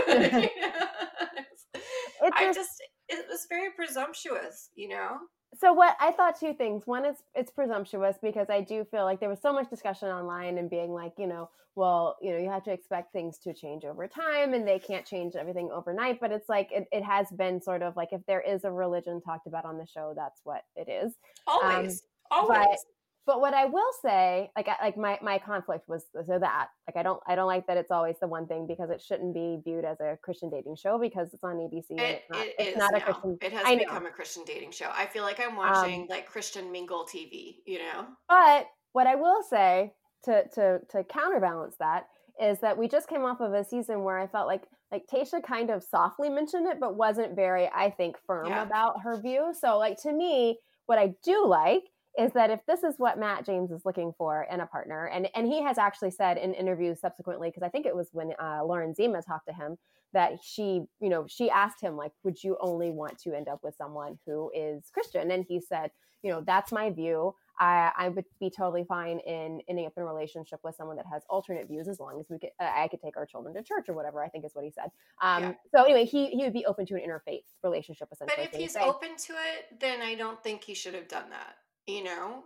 I 2.33 2.51
just 2.53 2.81
it 3.09 3.25
was 3.29 3.45
very 3.49 3.69
presumptuous, 3.75 4.69
you 4.75 4.89
know? 4.89 5.17
So 5.57 5.73
what 5.73 5.95
I 5.99 6.11
thought 6.11 6.39
two 6.39 6.53
things. 6.53 6.85
One 6.85 7.05
is 7.05 7.17
it's 7.33 7.51
presumptuous 7.51 8.17
because 8.21 8.49
I 8.49 8.61
do 8.61 8.83
feel 8.85 9.03
like 9.03 9.19
there 9.19 9.29
was 9.29 9.41
so 9.41 9.53
much 9.53 9.69
discussion 9.69 10.09
online 10.09 10.57
and 10.57 10.69
being 10.69 10.91
like, 10.91 11.13
you 11.17 11.27
know, 11.27 11.49
well, 11.75 12.17
you 12.21 12.31
know, 12.31 12.37
you 12.37 12.49
have 12.49 12.63
to 12.63 12.71
expect 12.71 13.11
things 13.11 13.37
to 13.39 13.53
change 13.53 13.83
over 13.85 14.07
time 14.07 14.53
and 14.53 14.67
they 14.67 14.79
can't 14.79 15.05
change 15.05 15.35
everything 15.35 15.69
overnight. 15.71 16.19
But 16.19 16.31
it's 16.31 16.49
like 16.49 16.71
it, 16.71 16.87
it 16.91 17.03
has 17.03 17.27
been 17.31 17.61
sort 17.61 17.81
of 17.81 17.95
like 17.95 18.09
if 18.11 18.25
there 18.25 18.41
is 18.41 18.63
a 18.63 18.71
religion 18.71 19.21
talked 19.21 19.47
about 19.47 19.65
on 19.65 19.77
the 19.77 19.85
show, 19.85 20.13
that's 20.15 20.41
what 20.43 20.63
it 20.75 20.89
is. 20.89 21.13
Always. 21.47 22.01
Um, 22.31 22.47
Always. 22.49 22.85
But 23.25 23.41
what 23.41 23.55
I 23.55 23.65
will 23.65 23.91
say, 24.03 24.51
like 24.55 24.67
like 24.81 24.97
my 24.97 25.17
my 25.21 25.39
conflict 25.39 25.89
was 25.89 26.05
so 26.13 26.37
that 26.39 26.67
like 26.87 26.95
I 26.95 27.01
don't 27.01 27.19
I 27.27 27.35
don't 27.35 27.47
like 27.47 27.65
that 27.67 27.77
it's 27.77 27.89
always 27.89 28.15
the 28.21 28.27
one 28.27 28.45
thing 28.45 28.67
because 28.67 28.91
it 28.91 29.01
shouldn't 29.01 29.33
be 29.33 29.59
viewed 29.63 29.83
as 29.83 29.99
a 29.99 30.17
Christian 30.21 30.51
dating 30.51 30.75
show 30.75 30.99
because 30.99 31.33
it's 31.33 31.43
on 31.43 31.55
ABC. 31.55 31.85
It, 31.89 31.99
it's 31.99 32.29
not, 32.29 32.45
it 32.45 32.55
it's 32.59 32.77
not 32.77 32.95
a 32.95 33.01
Christian. 33.01 33.37
It 33.41 33.51
has 33.51 33.77
become 33.77 34.05
a 34.05 34.11
Christian 34.11 34.43
dating 34.45 34.71
show. 34.71 34.91
I 34.93 35.07
feel 35.07 35.23
like 35.23 35.39
I'm 35.39 35.51
um 35.51 35.57
watching 35.57 36.01
um, 36.01 36.07
like 36.09 36.27
Christian 36.27 36.71
mingle 36.71 37.05
TV. 37.05 37.55
You 37.65 37.79
know. 37.79 38.05
But 38.29 38.67
what 38.91 39.07
I 39.07 39.15
will 39.15 39.41
say 39.41 39.93
to 40.25 40.43
to 40.53 40.79
to 40.91 41.03
counterbalance 41.05 41.75
that 41.79 42.07
is 42.39 42.59
that 42.59 42.77
we 42.77 42.87
just 42.87 43.07
came 43.07 43.23
off 43.23 43.41
of 43.41 43.53
a 43.53 43.63
season 43.63 44.03
where 44.03 44.19
I 44.19 44.27
felt 44.27 44.45
like 44.45 44.63
like 44.91 45.07
Tayshia 45.11 45.43
kind 45.43 45.71
of 45.71 45.83
softly 45.83 46.29
mentioned 46.29 46.67
it, 46.67 46.79
but 46.79 46.95
wasn't 46.95 47.35
very 47.35 47.67
I 47.73 47.89
think 47.89 48.17
firm 48.27 48.47
yeah. 48.49 48.61
about 48.61 49.01
her 49.01 49.19
view. 49.19 49.51
So 49.59 49.79
like 49.79 49.99
to 50.03 50.13
me, 50.13 50.59
what 50.85 50.99
I 50.99 51.15
do 51.23 51.47
like 51.47 51.83
is 52.17 52.31
that 52.33 52.49
if 52.49 52.59
this 52.65 52.83
is 52.83 52.95
what 52.97 53.19
Matt 53.19 53.45
James 53.45 53.71
is 53.71 53.81
looking 53.85 54.13
for 54.17 54.47
in 54.51 54.59
a 54.59 54.65
partner, 54.65 55.07
and 55.07 55.29
and 55.35 55.47
he 55.47 55.61
has 55.63 55.77
actually 55.77 56.11
said 56.11 56.37
in 56.37 56.53
interviews 56.53 56.99
subsequently, 56.99 57.49
because 57.49 57.63
I 57.63 57.69
think 57.69 57.85
it 57.85 57.95
was 57.95 58.09
when 58.11 58.33
uh, 58.39 58.63
Lauren 58.63 58.93
Zima 58.93 59.21
talked 59.21 59.47
to 59.47 59.53
him 59.53 59.77
that 60.13 60.39
she, 60.41 60.81
you 61.01 61.09
know, 61.09 61.25
she 61.27 61.49
asked 61.49 61.81
him 61.81 61.97
like, 61.97 62.11
would 62.23 62.41
you 62.41 62.57
only 62.61 62.89
want 62.89 63.19
to 63.19 63.35
end 63.35 63.49
up 63.49 63.59
with 63.63 63.75
someone 63.75 64.17
who 64.25 64.49
is 64.55 64.89
Christian? 64.93 65.29
And 65.29 65.45
he 65.47 65.59
said, 65.59 65.91
you 66.23 66.31
know, 66.31 66.41
that's 66.41 66.71
my 66.71 66.89
view. 66.89 67.35
I, 67.59 67.91
I 67.97 68.09
would 68.09 68.25
be 68.39 68.49
totally 68.49 68.83
fine 68.83 69.19
in 69.19 69.61
ending 69.69 69.85
up 69.85 69.93
in 69.95 70.03
a 70.03 70.05
relationship 70.05 70.59
with 70.63 70.75
someone 70.75 70.97
that 70.97 71.05
has 71.11 71.23
alternate 71.29 71.67
views 71.67 71.87
as 71.87 71.99
long 71.99 72.19
as 72.19 72.25
we 72.29 72.39
could 72.39 72.49
uh, 72.59 72.69
I 72.75 72.87
could 72.87 73.01
take 73.01 73.15
our 73.15 73.25
children 73.25 73.53
to 73.55 73.63
church 73.63 73.87
or 73.87 73.93
whatever 73.93 74.23
I 74.23 74.27
think 74.27 74.43
is 74.45 74.51
what 74.53 74.65
he 74.65 74.71
said. 74.71 74.89
Um, 75.21 75.43
yeah. 75.43 75.53
So 75.73 75.83
anyway, 75.83 76.05
he 76.05 76.27
he 76.31 76.43
would 76.43 76.53
be 76.53 76.65
open 76.65 76.85
to 76.87 76.95
an 76.95 77.01
interfaith 77.01 77.43
relationship 77.63 78.09
essentially. 78.11 78.47
But 78.51 78.53
if 78.53 78.59
he's 78.59 78.75
open 78.75 79.15
to 79.15 79.33
it, 79.33 79.79
then 79.79 80.01
I 80.01 80.15
don't 80.15 80.41
think 80.43 80.63
he 80.63 80.73
should 80.73 80.95
have 80.95 81.07
done 81.07 81.29
that 81.29 81.55
you 81.87 82.03
know? 82.03 82.43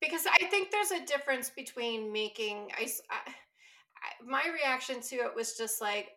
Because 0.00 0.26
i 0.26 0.46
think 0.46 0.70
there's 0.70 0.92
a 0.92 1.04
difference 1.04 1.50
between 1.50 2.12
making 2.12 2.70
I, 2.78 2.88
I, 3.10 3.32
my 4.24 4.44
reaction 4.52 5.00
to 5.00 5.16
it 5.16 5.34
was 5.34 5.56
just 5.56 5.80
like 5.80 6.10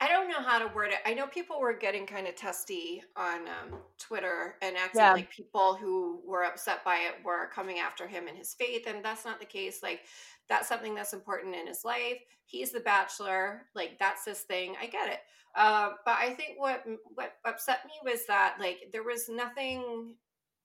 i 0.00 0.08
don't 0.08 0.28
know 0.28 0.40
how 0.40 0.58
to 0.58 0.74
word 0.74 0.90
it. 0.90 0.98
I 1.06 1.14
know 1.14 1.26
people 1.26 1.60
were 1.60 1.76
getting 1.76 2.06
kind 2.06 2.26
of 2.26 2.34
testy 2.34 3.02
on 3.16 3.42
um, 3.42 3.78
twitter 3.98 4.56
and 4.62 4.76
acting 4.76 5.00
yeah. 5.00 5.12
like 5.12 5.30
people 5.30 5.76
who 5.76 6.20
were 6.26 6.44
upset 6.44 6.84
by 6.84 6.96
it 6.96 7.24
were 7.24 7.50
coming 7.54 7.78
after 7.78 8.08
him 8.08 8.26
and 8.26 8.36
his 8.36 8.54
faith 8.54 8.86
and 8.86 9.04
that's 9.04 9.24
not 9.24 9.38
the 9.38 9.46
case. 9.46 9.80
Like 9.82 10.00
that's 10.48 10.68
something 10.68 10.94
that's 10.94 11.12
important 11.12 11.54
in 11.54 11.66
his 11.66 11.84
life. 11.84 12.18
He's 12.46 12.72
the 12.72 12.80
bachelor. 12.80 13.66
Like 13.74 13.98
that's 14.00 14.24
his 14.24 14.40
thing. 14.40 14.74
I 14.80 14.86
get 14.86 15.08
it. 15.08 15.20
Uh, 15.54 15.90
but 16.06 16.16
i 16.18 16.32
think 16.32 16.58
what 16.58 16.82
what 17.14 17.34
upset 17.44 17.80
me 17.84 18.10
was 18.10 18.26
that 18.26 18.56
like 18.58 18.88
there 18.90 19.04
was 19.04 19.28
nothing 19.28 20.14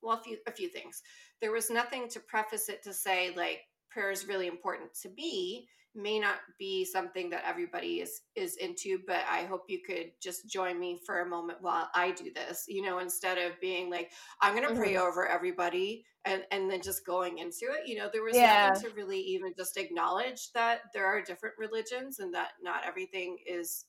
well 0.02 0.18
a 0.18 0.24
few 0.24 0.38
a 0.48 0.52
few 0.52 0.70
things 0.70 1.02
there 1.42 1.52
was 1.52 1.70
nothing 1.70 2.08
to 2.10 2.20
preface 2.20 2.70
it 2.70 2.84
to 2.84 2.94
say 2.94 3.32
like 3.36 3.62
prayer 3.90 4.12
is 4.12 4.28
really 4.28 4.48
important 4.48 4.94
to 4.94 5.10
me 5.10 5.68
may 5.98 6.20
not 6.20 6.36
be 6.60 6.86
something 6.86 7.30
that 7.30 7.44
everybody 7.46 8.00
is 8.02 8.22
is 8.36 8.56
into 8.58 9.00
but 9.08 9.22
i 9.30 9.44
hope 9.44 9.64
you 9.68 9.80
could 9.86 10.12
just 10.22 10.48
join 10.48 10.80
me 10.80 11.00
for 11.06 11.22
a 11.22 11.30
moment 11.30 11.58
while 11.62 11.90
i 11.96 12.12
do 12.12 12.32
this 12.34 12.66
you 12.68 12.84
know 12.84 13.00
instead 13.00 13.38
of 13.38 13.60
being 13.60 13.90
like 13.90 14.12
i'm 14.42 14.54
going 14.56 14.66
to 14.66 14.74
mm-hmm. 14.74 14.82
pray 14.82 14.98
over 14.98 15.28
everybody 15.28 16.06
and 16.26 16.44
and 16.52 16.70
then 16.70 16.82
just 16.82 17.06
going 17.06 17.40
into 17.40 17.66
it 17.66 17.88
you 17.88 17.98
know 17.98 18.10
there 18.14 18.24
was 18.24 18.36
yeah. 18.36 18.70
nothing 18.70 18.90
to 18.90 18.96
really 18.96 19.20
even 19.20 19.54
just 19.58 19.78
acknowledge 19.78 20.52
that 20.54 20.82
there 20.94 21.06
are 21.06 21.22
different 21.22 21.56
religions 21.58 22.20
and 22.20 22.34
that 22.34 22.50
not 22.62 22.86
everything 22.86 23.38
is 23.48 23.86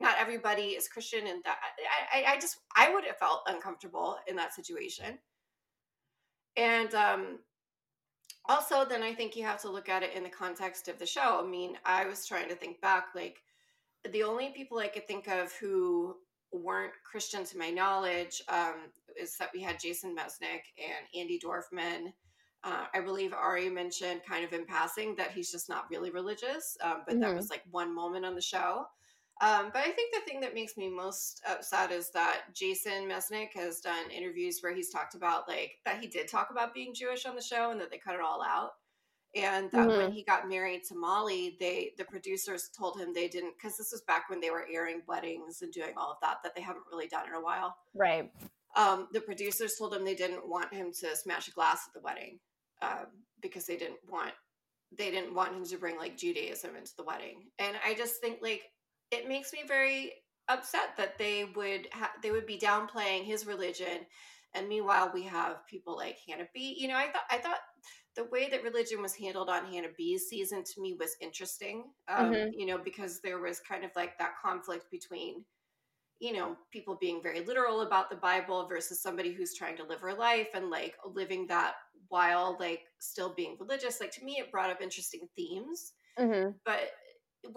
not 0.00 0.16
everybody 0.18 0.70
is 0.70 0.88
christian 0.88 1.28
and 1.28 1.44
that 1.44 1.58
i 2.12 2.24
i, 2.24 2.32
I 2.32 2.40
just 2.40 2.58
i 2.76 2.92
would 2.92 3.04
have 3.04 3.18
felt 3.18 3.42
uncomfortable 3.46 4.16
in 4.26 4.34
that 4.36 4.52
situation 4.52 5.18
and 6.56 6.94
um, 6.94 7.38
also, 8.46 8.84
then 8.84 9.02
I 9.02 9.14
think 9.14 9.36
you 9.36 9.44
have 9.44 9.60
to 9.62 9.70
look 9.70 9.88
at 9.88 10.02
it 10.02 10.14
in 10.14 10.22
the 10.22 10.28
context 10.28 10.88
of 10.88 10.98
the 10.98 11.06
show. 11.06 11.40
I 11.44 11.48
mean, 11.48 11.78
I 11.84 12.06
was 12.06 12.26
trying 12.26 12.48
to 12.48 12.56
think 12.56 12.80
back, 12.80 13.08
like, 13.14 13.38
the 14.10 14.24
only 14.24 14.50
people 14.50 14.78
I 14.78 14.88
could 14.88 15.06
think 15.06 15.28
of 15.28 15.52
who 15.52 16.16
weren't 16.52 16.92
Christian 17.04 17.44
to 17.44 17.58
my 17.58 17.70
knowledge 17.70 18.42
um, 18.48 18.90
is 19.20 19.36
that 19.36 19.50
we 19.54 19.60
had 19.60 19.80
Jason 19.80 20.14
Mesnick 20.14 20.62
and 20.76 21.06
Andi 21.16 21.38
Dorfman. 21.40 22.12
Uh, 22.64 22.86
I 22.92 23.00
believe 23.00 23.32
Ari 23.32 23.70
mentioned 23.70 24.22
kind 24.28 24.44
of 24.44 24.52
in 24.52 24.66
passing 24.66 25.14
that 25.16 25.30
he's 25.30 25.50
just 25.50 25.68
not 25.68 25.86
really 25.90 26.10
religious, 26.10 26.76
um, 26.82 27.02
but 27.06 27.14
mm-hmm. 27.14 27.22
that 27.22 27.34
was 27.34 27.50
like 27.50 27.62
one 27.70 27.94
moment 27.94 28.24
on 28.24 28.34
the 28.34 28.42
show. 28.42 28.84
Um, 29.42 29.70
but 29.72 29.80
I 29.80 29.90
think 29.90 30.14
the 30.14 30.20
thing 30.24 30.40
that 30.42 30.54
makes 30.54 30.76
me 30.76 30.88
most 30.88 31.42
upset 31.50 31.90
is 31.90 32.10
that 32.10 32.42
Jason 32.54 33.08
Mesnick 33.08 33.48
has 33.54 33.80
done 33.80 34.08
interviews 34.16 34.58
where 34.60 34.72
he's 34.72 34.90
talked 34.90 35.16
about 35.16 35.48
like 35.48 35.72
that 35.84 36.00
he 36.00 36.06
did 36.06 36.28
talk 36.28 36.50
about 36.52 36.72
being 36.72 36.94
Jewish 36.94 37.26
on 37.26 37.34
the 37.34 37.42
show 37.42 37.72
and 37.72 37.80
that 37.80 37.90
they 37.90 37.98
cut 37.98 38.14
it 38.14 38.20
all 38.20 38.40
out. 38.40 38.70
And 39.34 39.68
that 39.72 39.88
mm-hmm. 39.88 39.96
when 39.96 40.12
he 40.12 40.22
got 40.22 40.48
married 40.48 40.82
to 40.88 40.94
Molly, 40.94 41.56
they 41.58 41.90
the 41.98 42.04
producers 42.04 42.70
told 42.78 43.00
him 43.00 43.12
they 43.12 43.26
didn't 43.26 43.54
because 43.56 43.76
this 43.76 43.90
was 43.90 44.02
back 44.02 44.30
when 44.30 44.40
they 44.40 44.50
were 44.50 44.66
airing 44.72 45.02
weddings 45.08 45.60
and 45.60 45.72
doing 45.72 45.94
all 45.96 46.12
of 46.12 46.18
that 46.22 46.36
that 46.44 46.54
they 46.54 46.62
haven't 46.62 46.84
really 46.92 47.08
done 47.08 47.26
in 47.26 47.34
a 47.34 47.42
while. 47.42 47.74
Right. 47.94 48.30
Um, 48.76 49.08
the 49.12 49.20
producers 49.20 49.74
told 49.76 49.92
him 49.92 50.04
they 50.04 50.14
didn't 50.14 50.48
want 50.48 50.72
him 50.72 50.92
to 51.00 51.16
smash 51.16 51.48
a 51.48 51.50
glass 51.50 51.80
at 51.88 51.94
the 51.94 52.04
wedding 52.04 52.38
um, 52.80 53.06
because 53.40 53.66
they 53.66 53.76
didn't 53.76 53.98
want 54.08 54.32
they 54.96 55.10
didn't 55.10 55.34
want 55.34 55.54
him 55.54 55.64
to 55.64 55.78
bring 55.78 55.96
like 55.96 56.16
Judaism 56.16 56.76
into 56.76 56.92
the 56.96 57.04
wedding. 57.04 57.48
And 57.58 57.76
I 57.84 57.94
just 57.94 58.20
think 58.20 58.38
like 58.40 58.62
it 59.12 59.28
makes 59.28 59.52
me 59.52 59.60
very 59.66 60.12
upset 60.48 60.96
that 60.96 61.18
they 61.18 61.44
would 61.56 61.88
ha- 61.92 62.12
they 62.22 62.30
would 62.32 62.46
be 62.46 62.58
downplaying 62.58 63.24
his 63.24 63.46
religion 63.46 64.06
And 64.54 64.68
meanwhile, 64.68 65.10
we 65.14 65.22
have 65.24 65.66
people 65.66 65.96
like 65.96 66.18
Hannah 66.28 66.48
B. 66.54 66.76
You 66.78 66.88
know, 66.88 66.96
I 66.96 67.06
thought 67.10 67.22
I 67.30 67.38
thought 67.38 67.60
the 68.16 68.24
way 68.24 68.48
that 68.50 68.62
religion 68.62 69.00
was 69.02 69.14
handled 69.14 69.48
on 69.48 69.64
Hannah 69.66 69.88
B's 69.96 70.28
season 70.28 70.62
to 70.64 70.80
me 70.80 70.94
was 70.98 71.16
interesting. 71.20 71.84
Um, 72.08 72.32
mm-hmm. 72.32 72.50
You 72.58 72.66
know, 72.66 72.78
because 72.78 73.20
there 73.20 73.40
was 73.40 73.60
kind 73.60 73.84
of 73.84 73.90
like 73.96 74.18
that 74.18 74.34
conflict 74.42 74.90
between, 74.90 75.44
you 76.20 76.32
know, 76.34 76.56
people 76.70 76.96
being 77.00 77.22
very 77.22 77.40
literal 77.44 77.80
about 77.82 78.10
the 78.10 78.16
Bible 78.16 78.66
versus 78.68 79.02
somebody 79.02 79.32
who's 79.32 79.54
trying 79.54 79.76
to 79.78 79.84
live 79.84 80.00
her 80.00 80.14
life 80.14 80.48
and 80.54 80.70
like 80.70 80.96
living 81.14 81.46
that 81.48 81.74
while 82.08 82.56
like 82.60 82.82
still 82.98 83.32
being 83.34 83.56
religious. 83.58 84.00
Like 84.00 84.12
to 84.12 84.24
me, 84.24 84.36
it 84.38 84.52
brought 84.52 84.70
up 84.70 84.82
interesting 84.82 85.28
themes. 85.36 85.94
Mm-hmm. 86.18 86.50
But 86.66 86.90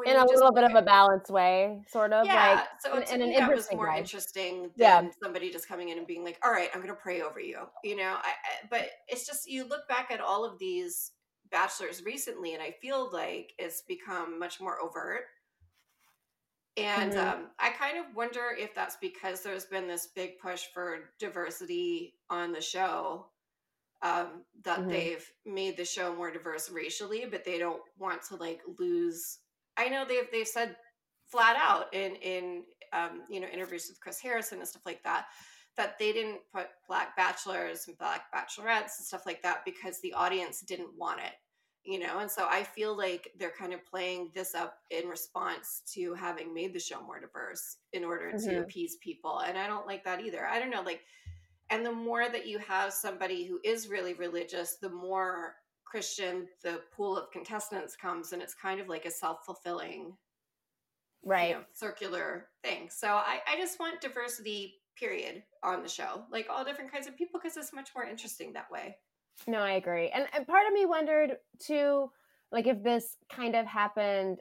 in 0.05 0.15
a 0.15 0.25
little 0.25 0.51
bit 0.51 0.63
of 0.63 0.75
a 0.75 0.81
balanced 0.81 1.29
way, 1.29 1.81
sort 1.87 2.13
of. 2.13 2.25
Yeah. 2.25 2.55
Like, 2.55 2.67
so 2.79 2.97
in, 2.97 3.21
in 3.21 3.29
an 3.29 3.39
that 3.39 3.53
was 3.53 3.67
more 3.71 3.89
way. 3.89 3.99
interesting 3.99 4.63
than 4.77 5.05
yeah. 5.05 5.09
somebody 5.21 5.51
just 5.51 5.67
coming 5.67 5.89
in 5.89 5.97
and 5.97 6.07
being 6.07 6.23
like, 6.23 6.39
"All 6.43 6.51
right, 6.51 6.69
I'm 6.73 6.81
going 6.81 6.93
to 6.93 6.99
pray 6.99 7.21
over 7.21 7.39
you." 7.39 7.59
You 7.83 7.95
know, 7.95 8.15
I, 8.21 8.29
I, 8.29 8.67
but 8.69 8.89
it's 9.07 9.25
just 9.25 9.49
you 9.49 9.67
look 9.67 9.87
back 9.87 10.11
at 10.11 10.21
all 10.21 10.43
of 10.43 10.57
these 10.59 11.11
bachelors 11.51 12.03
recently, 12.03 12.53
and 12.53 12.63
I 12.63 12.71
feel 12.81 13.09
like 13.11 13.53
it's 13.59 13.81
become 13.81 14.39
much 14.39 14.59
more 14.59 14.81
overt. 14.81 15.25
And 16.77 17.13
mm-hmm. 17.13 17.27
um, 17.27 17.45
I 17.59 17.69
kind 17.69 17.97
of 17.97 18.05
wonder 18.15 18.43
if 18.57 18.75
that's 18.75 18.97
because 18.97 19.41
there's 19.41 19.65
been 19.65 19.87
this 19.87 20.07
big 20.13 20.39
push 20.39 20.63
for 20.73 21.11
diversity 21.19 22.15
on 22.29 22.51
the 22.51 22.61
show. 22.61 23.27
Um, 24.01 24.43
that 24.63 24.79
mm-hmm. 24.79 24.89
they've 24.89 25.31
made 25.45 25.77
the 25.77 25.85
show 25.85 26.13
more 26.13 26.29
diverse 26.29 26.69
racially, 26.69 27.25
but 27.31 27.43
they 27.43 27.57
don't 27.57 27.81
want 27.97 28.21
to 28.23 28.35
like 28.35 28.61
lose 28.77 29.39
I 29.77 29.89
know 29.89 30.05
they've 30.05 30.29
they've 30.31 30.47
said 30.47 30.75
flat 31.25 31.55
out 31.57 31.93
in 31.93 32.15
in 32.17 32.63
um, 32.93 33.23
you 33.29 33.39
know 33.39 33.47
interviews 33.47 33.87
with 33.89 33.99
Chris 33.99 34.19
Harrison 34.19 34.59
and 34.59 34.67
stuff 34.67 34.85
like 34.85 35.03
that 35.03 35.25
that 35.77 35.99
they 35.99 36.13
didn't 36.13 36.39
put 36.53 36.67
black 36.87 37.17
bachelors 37.17 37.85
and 37.87 37.97
black 37.97 38.31
bachelorettes 38.33 38.97
and 38.97 39.05
stuff 39.05 39.25
like 39.25 39.41
that 39.43 39.65
because 39.65 39.99
the 39.99 40.13
audience 40.13 40.61
didn't 40.61 40.97
want 40.97 41.19
it 41.19 41.33
you 41.85 41.99
know? 41.99 42.19
And 42.19 42.29
so 42.29 42.47
i 42.49 42.63
feel 42.63 42.97
like 42.97 43.31
they're 43.37 43.53
kind 43.57 43.73
of 43.73 43.85
playing 43.85 44.31
this 44.33 44.55
up 44.55 44.79
in 44.89 45.07
response 45.07 45.83
to 45.93 46.13
having 46.15 46.53
made 46.53 46.73
the 46.73 46.79
show 46.79 47.01
more 47.01 47.19
diverse 47.19 47.77
in 47.93 48.03
order 48.03 48.31
to 48.31 48.37
mm-hmm. 48.37 48.63
appease 48.63 48.97
people. 48.97 49.39
And 49.39 49.57
i 49.57 49.67
don't 49.67 49.87
like 49.87 50.03
that 50.03 50.21
either. 50.21 50.45
I 50.45 50.59
don't 50.59 50.71
know 50.71 50.81
like 50.81 51.01
and 51.71 51.83
the 51.85 51.91
more 51.91 52.29
that 52.29 52.45
you 52.45 52.59
have 52.59 52.93
somebody 52.93 53.45
who 53.45 53.59
is 53.63 53.87
really 53.87 54.13
religious 54.13 54.77
the 54.81 54.89
more 54.89 55.55
Christian, 55.95 56.45
the 56.61 56.81
pool 56.93 57.17
of 57.17 57.31
contestants 57.31 57.95
comes 57.95 58.33
and 58.33 58.41
it's 58.41 58.53
kind 58.53 58.81
of 58.81 58.89
like 58.89 59.05
a 59.05 59.09
self 59.09 59.45
fulfilling, 59.45 60.11
right, 61.23 61.51
you 61.51 61.53
know, 61.55 61.61
circular 61.71 62.47
thing. 62.65 62.89
So 62.91 63.07
I, 63.07 63.39
I 63.49 63.55
just 63.55 63.79
want 63.79 64.01
diversity, 64.01 64.73
period, 64.99 65.41
on 65.63 65.83
the 65.83 65.87
show, 65.87 66.25
like 66.29 66.47
all 66.49 66.65
different 66.65 66.91
kinds 66.91 67.07
of 67.07 67.15
people, 67.15 67.39
because 67.41 67.55
it's 67.55 67.71
much 67.71 67.91
more 67.95 68.03
interesting 68.03 68.51
that 68.51 68.69
way. 68.69 68.97
No, 69.47 69.59
I 69.59 69.75
agree. 69.75 70.09
And, 70.09 70.25
and 70.33 70.45
part 70.45 70.67
of 70.67 70.73
me 70.73 70.85
wondered 70.85 71.37
too, 71.65 72.11
like 72.51 72.67
if 72.67 72.83
this 72.83 73.15
kind 73.33 73.55
of 73.55 73.65
happened 73.65 74.39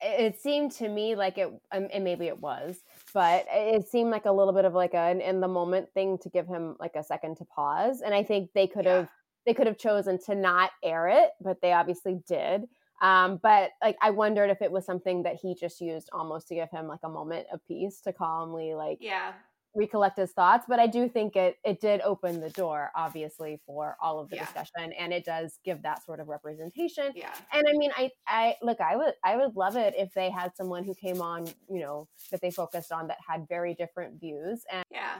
it 0.00 0.38
seemed 0.40 0.72
to 0.72 0.88
me 0.88 1.14
like 1.14 1.38
it 1.38 1.48
um, 1.72 1.88
and 1.92 2.02
maybe 2.02 2.26
it 2.26 2.38
was 2.38 2.82
but 3.14 3.46
it 3.48 3.88
seemed 3.88 4.10
like 4.10 4.24
a 4.24 4.32
little 4.32 4.52
bit 4.52 4.64
of 4.64 4.74
like 4.74 4.92
an 4.92 5.20
in 5.20 5.40
the 5.40 5.48
moment 5.48 5.88
thing 5.94 6.18
to 6.18 6.28
give 6.28 6.46
him 6.46 6.76
like 6.80 6.94
a 6.96 7.02
second 7.02 7.36
to 7.36 7.44
pause 7.44 8.02
and 8.04 8.12
i 8.12 8.22
think 8.22 8.50
they 8.54 8.66
could 8.66 8.84
yeah. 8.84 8.96
have 8.96 9.08
they 9.46 9.54
could 9.54 9.66
have 9.66 9.78
chosen 9.78 10.18
to 10.26 10.34
not 10.34 10.70
air 10.82 11.08
it, 11.08 11.30
but 11.40 11.60
they 11.60 11.72
obviously 11.72 12.20
did. 12.26 12.64
Um, 13.02 13.40
but 13.42 13.70
like 13.82 13.96
I 14.00 14.10
wondered 14.10 14.50
if 14.50 14.62
it 14.62 14.70
was 14.70 14.86
something 14.86 15.24
that 15.24 15.36
he 15.40 15.54
just 15.54 15.80
used 15.80 16.08
almost 16.12 16.48
to 16.48 16.54
give 16.54 16.70
him 16.70 16.86
like 16.86 17.00
a 17.04 17.08
moment 17.08 17.46
of 17.52 17.60
peace 17.66 18.00
to 18.02 18.12
calmly 18.12 18.74
like 18.74 18.98
yeah 19.00 19.32
recollect 19.74 20.18
his 20.18 20.32
thoughts. 20.32 20.64
But 20.68 20.78
I 20.78 20.86
do 20.86 21.08
think 21.08 21.36
it 21.36 21.56
it 21.64 21.80
did 21.80 22.00
open 22.02 22.40
the 22.40 22.50
door, 22.50 22.90
obviously, 22.94 23.60
for 23.66 23.96
all 24.00 24.20
of 24.20 24.30
the 24.30 24.36
yeah. 24.36 24.44
discussion, 24.44 24.92
and 24.98 25.12
it 25.12 25.24
does 25.24 25.58
give 25.64 25.82
that 25.82 26.04
sort 26.04 26.20
of 26.20 26.28
representation. 26.28 27.12
Yeah. 27.14 27.34
And 27.52 27.66
I 27.68 27.76
mean, 27.76 27.90
I 27.96 28.10
I 28.26 28.54
look, 28.62 28.80
I 28.80 28.96
would 28.96 29.14
I 29.24 29.36
would 29.36 29.56
love 29.56 29.76
it 29.76 29.94
if 29.96 30.12
they 30.14 30.30
had 30.30 30.56
someone 30.56 30.84
who 30.84 30.94
came 30.94 31.20
on, 31.20 31.46
you 31.68 31.80
know, 31.80 32.08
that 32.30 32.40
they 32.40 32.50
focused 32.50 32.92
on 32.92 33.08
that 33.08 33.18
had 33.26 33.46
very 33.48 33.74
different 33.74 34.20
views. 34.20 34.62
And 34.72 34.84
yeah, 34.90 35.16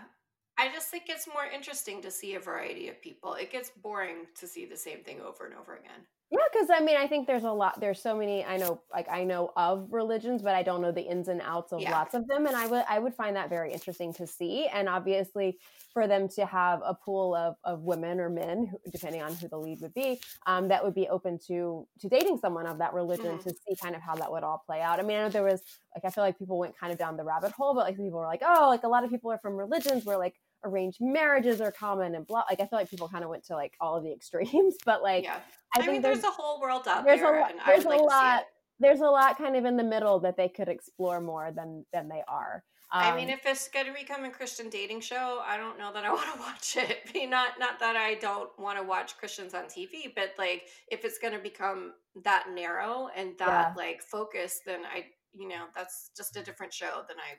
I 0.57 0.69
just 0.73 0.89
think 0.89 1.05
it's 1.09 1.27
more 1.27 1.47
interesting 1.53 2.01
to 2.03 2.11
see 2.11 2.35
a 2.35 2.41
variety 2.41 2.89
of 2.89 3.01
people. 3.01 3.35
It 3.35 3.51
gets 3.51 3.71
boring 3.71 4.27
to 4.39 4.47
see 4.47 4.67
the 4.67 4.77
same 4.77 5.03
thing 5.03 5.21
over 5.21 5.47
and 5.47 5.55
over 5.55 5.75
again. 5.75 6.07
Yeah, 6.31 6.41
because 6.53 6.69
I 6.71 6.81
mean, 6.81 6.97
I 6.97 7.07
think 7.07 7.27
there's 7.27 7.45
a 7.45 7.53
lot. 7.53 7.79
There's 7.81 8.03
so 8.03 8.17
many. 8.17 8.45
I 8.45 8.57
know, 8.57 8.81
like 8.93 9.07
I 9.09 9.25
know 9.25 9.53
of 9.57 9.87
religions, 9.93 10.43
but 10.43 10.55
I 10.55 10.63
don't 10.63 10.81
know 10.81 10.91
the 10.91 11.03
ins 11.03 11.29
and 11.29 11.41
outs 11.43 11.73
of 11.73 11.81
yeah. 11.81 11.93
lots 11.93 12.15
of 12.15 12.27
them. 12.27 12.47
And 12.47 12.57
I 12.57 12.67
would, 12.67 12.85
I 12.89 12.99
would 12.99 13.15
find 13.15 13.37
that 13.37 13.51
very 13.51 13.73
interesting 13.73 14.13
to 14.15 14.27
see. 14.27 14.67
And 14.67 14.89
obviously, 14.89 15.59
for 15.93 16.09
them 16.09 16.29
to 16.31 16.45
have 16.45 16.81
a 16.85 16.95
pool 16.95 17.37
of, 17.37 17.55
of 17.63 17.83
women 17.83 18.19
or 18.19 18.31
men, 18.31 18.73
depending 18.91 19.23
on 19.23 19.35
who 19.35 19.47
the 19.49 19.59
lead 19.59 19.81
would 19.81 19.95
be, 19.95 20.21
um, 20.47 20.67
that 20.69 20.83
would 20.83 20.95
be 20.95 21.07
open 21.09 21.39
to 21.47 21.87
to 22.01 22.09
dating 22.09 22.39
someone 22.39 22.67
of 22.67 22.79
that 22.79 22.95
religion 22.95 23.39
mm-hmm. 23.39 23.49
to 23.49 23.51
see 23.51 23.77
kind 23.81 23.95
of 23.95 24.03
how 24.03 24.17
that 24.17 24.33
would 24.33 24.43
all 24.43 24.65
play 24.67 24.81
out. 24.81 24.99
I 24.99 25.03
mean, 25.03 25.19
I 25.19 25.23
know 25.23 25.29
there 25.29 25.45
was 25.45 25.63
like 25.95 26.05
I 26.05 26.11
feel 26.11 26.25
like 26.25 26.39
people 26.39 26.59
went 26.59 26.77
kind 26.77 26.93
of 26.93 26.99
down 26.99 27.17
the 27.17 27.25
rabbit 27.25 27.53
hole, 27.53 27.75
but 27.75 27.85
like 27.85 27.97
people 27.97 28.19
were 28.19 28.27
like, 28.27 28.43
oh, 28.45 28.69
like 28.69 28.83
a 28.83 28.89
lot 28.89 29.05
of 29.05 29.11
people 29.11 29.31
are 29.31 29.39
from 29.39 29.57
religions 29.57 30.05
where 30.05 30.19
like 30.19 30.35
arranged 30.65 30.99
marriages 31.01 31.61
are 31.61 31.73
common 31.73 32.15
and 32.15 32.27
blah 32.27 32.45
like 32.49 32.61
i 32.61 32.67
feel 32.67 32.79
like 32.79 32.91
people 32.91 33.09
kind 33.09 33.25
of 33.25 33.31
went 33.31 33.45
to 33.45 33.55
like 33.55 33.75
all 33.81 33.97
of 33.97 34.05
the 34.05 34.13
extremes 34.19 34.77
but 34.85 35.03
like 35.03 35.25
yeah. 35.25 35.39
I, 35.75 35.81
I, 35.81 35.83
think 35.83 35.93
mean, 35.93 36.03
there's, 36.03 36.21
there's, 36.21 36.33
a 36.33 36.37
whole 36.37 36.61
world 36.61 36.87
out 36.89 37.05
there's 37.05 37.21
there 37.21 37.41
a, 37.41 37.53
there's 37.67 37.85
a 37.85 37.89
like 37.89 38.01
lot 38.01 38.45
there's 38.81 39.01
a 39.01 39.07
lot 39.07 39.39
kind 39.39 39.57
of 39.57 39.65
in 39.65 39.77
the 39.77 39.85
middle 39.85 40.21
that 40.21 40.37
they 40.37 40.49
could 40.49 40.69
explore 40.69 41.21
more 41.21 41.53
than 41.53 41.85
than 41.93 42.09
they 42.09 42.23
are 42.27 42.65
um, 42.95 43.03
I 43.03 43.17
mean, 43.17 43.25
um, 43.25 43.31
if 43.31 43.45
it's 43.45 43.67
going 43.67 43.87
to 43.87 43.93
become 43.93 44.25
a 44.25 44.31
Christian 44.31 44.71
dating 44.71 45.01
show, 45.01 45.43
I 45.45 45.57
don't 45.57 45.77
know 45.79 45.93
that 45.93 46.05
I 46.05 46.11
want 46.13 46.33
to 46.33 46.39
watch 46.39 46.77
it. 46.77 46.99
I 47.09 47.13
mean, 47.13 47.29
not 47.31 47.59
not 47.59 47.81
that 47.81 47.97
I 47.97 48.15
don't 48.15 48.57
want 48.57 48.79
to 48.79 48.85
watch 48.85 49.17
Christians 49.17 49.53
on 49.53 49.65
TV, 49.65 50.15
but 50.15 50.31
like 50.39 50.67
if 50.93 51.05
it's 51.05 51.19
going 51.19 51.33
to 51.33 51.41
become 51.41 51.95
that 52.23 52.47
narrow 52.55 53.09
and 53.17 53.37
that 53.39 53.49
yeah. 53.49 53.75
like 53.77 54.01
focused, 54.01 54.61
then 54.65 54.83
I, 54.85 55.07
you 55.33 55.49
know, 55.49 55.65
that's 55.75 56.11
just 56.17 56.37
a 56.37 56.43
different 56.45 56.73
show 56.73 57.03
than 57.09 57.17
I 57.17 57.35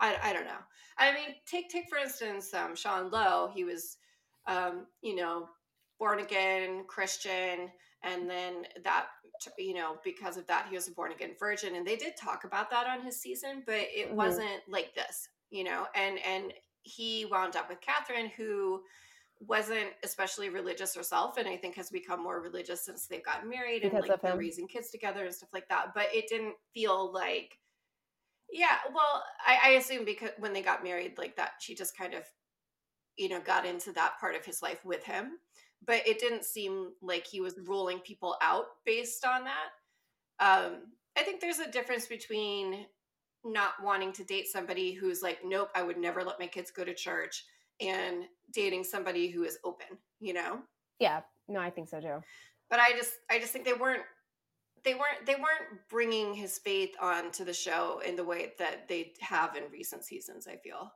I, 0.00 0.16
I 0.22 0.32
don't 0.32 0.44
know. 0.44 0.62
I 0.98 1.12
mean, 1.12 1.34
take 1.46 1.68
take 1.68 1.88
for 1.88 1.98
instance, 1.98 2.52
um, 2.54 2.74
Sean 2.74 3.10
Lowe. 3.10 3.50
He 3.54 3.64
was, 3.64 3.98
um, 4.46 4.86
you 5.02 5.14
know, 5.14 5.48
born 5.98 6.20
again 6.20 6.84
Christian, 6.86 7.70
and 8.02 8.28
then 8.28 8.64
that, 8.84 9.06
you 9.58 9.74
know, 9.74 9.96
because 10.04 10.36
of 10.36 10.46
that, 10.46 10.66
he 10.68 10.76
was 10.76 10.88
a 10.88 10.92
born 10.92 11.12
again 11.12 11.32
virgin, 11.38 11.76
and 11.76 11.86
they 11.86 11.96
did 11.96 12.14
talk 12.16 12.44
about 12.44 12.70
that 12.70 12.86
on 12.86 13.04
his 13.04 13.20
season, 13.20 13.62
but 13.66 13.74
it 13.74 14.08
mm-hmm. 14.08 14.16
wasn't 14.16 14.62
like 14.68 14.94
this, 14.94 15.28
you 15.50 15.64
know. 15.64 15.86
And 15.94 16.18
and 16.26 16.52
he 16.82 17.26
wound 17.26 17.56
up 17.56 17.68
with 17.68 17.80
Catherine, 17.80 18.30
who 18.36 18.82
wasn't 19.40 19.90
especially 20.02 20.48
religious 20.48 20.94
herself 20.94 21.36
and 21.36 21.46
i 21.46 21.56
think 21.56 21.74
has 21.74 21.90
become 21.90 22.22
more 22.22 22.40
religious 22.40 22.84
since 22.84 23.06
they've 23.06 23.24
gotten 23.24 23.48
married 23.50 23.82
because 23.82 24.00
and 24.00 24.08
like 24.08 24.22
they're 24.22 24.36
raising 24.36 24.66
kids 24.66 24.90
together 24.90 25.26
and 25.26 25.34
stuff 25.34 25.50
like 25.52 25.68
that 25.68 25.92
but 25.94 26.06
it 26.12 26.26
didn't 26.28 26.54
feel 26.72 27.12
like 27.12 27.58
yeah, 28.52 28.78
well, 28.94 29.22
I, 29.46 29.58
I 29.64 29.68
assume 29.72 30.04
because 30.04 30.30
when 30.38 30.52
they 30.52 30.62
got 30.62 30.84
married, 30.84 31.18
like 31.18 31.36
that, 31.36 31.52
she 31.60 31.74
just 31.74 31.96
kind 31.96 32.14
of, 32.14 32.22
you 33.16 33.28
know, 33.28 33.40
got 33.40 33.66
into 33.66 33.92
that 33.92 34.18
part 34.20 34.34
of 34.34 34.44
his 34.44 34.62
life 34.62 34.84
with 34.84 35.04
him. 35.04 35.38
But 35.84 36.06
it 36.06 36.18
didn't 36.18 36.44
seem 36.44 36.92
like 37.02 37.26
he 37.26 37.40
was 37.40 37.58
ruling 37.66 37.98
people 38.00 38.36
out 38.42 38.64
based 38.84 39.24
on 39.24 39.44
that. 39.44 39.68
Um, 40.40 40.76
I 41.16 41.22
think 41.22 41.40
there's 41.40 41.58
a 41.58 41.70
difference 41.70 42.06
between 42.06 42.86
not 43.44 43.72
wanting 43.82 44.12
to 44.12 44.24
date 44.24 44.48
somebody 44.48 44.92
who's 44.92 45.22
like, 45.22 45.38
nope, 45.44 45.70
I 45.74 45.82
would 45.82 45.98
never 45.98 46.24
let 46.24 46.40
my 46.40 46.46
kids 46.46 46.70
go 46.70 46.84
to 46.84 46.94
church, 46.94 47.44
and 47.80 48.24
dating 48.52 48.84
somebody 48.84 49.28
who 49.28 49.44
is 49.44 49.58
open, 49.64 49.98
you 50.18 50.32
know? 50.32 50.60
Yeah, 50.98 51.20
no, 51.48 51.60
I 51.60 51.70
think 51.70 51.88
so 51.88 52.00
too. 52.00 52.22
But 52.70 52.80
I 52.80 52.92
just, 52.92 53.12
I 53.30 53.38
just 53.38 53.52
think 53.52 53.64
they 53.64 53.72
weren't 53.72 54.02
they 54.86 54.94
weren't 54.94 55.26
they 55.26 55.34
weren't 55.34 55.80
bringing 55.90 56.32
his 56.32 56.58
faith 56.58 56.94
onto 57.00 57.44
the 57.44 57.52
show 57.52 58.00
in 58.06 58.16
the 58.16 58.24
way 58.24 58.52
that 58.58 58.88
they 58.88 59.12
have 59.20 59.56
in 59.56 59.64
recent 59.70 60.04
seasons 60.04 60.46
i 60.46 60.56
feel. 60.56 60.90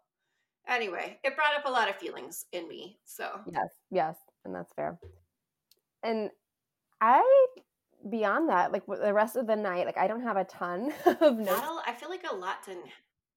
Anyway 0.69 1.19
it 1.25 1.35
brought 1.37 1.57
up 1.57 1.67
a 1.67 1.71
lot 1.71 1.91
of 1.91 1.97
feelings 1.97 2.47
in 2.53 2.67
me 2.69 2.99
so. 3.05 3.29
Yes 3.53 3.69
yes 3.91 4.17
and 4.45 4.55
that's 4.55 4.73
fair. 4.73 4.99
And 6.03 6.31
i 7.01 7.47
beyond 8.09 8.49
that 8.49 8.73
like 8.73 8.87
the 8.87 9.13
rest 9.13 9.37
of 9.37 9.47
the 9.47 9.57
night 9.57 9.85
like 9.85 9.99
i 9.99 10.07
don't 10.07 10.23
have 10.23 10.39
a 10.39 10.45
ton 10.45 10.93
of 11.07 11.37
notes. 11.37 11.61
I 11.87 11.93
feel 11.99 12.09
like 12.09 12.25
a 12.31 12.35
lot 12.35 12.65
didn't 12.65 12.87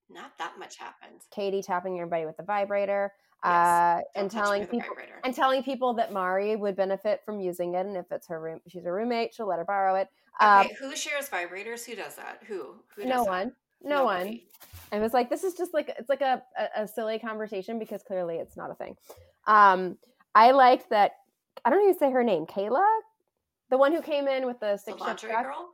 not 0.10 0.38
that 0.38 0.54
much 0.60 0.78
happened. 0.78 1.22
Katie 1.32 1.64
tapping 1.64 1.98
everybody 1.98 2.26
with 2.26 2.38
the 2.38 2.44
vibrator 2.44 3.12
uh, 3.44 4.02
and 4.16 4.32
telling 4.32 4.66
people 4.66 4.96
and 5.24 5.36
telling 5.36 5.64
people 5.64 5.94
that 5.94 6.14
Mari 6.14 6.56
would 6.56 6.76
benefit 6.76 7.22
from 7.26 7.40
using 7.40 7.76
it, 7.76 7.86
and 7.86 7.98
if 7.98 8.12
it's 8.12 8.28
her 8.28 8.40
room, 8.40 8.62
she's 8.68 8.86
a 8.86 8.92
roommate, 8.92 9.34
she'll 9.34 9.48
let 9.48 9.60
her 9.60 9.66
borrow 9.66 9.96
it. 9.96 10.10
Okay, 10.42 10.50
um, 10.62 10.68
who 10.80 10.96
shares 10.96 11.30
vibrators? 11.30 11.86
Who 11.86 11.96
does 11.96 12.16
that? 12.16 12.42
Who? 12.48 12.76
Who 12.96 13.06
no 13.06 13.24
one. 13.24 13.54
No 13.84 14.06
Nobody. 14.06 14.30
one. 14.30 14.40
I 14.94 15.00
was 15.00 15.14
like, 15.14 15.30
this 15.30 15.44
is 15.44 15.56
just 15.56 15.74
like 15.74 15.94
it's 15.98 16.10
like 16.10 16.22
a, 16.22 16.42
a, 16.58 16.84
a, 16.84 16.88
silly 16.88 17.20
conversation 17.20 17.80
because 17.80 18.02
clearly 18.04 18.36
it's 18.36 18.56
not 18.56 18.72
a 18.72 18.76
thing. 18.76 18.96
Um, 19.46 19.98
I 20.36 20.52
liked 20.52 20.90
that. 20.90 21.14
I 21.66 21.70
don't 21.70 21.82
even 21.84 21.98
say 21.98 22.12
her 22.12 22.24
name, 22.24 22.46
Kayla, 22.46 22.86
the 23.70 23.78
one 23.78 23.92
who 23.94 24.02
came 24.02 24.28
in 24.28 24.46
with 24.46 24.60
the 24.60 24.78
six 24.78 25.00
the 25.00 25.28
girl. 25.28 25.70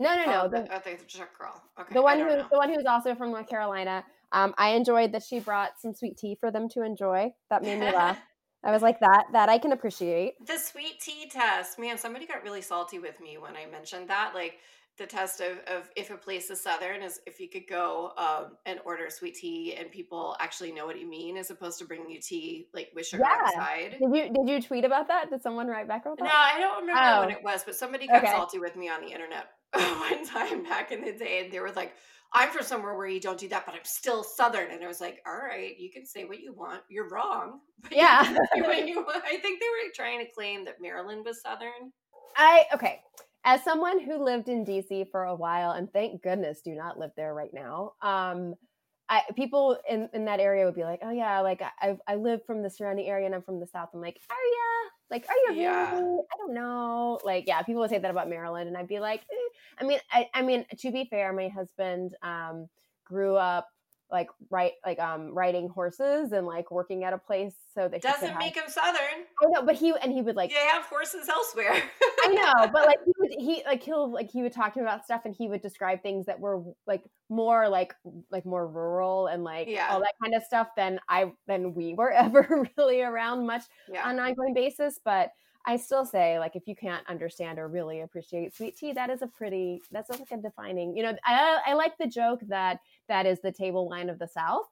No, 0.00 0.16
no, 0.16 0.24
no. 0.24 0.42
Oh, 0.44 0.48
the, 0.48 0.74
I 0.74 0.78
think 0.78 0.98
the 0.98 1.04
truck 1.04 1.38
girl. 1.38 1.62
Okay, 1.80 1.94
the 1.94 2.02
one 2.02 2.18
who 2.18 2.26
know. 2.26 2.46
the 2.50 2.56
one 2.56 2.68
who's 2.68 2.84
also 2.84 3.14
from 3.14 3.30
North 3.30 3.48
Carolina. 3.48 4.04
Um, 4.34 4.52
I 4.58 4.70
enjoyed 4.70 5.12
that 5.12 5.22
she 5.22 5.38
brought 5.38 5.80
some 5.80 5.94
sweet 5.94 6.18
tea 6.18 6.36
for 6.38 6.50
them 6.50 6.68
to 6.70 6.82
enjoy. 6.82 7.32
That 7.50 7.62
made 7.62 7.78
me 7.78 7.86
laugh. 7.92 8.18
I 8.64 8.72
was 8.72 8.82
like 8.82 8.98
that. 9.00 9.26
That 9.32 9.48
I 9.48 9.58
can 9.58 9.72
appreciate. 9.72 10.34
The 10.46 10.58
sweet 10.58 11.00
tea 11.00 11.30
test, 11.30 11.78
man. 11.78 11.98
Somebody 11.98 12.26
got 12.26 12.42
really 12.42 12.62
salty 12.62 12.98
with 12.98 13.20
me 13.20 13.38
when 13.38 13.56
I 13.56 13.70
mentioned 13.70 14.08
that. 14.08 14.32
Like 14.34 14.58
the 14.96 15.06
test 15.06 15.40
of, 15.40 15.58
of 15.66 15.88
if 15.96 16.10
a 16.10 16.16
place 16.16 16.50
is 16.50 16.60
southern 16.60 17.02
is 17.02 17.20
if 17.26 17.38
you 17.38 17.48
could 17.48 17.66
go 17.68 18.12
um, 18.16 18.56
and 18.64 18.80
order 18.84 19.10
sweet 19.10 19.34
tea 19.34 19.74
and 19.74 19.90
people 19.90 20.36
actually 20.40 20.72
know 20.72 20.86
what 20.86 20.98
you 20.98 21.06
mean 21.08 21.36
as 21.36 21.50
opposed 21.50 21.78
to 21.80 21.84
bringing 21.84 22.10
you 22.10 22.20
tea 22.20 22.68
like 22.72 22.90
with 22.94 23.06
sugar 23.06 23.24
yeah. 23.24 23.38
outside. 23.44 23.96
Did 24.00 24.14
you 24.14 24.32
did 24.32 24.48
you 24.48 24.62
tweet 24.62 24.84
about 24.84 25.08
that? 25.08 25.30
Did 25.30 25.42
someone 25.42 25.68
write 25.68 25.86
back 25.86 26.06
about 26.06 26.18
that? 26.18 26.24
No, 26.24 26.30
I 26.32 26.58
don't 26.58 26.80
remember 26.80 27.02
oh. 27.04 27.20
when 27.20 27.30
it 27.30 27.42
was, 27.44 27.62
but 27.64 27.76
somebody 27.76 28.08
got 28.08 28.24
okay. 28.24 28.32
salty 28.32 28.58
with 28.58 28.74
me 28.74 28.88
on 28.88 29.00
the 29.00 29.08
internet 29.08 29.46
one 29.74 30.24
time 30.24 30.62
back 30.64 30.90
in 30.90 31.04
the 31.04 31.12
day, 31.12 31.42
and 31.44 31.52
they 31.52 31.60
were 31.60 31.72
like, 31.72 31.94
"I'm 32.34 32.50
from 32.50 32.64
somewhere 32.64 32.96
where 32.96 33.06
you 33.06 33.20
don't 33.20 33.38
do 33.38 33.48
that, 33.48 33.64
but 33.64 33.74
I'm 33.74 33.84
still 33.84 34.22
southern," 34.22 34.70
and 34.70 34.84
I 34.84 34.88
was 34.88 35.00
like, 35.00 35.22
"All 35.26 35.36
right, 35.36 35.78
you 35.78 35.90
can 35.90 36.04
say 36.04 36.24
what 36.24 36.40
you 36.40 36.52
want. 36.52 36.82
You're 36.88 37.08
wrong." 37.08 37.60
But 37.84 37.96
yeah, 37.98 38.34
you, 38.54 38.64
you, 38.72 39.06
I 39.06 39.36
think 39.36 39.60
they 39.60 39.66
were 39.66 39.92
trying 39.94 40.24
to 40.24 40.32
claim 40.32 40.64
that 40.64 40.80
Maryland 40.80 41.22
was 41.26 41.42
southern. 41.42 41.92
I 42.34 42.64
okay 42.72 43.00
as 43.44 43.62
someone 43.62 44.00
who 44.00 44.24
lived 44.24 44.48
in 44.48 44.64
DC 44.64 45.10
for 45.10 45.24
a 45.24 45.34
while, 45.34 45.72
and 45.72 45.92
thank 45.92 46.22
goodness 46.22 46.62
do 46.62 46.74
not 46.74 46.98
live 46.98 47.10
there 47.16 47.34
right 47.34 47.52
now, 47.52 47.92
um, 48.00 48.54
I, 49.08 49.20
people 49.36 49.78
in, 49.88 50.08
in 50.14 50.24
that 50.24 50.40
area 50.40 50.64
would 50.64 50.74
be 50.74 50.84
like, 50.84 51.00
oh 51.02 51.10
yeah, 51.10 51.40
like 51.40 51.60
I, 51.62 51.98
I 52.08 52.14
live 52.14 52.40
from 52.46 52.62
the 52.62 52.70
surrounding 52.70 53.06
area 53.06 53.26
and 53.26 53.34
I'm 53.34 53.42
from 53.42 53.60
the 53.60 53.66
South. 53.66 53.90
I'm 53.92 54.00
like, 54.00 54.18
are 54.30 54.34
ya? 54.34 54.90
Like, 55.14 55.26
are 55.28 55.52
you 55.52 55.60
yeah. 55.60 55.92
really? 55.92 56.22
I 56.32 56.36
don't 56.38 56.54
know. 56.54 57.20
Like, 57.24 57.44
yeah, 57.46 57.62
people 57.62 57.82
would 57.82 57.90
say 57.90 57.98
that 57.98 58.10
about 58.10 58.28
Maryland. 58.28 58.66
And 58.66 58.76
I'd 58.76 58.88
be 58.88 58.98
like, 58.98 59.20
eh. 59.20 59.48
I 59.78 59.84
mean, 59.84 60.00
I, 60.10 60.28
I 60.34 60.42
mean, 60.42 60.66
to 60.80 60.90
be 60.90 61.04
fair, 61.04 61.32
my 61.32 61.46
husband 61.46 62.16
um, 62.20 62.68
grew 63.04 63.36
up 63.36 63.68
like 64.10 64.28
right 64.50 64.72
like 64.84 64.98
um 65.00 65.34
riding 65.34 65.68
horses 65.68 66.32
and 66.32 66.46
like 66.46 66.70
working 66.70 67.04
at 67.04 67.12
a 67.12 67.18
place 67.18 67.54
so 67.74 67.88
that 67.88 68.02
doesn't 68.02 68.38
make 68.38 68.54
him 68.54 68.64
southern. 68.68 69.24
I 69.42 69.46
know, 69.48 69.62
but 69.62 69.74
he 69.74 69.92
and 70.00 70.12
he 70.12 70.22
would 70.22 70.36
like 70.36 70.50
they 70.50 70.56
have 70.56 70.84
horses 70.84 71.28
elsewhere. 71.28 71.82
I 72.24 72.28
know, 72.34 72.70
but 72.72 72.86
like 72.86 72.98
he 73.04 73.12
would 73.18 73.30
he 73.38 73.62
like 73.64 73.82
he'll 73.82 74.10
like 74.10 74.30
he 74.30 74.42
would 74.42 74.52
talk 74.52 74.74
to 74.74 74.80
me 74.80 74.84
about 74.84 75.04
stuff 75.04 75.22
and 75.24 75.34
he 75.34 75.48
would 75.48 75.62
describe 75.62 76.02
things 76.02 76.26
that 76.26 76.38
were 76.38 76.62
like 76.86 77.02
more 77.28 77.68
like 77.68 77.94
like 78.30 78.46
more 78.46 78.66
rural 78.68 79.26
and 79.26 79.42
like 79.42 79.68
yeah. 79.68 79.88
all 79.90 80.00
that 80.00 80.12
kind 80.22 80.34
of 80.34 80.42
stuff 80.42 80.68
than 80.76 81.00
I 81.08 81.32
than 81.46 81.74
we 81.74 81.94
were 81.94 82.10
ever 82.12 82.68
really 82.76 83.02
around 83.02 83.46
much 83.46 83.62
yeah. 83.92 84.06
on 84.06 84.18
an 84.18 84.20
ongoing 84.20 84.54
basis. 84.54 85.00
But 85.04 85.30
I 85.66 85.76
still 85.76 86.04
say 86.04 86.38
like 86.38 86.56
if 86.56 86.64
you 86.66 86.76
can't 86.76 87.08
understand 87.08 87.58
or 87.58 87.68
really 87.68 88.02
appreciate 88.02 88.54
sweet 88.54 88.76
tea, 88.76 88.92
that 88.92 89.08
is 89.10 89.22
a 89.22 89.26
pretty 89.26 89.80
that's 89.90 90.10
like 90.10 90.20
a 90.30 90.36
defining. 90.36 90.96
You 90.96 91.04
know, 91.04 91.16
I 91.24 91.60
I 91.66 91.74
like 91.74 91.96
the 91.98 92.06
joke 92.06 92.40
that 92.48 92.80
that 93.08 93.26
is 93.26 93.40
the 93.40 93.52
table 93.52 93.88
wine 93.88 94.08
of 94.08 94.18
the 94.18 94.28
South. 94.28 94.66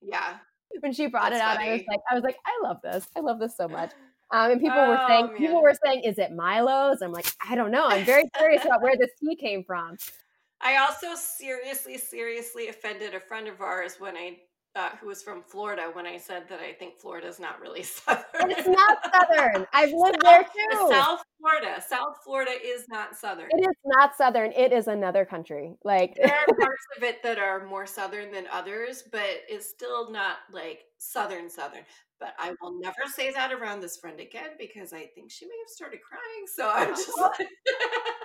Yeah. 0.00 0.36
When 0.80 0.92
she 0.92 1.06
brought 1.06 1.30
That's 1.30 1.36
it 1.36 1.42
out, 1.42 1.56
funny. 1.56 1.68
I 1.68 1.72
was 1.72 1.82
like, 1.88 2.00
I 2.10 2.14
was 2.14 2.24
like, 2.24 2.36
I 2.46 2.66
love 2.66 2.78
this. 2.82 3.06
I 3.16 3.20
love 3.20 3.38
this 3.38 3.56
so 3.56 3.68
much. 3.68 3.92
Um, 4.30 4.52
and 4.52 4.60
people 4.60 4.78
oh, 4.78 4.88
were 4.88 5.04
saying, 5.08 5.26
man. 5.26 5.36
people 5.36 5.62
were 5.62 5.74
saying, 5.84 6.02
is 6.04 6.18
it 6.18 6.32
Milo's? 6.32 7.02
I'm 7.02 7.12
like, 7.12 7.26
I 7.46 7.54
don't 7.54 7.70
know. 7.70 7.86
I'm 7.86 8.04
very 8.04 8.28
curious 8.36 8.64
about 8.64 8.80
where 8.80 8.96
this 8.96 9.10
tea 9.20 9.36
came 9.36 9.62
from. 9.62 9.98
I 10.62 10.76
also 10.78 11.08
seriously, 11.16 11.98
seriously 11.98 12.68
offended 12.68 13.14
a 13.14 13.20
friend 13.20 13.48
of 13.48 13.60
ours 13.60 13.96
when 13.98 14.16
I 14.16 14.38
uh, 14.74 14.90
who 15.00 15.08
was 15.08 15.22
from 15.22 15.42
Florida 15.42 15.90
when 15.92 16.06
I 16.06 16.16
said 16.16 16.48
that 16.48 16.60
I 16.60 16.72
think 16.72 16.98
Florida 16.98 17.26
is 17.26 17.38
not 17.38 17.60
really 17.60 17.82
southern. 17.82 18.50
It's 18.50 18.66
not 18.66 18.98
southern. 19.12 19.66
I've 19.72 19.92
lived 19.94 20.22
South, 20.22 20.22
there 20.22 20.42
too. 20.42 20.88
South 20.90 21.22
Florida. 21.38 21.82
South 21.86 22.16
Florida 22.24 22.52
is 22.64 22.86
not 22.88 23.16
southern. 23.16 23.48
It 23.50 23.60
is 23.60 23.76
not 23.84 24.16
southern. 24.16 24.52
It 24.52 24.72
is 24.72 24.88
another 24.88 25.24
country. 25.24 25.74
Like 25.84 26.14
there 26.14 26.34
are 26.34 26.46
parts 26.60 26.86
of 26.96 27.02
it 27.02 27.22
that 27.22 27.38
are 27.38 27.66
more 27.66 27.86
southern 27.86 28.32
than 28.32 28.46
others, 28.50 29.04
but 29.10 29.42
it's 29.48 29.68
still 29.68 30.10
not 30.10 30.36
like 30.50 30.84
southern 30.98 31.50
southern. 31.50 31.82
But 32.18 32.34
I 32.38 32.54
will 32.62 32.78
never 32.80 33.10
say 33.12 33.32
that 33.32 33.52
around 33.52 33.80
this 33.80 33.96
friend 33.96 34.20
again 34.20 34.50
because 34.58 34.92
I 34.92 35.06
think 35.14 35.30
she 35.30 35.44
may 35.44 35.58
have 35.60 35.68
started 35.68 36.00
crying. 36.08 36.46
So 36.46 36.70
I'm 36.72 36.94
just 36.94 37.18
like 37.18 37.48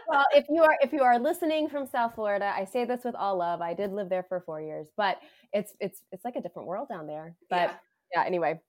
well, 0.07 0.25
if 0.33 0.45
you 0.49 0.63
are 0.63 0.77
if 0.81 0.93
you 0.93 1.01
are 1.01 1.19
listening 1.19 1.67
from 1.69 1.85
South 1.85 2.15
Florida, 2.15 2.53
I 2.55 2.65
say 2.65 2.85
this 2.85 3.03
with 3.03 3.15
all 3.15 3.37
love. 3.37 3.61
I 3.61 3.73
did 3.73 3.91
live 3.91 4.09
there 4.09 4.23
for 4.23 4.39
four 4.39 4.61
years, 4.61 4.87
but 4.95 5.17
it's 5.53 5.73
it's 5.79 6.01
it's 6.11 6.23
like 6.23 6.35
a 6.35 6.41
different 6.41 6.67
world 6.67 6.87
down 6.89 7.07
there. 7.07 7.35
But 7.49 7.55
yeah, 7.55 7.73
yeah 8.15 8.23
anyway, 8.25 8.59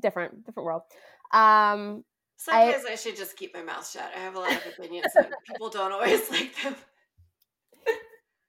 different 0.00 0.44
different 0.44 0.66
world. 0.66 0.82
Um, 1.32 2.04
Sometimes 2.36 2.84
I, 2.88 2.92
I, 2.92 2.96
should 2.96 3.16
just 3.16 3.36
keep 3.36 3.54
my 3.54 3.62
mouth 3.62 3.88
shut. 3.88 4.10
I 4.16 4.20
have 4.20 4.34
a 4.34 4.38
lot 4.38 4.52
of 4.52 4.62
opinions, 4.66 5.12
and 5.14 5.26
people 5.46 5.68
don't 5.68 5.92
always 5.92 6.28
like 6.30 6.54
them. 6.62 6.74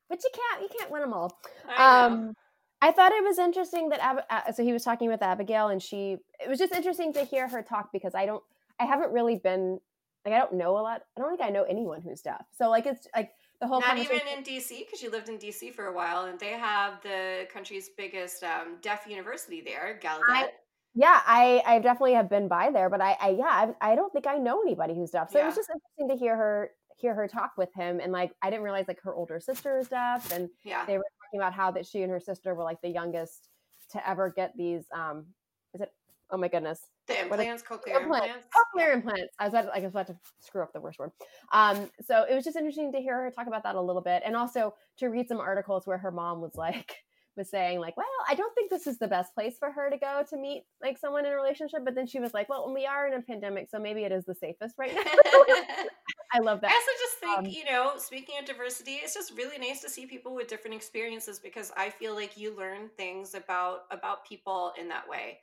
but 0.10 0.20
you 0.24 0.30
can't 0.34 0.62
you 0.62 0.70
can't 0.78 0.90
win 0.90 1.02
them 1.02 1.14
all. 1.14 1.38
I 1.78 2.06
um, 2.06 2.34
I 2.82 2.92
thought 2.92 3.12
it 3.12 3.24
was 3.24 3.38
interesting 3.38 3.90
that 3.90 4.00
Ab- 4.00 4.24
uh, 4.30 4.52
so 4.54 4.64
he 4.64 4.74
was 4.74 4.84
talking 4.84 5.10
with 5.10 5.22
Abigail, 5.22 5.68
and 5.68 5.82
she. 5.82 6.18
It 6.40 6.50
was 6.50 6.58
just 6.58 6.74
interesting 6.74 7.14
to 7.14 7.26
hear 7.26 7.48
her 7.48 7.62
talk 7.62 7.90
because 7.92 8.16
I 8.16 8.26
don't. 8.26 8.44
I 8.80 8.86
haven't 8.86 9.12
really 9.12 9.36
been 9.36 9.80
like 10.26 10.34
I 10.34 10.38
don't 10.38 10.54
know 10.54 10.78
a 10.78 10.82
lot. 10.82 11.02
I 11.18 11.22
don't 11.22 11.30
think 11.30 11.42
I 11.42 11.50
know 11.50 11.64
anyone 11.64 12.02
who's 12.02 12.22
deaf. 12.22 12.46
So 12.58 12.70
like 12.70 12.86
it's 12.86 13.08
like 13.16 13.32
the 13.60 13.68
whole 13.68 13.82
not 13.82 13.98
even 13.98 14.20
in 14.36 14.44
DC 14.44 14.86
because 14.86 15.02
you 15.02 15.10
lived 15.10 15.30
in 15.30 15.38
DC 15.38 15.74
for 15.74 15.86
a 15.86 15.94
while, 15.94 16.26
and 16.26 16.40
they 16.40 16.52
have 16.52 17.02
the 17.02 17.48
country's 17.52 17.90
biggest 17.90 18.44
um, 18.44 18.78
deaf 18.82 19.06
university 19.08 19.62
there, 19.62 20.00
Gallaudet. 20.02 20.30
I, 20.30 20.50
yeah, 20.94 21.22
I 21.26 21.64
I 21.66 21.80
definitely 21.80 22.14
have 22.14 22.30
been 22.30 22.48
by 22.48 22.70
there, 22.72 22.90
but 22.90 23.02
I, 23.02 23.18
I 23.20 23.30
yeah 23.30 23.74
I, 23.82 23.92
I 23.92 23.96
don't 23.96 24.12
think 24.12 24.28
I 24.28 24.38
know 24.38 24.62
anybody 24.62 24.94
who's 24.94 25.12
deaf. 25.12 25.32
So 25.32 25.38
yeah. 25.38 25.46
it 25.46 25.48
was 25.48 25.56
just 25.56 25.70
interesting 25.70 26.10
to 26.10 26.24
hear 26.24 26.36
her 26.36 26.72
hear 26.98 27.16
her 27.16 27.28
talk 27.28 27.54
with 27.58 27.74
him, 27.74 28.00
and 28.00 28.12
like 28.12 28.32
I 28.42 28.50
didn't 28.50 28.64
realize 28.64 28.86
like 28.88 29.02
her 29.02 29.14
older 29.14 29.40
sister 29.40 29.78
is 29.80 29.88
deaf, 29.88 30.32
and 30.32 30.50
yeah. 30.64 30.86
they 30.86 30.98
were 30.98 31.06
talking 31.24 31.40
about 31.40 31.54
how 31.54 31.72
that 31.72 31.86
she 31.86 32.04
and 32.04 32.12
her 32.12 32.20
sister 32.20 32.54
were 32.54 32.64
like 32.64 32.82
the 32.82 32.90
youngest 32.90 33.50
to 33.92 34.10
ever 34.10 34.30
get 34.30 34.56
these 34.56 34.86
um 34.96 35.26
oh 36.32 36.38
my 36.38 36.48
goodness 36.48 36.88
the 37.08 37.22
implants, 37.22 37.64
cochlear 37.64 38.02
implants. 38.02 38.28
implants. 38.28 38.48
Cochlear 38.56 38.94
implants. 38.94 39.34
I 39.40 39.46
was 39.46 39.54
about 39.54 39.62
to, 39.64 39.76
I 39.76 39.80
was 39.80 39.92
about 39.92 40.08
to 40.08 40.16
screw 40.40 40.62
up 40.62 40.74
the 40.74 40.80
worst 40.80 41.00
word. 41.00 41.12
Um, 41.52 41.90
so 42.06 42.26
it 42.30 42.36
was 42.36 42.44
just 42.44 42.56
interesting 42.56 42.92
to 42.94 43.00
hear 43.00 43.16
her 43.16 43.32
talk 43.32 43.48
about 43.48 43.64
that 43.64 43.76
a 43.76 43.82
little 43.82 44.02
bit, 44.02 44.24
and 44.26 44.36
also 44.36 44.74
to 45.00 45.08
read 45.08 45.28
some 45.28 45.40
articles 45.40 45.88
where 45.88 45.98
her 45.98 46.12
mom 46.12 46.42
was 46.42 46.56
like 46.56 46.96
was 47.38 47.50
saying 47.50 47.80
like, 47.80 47.96
well, 47.96 48.06
I 48.30 48.36
don't 48.36 48.54
think 48.56 48.70
this 48.70 48.88
is 48.88 48.98
the 48.98 49.08
best 49.08 49.34
place 49.34 49.56
for 49.58 49.72
her 49.72 49.90
to 49.90 49.98
go 49.98 50.24
to 50.30 50.38
meet 50.38 50.64
like 50.82 50.98
someone 50.98 51.26
in 51.26 51.32
a 51.32 51.36
relationship. 51.36 51.80
But 51.86 51.96
then 51.96 52.06
she 52.06 52.20
was 52.20 52.34
like, 52.34 52.50
well, 52.50 52.72
we 52.74 52.86
are 52.86 53.08
in 53.08 53.14
a 53.14 53.22
pandemic, 53.22 53.70
so 53.70 53.80
maybe 53.80 54.04
it 54.04 54.12
is 54.12 54.26
the 54.26 54.36
safest 54.36 54.76
right 54.78 54.94
now. 54.94 55.02
I 56.34 56.40
love 56.40 56.62
that. 56.62 56.72
I 56.72 56.74
also 56.74 56.92
just 57.00 57.18
think, 57.18 57.40
um, 57.40 57.46
you 57.46 57.66
know, 57.66 57.94
speaking 57.98 58.36
of 58.40 58.46
diversity, 58.46 58.92
it's 59.04 59.14
just 59.14 59.36
really 59.36 59.58
nice 59.58 59.82
to 59.82 59.90
see 59.90 60.06
people 60.06 60.34
with 60.34 60.48
different 60.48 60.76
experiences 60.76 61.40
because 61.40 61.74
I 61.76 61.90
feel 61.90 62.16
like 62.16 62.38
you 62.38 62.56
learn 62.56 62.90
things 62.96 63.34
about 63.34 63.82
about 63.92 64.26
people 64.26 64.72
in 64.80 64.88
that 64.90 65.08
way 65.10 65.40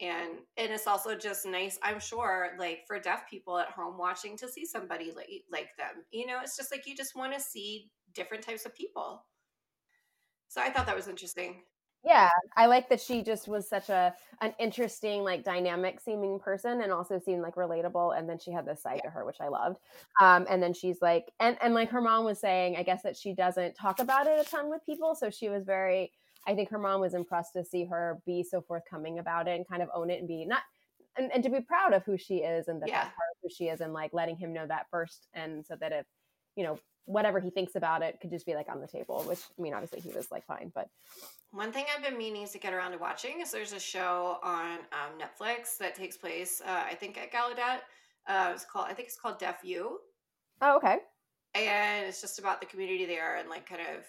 and 0.00 0.38
and 0.56 0.72
it's 0.72 0.86
also 0.86 1.14
just 1.14 1.44
nice 1.44 1.78
i'm 1.82 2.00
sure 2.00 2.50
like 2.58 2.84
for 2.86 2.98
deaf 2.98 3.28
people 3.28 3.58
at 3.58 3.68
home 3.68 3.98
watching 3.98 4.36
to 4.36 4.48
see 4.48 4.64
somebody 4.64 5.12
like 5.14 5.28
like 5.52 5.68
them 5.76 6.04
you 6.10 6.26
know 6.26 6.38
it's 6.42 6.56
just 6.56 6.72
like 6.72 6.86
you 6.86 6.96
just 6.96 7.14
want 7.14 7.32
to 7.32 7.40
see 7.40 7.90
different 8.14 8.44
types 8.44 8.66
of 8.66 8.74
people. 8.74 9.24
So 10.48 10.60
i 10.60 10.70
thought 10.70 10.86
that 10.86 10.96
was 10.96 11.08
interesting. 11.08 11.62
Yeah 12.02 12.30
i 12.56 12.64
like 12.64 12.88
that 12.88 13.00
she 13.00 13.22
just 13.22 13.46
was 13.46 13.68
such 13.68 13.90
a 13.90 14.14
an 14.40 14.54
interesting 14.58 15.22
like 15.22 15.44
dynamic 15.44 16.00
seeming 16.00 16.38
person 16.38 16.80
and 16.80 16.92
also 16.92 17.18
seemed 17.18 17.42
like 17.42 17.56
relatable 17.56 18.18
and 18.18 18.26
then 18.26 18.38
she 18.38 18.50
had 18.50 18.66
this 18.66 18.82
side 18.82 19.02
yeah. 19.04 19.10
to 19.10 19.10
her 19.10 19.26
which 19.26 19.40
i 19.40 19.48
loved. 19.48 19.76
Um 20.20 20.46
and 20.48 20.62
then 20.62 20.72
she's 20.72 21.02
like 21.02 21.30
and 21.40 21.58
and 21.60 21.74
like 21.74 21.90
her 21.90 22.00
mom 22.00 22.24
was 22.24 22.40
saying 22.40 22.76
i 22.76 22.82
guess 22.82 23.02
that 23.02 23.18
she 23.18 23.34
doesn't 23.34 23.74
talk 23.74 24.00
about 24.00 24.26
it 24.26 24.40
a 24.40 24.50
ton 24.50 24.70
with 24.70 24.84
people 24.86 25.14
so 25.14 25.28
she 25.28 25.50
was 25.50 25.64
very 25.64 26.10
I 26.46 26.54
think 26.54 26.70
her 26.70 26.78
mom 26.78 27.00
was 27.00 27.14
impressed 27.14 27.52
to 27.54 27.64
see 27.64 27.84
her 27.84 28.18
be 28.26 28.42
so 28.42 28.60
forthcoming 28.60 29.18
about 29.18 29.48
it 29.48 29.56
and 29.56 29.68
kind 29.68 29.82
of 29.82 29.88
own 29.94 30.10
it 30.10 30.20
and 30.20 30.28
be 30.28 30.44
not 30.44 30.62
and, 31.16 31.30
and 31.32 31.42
to 31.42 31.50
be 31.50 31.60
proud 31.60 31.92
of 31.92 32.04
who 32.04 32.16
she 32.16 32.36
is 32.36 32.68
and 32.68 32.80
that 32.82 32.88
yeah. 32.88 33.02
that's 33.02 33.08
part 33.08 33.30
of 33.32 33.36
who 33.42 33.48
she 33.54 33.64
is 33.64 33.80
and 33.80 33.92
like 33.92 34.12
letting 34.12 34.36
him 34.36 34.52
know 34.52 34.66
that 34.66 34.86
first 34.90 35.28
and 35.34 35.64
so 35.64 35.76
that 35.80 35.92
if 35.92 36.06
you 36.56 36.64
know 36.64 36.78
whatever 37.06 37.40
he 37.40 37.50
thinks 37.50 37.74
about 37.74 38.02
it 38.02 38.18
could 38.20 38.30
just 38.30 38.46
be 38.46 38.54
like 38.54 38.68
on 38.68 38.80
the 38.80 38.86
table 38.86 39.22
which 39.26 39.40
i 39.58 39.62
mean 39.62 39.74
obviously 39.74 40.00
he 40.00 40.10
was 40.10 40.30
like 40.30 40.46
fine 40.46 40.70
but 40.74 40.88
one 41.50 41.72
thing 41.72 41.84
i've 41.94 42.04
been 42.04 42.16
meaning 42.16 42.46
to 42.46 42.58
get 42.58 42.72
around 42.72 42.92
to 42.92 42.98
watching 42.98 43.40
is 43.40 43.50
there's 43.50 43.72
a 43.72 43.80
show 43.80 44.38
on 44.42 44.78
um, 44.92 45.18
netflix 45.18 45.76
that 45.76 45.94
takes 45.94 46.16
place 46.16 46.62
uh, 46.66 46.84
i 46.86 46.94
think 46.94 47.18
at 47.18 47.32
gallaudet 47.32 47.80
uh, 48.28 48.52
it's 48.54 48.64
called 48.64 48.86
i 48.88 48.94
think 48.94 49.08
it's 49.08 49.18
called 49.18 49.38
deaf 49.38 49.60
u 49.64 49.98
oh 50.62 50.76
okay 50.76 50.98
and 51.54 52.06
it's 52.06 52.20
just 52.20 52.38
about 52.38 52.60
the 52.60 52.66
community 52.66 53.06
there 53.06 53.36
and 53.36 53.48
like 53.48 53.68
kind 53.68 53.80
of 53.80 54.04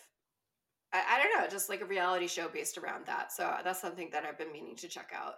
I, 0.94 1.04
I 1.16 1.22
don't 1.22 1.40
know, 1.40 1.48
just 1.50 1.70
like 1.70 1.82
a 1.82 1.86
reality 1.86 2.28
show 2.28 2.48
based 2.48 2.78
around 2.78 3.06
that. 3.08 3.32
So 3.32 3.54
that's 3.64 3.82
something 3.82 4.10
that 4.12 4.26
I've 4.26 4.38
been 4.38 4.52
meaning 4.52 4.76
to 4.78 4.88
check 4.88 5.12
out. 5.16 5.36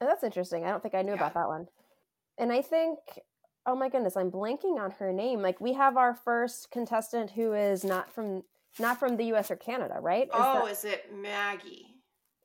Oh, 0.00 0.06
that's 0.06 0.24
interesting. 0.24 0.64
I 0.64 0.70
don't 0.70 0.82
think 0.82 0.94
I 0.94 1.02
knew 1.02 1.12
yeah. 1.12 1.16
about 1.16 1.34
that 1.34 1.48
one. 1.48 1.66
And 2.38 2.52
I 2.52 2.62
think, 2.62 2.98
oh 3.66 3.76
my 3.76 3.88
goodness, 3.88 4.16
I'm 4.16 4.30
blanking 4.30 4.78
on 4.78 4.90
her 4.92 5.12
name. 5.12 5.40
Like 5.40 5.60
we 5.60 5.74
have 5.74 5.96
our 5.96 6.14
first 6.14 6.70
contestant 6.70 7.30
who 7.30 7.52
is 7.52 7.84
not 7.84 8.12
from 8.12 8.42
not 8.78 8.98
from 8.98 9.16
the 9.16 9.26
U.S. 9.26 9.52
or 9.52 9.56
Canada, 9.56 9.98
right? 10.00 10.24
Is 10.24 10.30
oh, 10.34 10.64
that, 10.64 10.72
is 10.72 10.84
it 10.84 11.14
Maggie? 11.14 11.86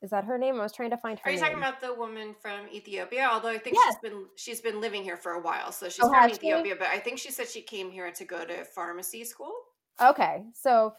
Is 0.02 0.12
that 0.12 0.26
her 0.26 0.38
name? 0.38 0.60
I 0.60 0.64
was 0.64 0.72
trying 0.72 0.92
to 0.92 0.98
find 0.98 1.20
her. 1.20 1.28
Are 1.28 1.32
you 1.32 1.38
name. 1.38 1.46
talking 1.46 1.58
about 1.58 1.82
the 1.82 1.94
woman 1.94 2.36
from 2.40 2.68
Ethiopia? 2.72 3.28
Although 3.32 3.50
I 3.50 3.58
think 3.58 3.76
yes. 3.76 3.96
she's 3.96 4.12
been 4.12 4.26
she's 4.36 4.62
been 4.62 4.80
living 4.80 5.04
here 5.04 5.18
for 5.18 5.34
a 5.34 5.42
while, 5.42 5.72
so 5.72 5.90
she's 5.90 6.00
oh, 6.04 6.10
from 6.10 6.30
Ethiopia. 6.30 6.74
She? 6.74 6.80
But 6.80 6.88
I 6.88 7.00
think 7.00 7.20
she 7.20 7.32
said 7.32 7.50
she 7.50 7.62
came 7.62 7.92
here 7.92 8.12
to 8.12 8.26
go 8.26 8.46
to 8.46 8.64
pharmacy 8.64 9.26
school. 9.26 9.54
Okay, 10.02 10.44
so 10.54 10.94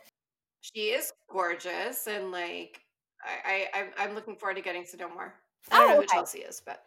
she 0.60 0.90
is 0.90 1.12
gorgeous 1.30 2.06
and 2.06 2.30
like 2.30 2.80
I, 3.24 3.68
I 3.74 4.04
I'm 4.04 4.14
looking 4.14 4.36
forward 4.36 4.56
to 4.56 4.62
getting 4.62 4.84
to 4.86 4.96
know 4.96 5.08
more. 5.08 5.34
I 5.70 5.76
don't 5.76 5.84
oh, 5.84 5.88
know 5.88 5.96
who 5.96 6.02
okay. 6.02 6.16
Chelsea 6.16 6.38
is, 6.40 6.62
but 6.64 6.82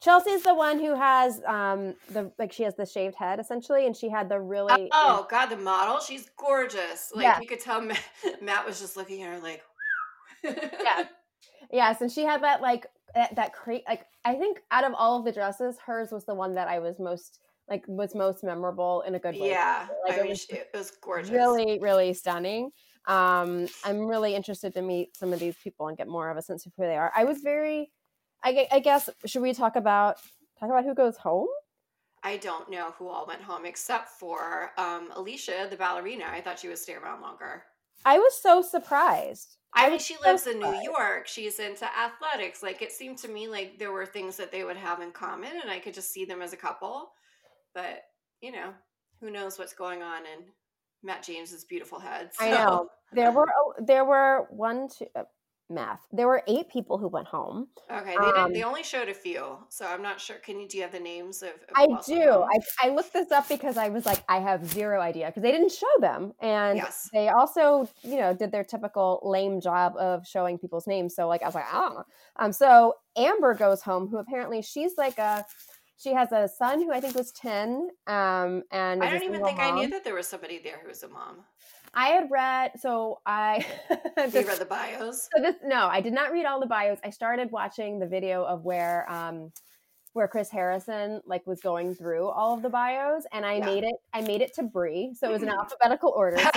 Chelsea's 0.00 0.42
the 0.42 0.54
one 0.54 0.78
who 0.78 0.94
has 0.94 1.42
um 1.46 1.94
the 2.10 2.32
like 2.38 2.52
she 2.52 2.62
has 2.62 2.74
the 2.74 2.86
shaved 2.86 3.14
head 3.14 3.38
essentially, 3.38 3.86
and 3.86 3.96
she 3.96 4.08
had 4.08 4.28
the 4.28 4.40
really 4.40 4.88
oh 4.92 5.26
god 5.30 5.46
the 5.46 5.56
model? 5.56 6.00
She's 6.00 6.30
gorgeous. 6.36 7.12
Like 7.14 7.24
yeah. 7.24 7.40
you 7.40 7.46
could 7.46 7.60
tell 7.60 7.80
Matt, 7.80 8.02
Matt 8.42 8.66
was 8.66 8.80
just 8.80 8.96
looking 8.96 9.22
at 9.22 9.34
her 9.34 9.40
like 9.40 9.62
yeah. 10.42 11.04
Yes 11.72 12.00
and 12.00 12.10
she 12.10 12.22
had 12.24 12.42
that 12.42 12.60
like 12.60 12.86
that, 13.14 13.36
that 13.36 13.52
cra- 13.52 13.82
like 13.88 14.06
I 14.24 14.34
think 14.34 14.62
out 14.70 14.84
of 14.84 14.92
all 14.96 15.18
of 15.18 15.24
the 15.24 15.32
dresses 15.32 15.76
hers 15.84 16.10
was 16.10 16.24
the 16.24 16.34
one 16.34 16.54
that 16.54 16.66
I 16.66 16.80
was 16.80 16.98
most 16.98 17.38
like 17.68 17.84
was 17.86 18.14
most 18.14 18.42
memorable 18.42 19.02
in 19.06 19.14
a 19.14 19.18
good 19.20 19.36
way. 19.38 19.50
Yeah. 19.50 19.86
Like, 20.04 20.14
I 20.14 20.20
it, 20.20 20.22
mean, 20.22 20.30
was, 20.30 20.46
it 20.48 20.70
was 20.74 20.90
gorgeous. 21.00 21.30
really 21.30 21.78
really 21.78 22.12
stunning 22.12 22.72
um 23.06 23.66
I'm 23.84 24.06
really 24.06 24.34
interested 24.34 24.74
to 24.74 24.82
meet 24.82 25.16
some 25.16 25.32
of 25.32 25.40
these 25.40 25.56
people 25.62 25.88
and 25.88 25.96
get 25.96 26.08
more 26.08 26.30
of 26.30 26.36
a 26.36 26.42
sense 26.42 26.66
of 26.66 26.72
who 26.76 26.82
they 26.82 26.96
are 26.96 27.12
I 27.16 27.24
was 27.24 27.40
very 27.40 27.90
I, 28.42 28.66
I 28.70 28.80
guess 28.80 29.08
should 29.26 29.42
we 29.42 29.52
talk 29.52 29.76
about 29.76 30.16
talk 30.58 30.70
about 30.70 30.84
who 30.84 30.94
goes 30.94 31.16
home? 31.16 31.48
I 32.22 32.36
don't 32.36 32.70
know 32.70 32.92
who 32.98 33.08
all 33.08 33.26
went 33.26 33.40
home 33.40 33.64
except 33.64 34.10
for 34.10 34.72
um, 34.76 35.10
Alicia, 35.14 35.68
the 35.70 35.76
ballerina. 35.76 36.24
I 36.30 36.40
thought 36.40 36.58
she 36.58 36.68
would 36.68 36.78
stay 36.78 36.94
around 36.94 37.22
longer. 37.22 37.64
I 38.04 38.18
was 38.18 38.40
so 38.40 38.62
surprised. 38.62 39.56
I, 39.72 39.86
I 39.86 39.90
mean, 39.90 39.98
she 39.98 40.16
lives 40.22 40.46
in 40.46 40.58
New 40.58 40.80
York. 40.82 41.26
She's 41.26 41.60
into 41.60 41.86
athletics. 41.86 42.62
Like 42.62 42.82
it 42.82 42.92
seemed 42.92 43.18
to 43.18 43.28
me 43.28 43.48
like 43.48 43.78
there 43.78 43.92
were 43.92 44.06
things 44.06 44.36
that 44.36 44.52
they 44.52 44.64
would 44.64 44.76
have 44.76 45.00
in 45.00 45.12
common, 45.12 45.52
and 45.62 45.70
I 45.70 45.78
could 45.78 45.94
just 45.94 46.12
see 46.12 46.24
them 46.24 46.42
as 46.42 46.52
a 46.52 46.58
couple. 46.58 47.12
But 47.74 48.02
you 48.40 48.52
know, 48.52 48.72
who 49.20 49.30
knows 49.30 49.58
what's 49.58 49.74
going 49.74 50.02
on 50.02 50.22
in 50.22 50.44
Matt 51.02 51.22
James's 51.22 51.64
beautiful 51.64 51.98
head? 51.98 52.30
So. 52.38 52.44
I 52.44 52.50
know 52.50 52.88
there 53.12 53.32
were 53.32 53.48
there 53.78 54.04
were 54.04 54.46
one, 54.50 54.88
two, 54.88 55.06
uh, 55.16 55.24
math. 55.70 56.00
There 56.12 56.26
were 56.26 56.42
eight 56.46 56.68
people 56.68 56.98
who 56.98 57.08
went 57.08 57.28
home. 57.28 57.68
Okay, 57.90 58.16
they, 58.20 58.40
um, 58.40 58.52
they 58.52 58.62
only 58.62 58.82
showed 58.82 59.08
a 59.08 59.14
few, 59.14 59.58
so 59.68 59.86
I'm 59.86 60.02
not 60.02 60.20
sure. 60.20 60.36
Can 60.36 60.60
you 60.60 60.68
do 60.68 60.76
you 60.76 60.82
have 60.82 60.92
the 60.92 61.00
names 61.00 61.42
of? 61.42 61.50
of 61.50 61.74
I 61.74 61.86
do. 62.06 62.22
I, 62.22 62.86
I 62.86 62.88
looked 62.90 63.12
this 63.12 63.30
up 63.30 63.48
because 63.48 63.76
I 63.76 63.88
was 63.88 64.04
like, 64.04 64.22
I 64.28 64.38
have 64.38 64.66
zero 64.66 65.00
idea 65.00 65.26
because 65.26 65.42
they 65.42 65.52
didn't 65.52 65.72
show 65.72 65.86
them, 66.00 66.32
and 66.40 66.76
yes. 66.78 67.08
they 67.12 67.28
also, 67.28 67.88
you 68.02 68.16
know, 68.16 68.34
did 68.34 68.52
their 68.52 68.64
typical 68.64 69.20
lame 69.22 69.60
job 69.60 69.94
of 69.96 70.26
showing 70.26 70.58
people's 70.58 70.86
names. 70.86 71.14
So 71.14 71.28
like, 71.28 71.42
I 71.42 71.46
was 71.46 71.54
like, 71.54 71.72
I 71.72 71.80
don't 71.80 71.94
know. 71.94 72.04
Um, 72.36 72.52
so 72.52 72.94
Amber 73.16 73.54
goes 73.54 73.82
home, 73.82 74.08
who 74.08 74.18
apparently 74.18 74.62
she's 74.62 74.92
like 74.96 75.18
a. 75.18 75.44
She 76.00 76.14
has 76.14 76.32
a 76.32 76.48
son 76.48 76.80
who 76.80 76.92
I 76.92 77.00
think 77.00 77.14
was 77.14 77.30
ten, 77.30 77.90
um, 78.06 78.62
and 78.72 79.04
I 79.04 79.10
don't 79.10 79.22
even 79.22 79.44
think 79.44 79.58
mom. 79.58 79.74
I 79.74 79.78
knew 79.78 79.88
that 79.88 80.02
there 80.02 80.14
was 80.14 80.26
somebody 80.26 80.58
there 80.58 80.78
who 80.82 80.88
was 80.88 81.02
a 81.02 81.08
mom. 81.08 81.44
I 81.92 82.06
had 82.06 82.30
read, 82.30 82.72
so 82.80 83.20
I. 83.26 83.66
you 84.16 84.46
read 84.46 84.58
the 84.58 84.64
bios? 84.64 85.28
So 85.36 85.42
this, 85.42 85.56
no, 85.62 85.88
I 85.88 86.00
did 86.00 86.14
not 86.14 86.32
read 86.32 86.46
all 86.46 86.58
the 86.58 86.66
bios. 86.66 86.98
I 87.04 87.10
started 87.10 87.50
watching 87.50 87.98
the 87.98 88.06
video 88.06 88.44
of 88.44 88.64
where, 88.64 89.10
um, 89.12 89.52
where 90.14 90.26
Chris 90.26 90.48
Harrison 90.48 91.20
like 91.26 91.46
was 91.46 91.60
going 91.60 91.94
through 91.94 92.30
all 92.30 92.54
of 92.54 92.62
the 92.62 92.70
bios, 92.70 93.24
and 93.30 93.44
I 93.44 93.56
yeah. 93.56 93.66
made 93.66 93.84
it. 93.84 93.96
I 94.14 94.22
made 94.22 94.40
it 94.40 94.54
to 94.54 94.62
Brie, 94.62 95.12
so 95.14 95.28
it 95.28 95.32
was 95.32 95.42
an 95.42 95.50
alphabetical 95.50 96.12
order. 96.16 96.38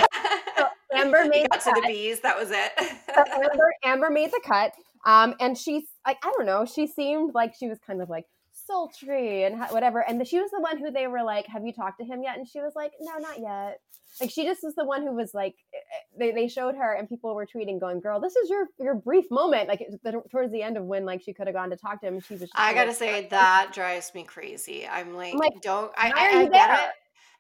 So, 0.56 0.68
so 0.91 0.98
Amber 1.00 1.26
made 1.26 1.48
the, 1.52 1.58
to 1.58 1.72
the 1.74 1.88
bees. 1.88 2.20
That 2.20 2.38
was 2.38 2.52
it. 2.52 2.72
so 2.78 3.24
Amber, 3.34 3.74
Amber 3.84 4.10
made 4.12 4.32
the 4.32 4.39
cut, 4.46 4.72
um, 5.04 5.34
and 5.39 5.58
she's 5.58 5.84
like, 6.06 6.18
I 6.24 6.32
don't 6.38 6.46
know. 6.46 6.64
She 6.64 6.86
seemed 6.86 7.34
like 7.34 7.56
she 7.60 7.68
was 7.68 7.80
kind 7.80 8.04
of 8.04 8.10
like 8.10 8.26
sultry 8.66 9.43
and 9.43 9.59
whatever. 9.70 9.99
And 9.99 10.20
the, 10.20 10.26
she 10.26 10.39
was 10.39 10.51
the 10.51 10.61
one 10.61 10.78
who 10.78 10.91
they 10.91 11.07
were 11.07 11.24
like, 11.24 11.47
"Have 11.47 11.66
you 11.66 11.74
talked 11.74 11.99
to 11.99 12.05
him 12.05 12.24
yet?" 12.24 12.38
And 12.38 12.47
she 12.47 12.59
was 12.59 12.74
like, 12.76 12.93
"No, 12.99 13.18
not 13.18 13.39
yet." 13.39 13.80
Like 14.22 14.30
she 14.30 14.43
just 14.43 14.61
was 14.64 14.76
the 14.76 14.86
one 14.86 15.01
who 15.01 15.14
was 15.14 15.34
like, 15.34 15.55
eh, 15.74 15.78
eh, 15.78 16.18
they, 16.20 16.32
they 16.32 16.47
showed 16.47 16.76
her 16.76 16.93
and 16.93 17.09
people 17.09 17.34
were 17.34 17.47
tweeting, 17.47 17.80
going, 17.80 17.99
"Girl, 17.99 18.20
this 18.20 18.36
is 18.36 18.49
your 18.49 18.68
your 18.80 18.95
brief 18.95 19.26
moment." 19.32 19.68
Like 19.68 19.88
the, 20.03 20.22
towards 20.32 20.51
the 20.51 20.61
end 20.61 20.78
of 20.78 20.86
when 20.86 21.05
like 21.05 21.22
she 21.22 21.34
could 21.34 21.47
have 21.47 21.55
gone 21.55 21.70
to 21.72 21.78
talk 21.78 22.01
to 22.01 22.07
him, 22.07 22.20
she 22.20 22.36
was. 22.36 22.49
I 22.55 22.74
gotta 22.74 22.93
say 22.93 23.28
that 23.30 23.72
drives 23.74 24.14
me 24.14 24.24
crazy. 24.24 24.88
I'm 24.88 25.16
like, 25.16 25.34
I'm 25.34 25.39
like 25.39 25.61
don't 25.61 25.91
I? 25.97 26.11
I, 26.16 26.39
I 26.41 26.47
get 26.47 26.80
it. 26.80 26.89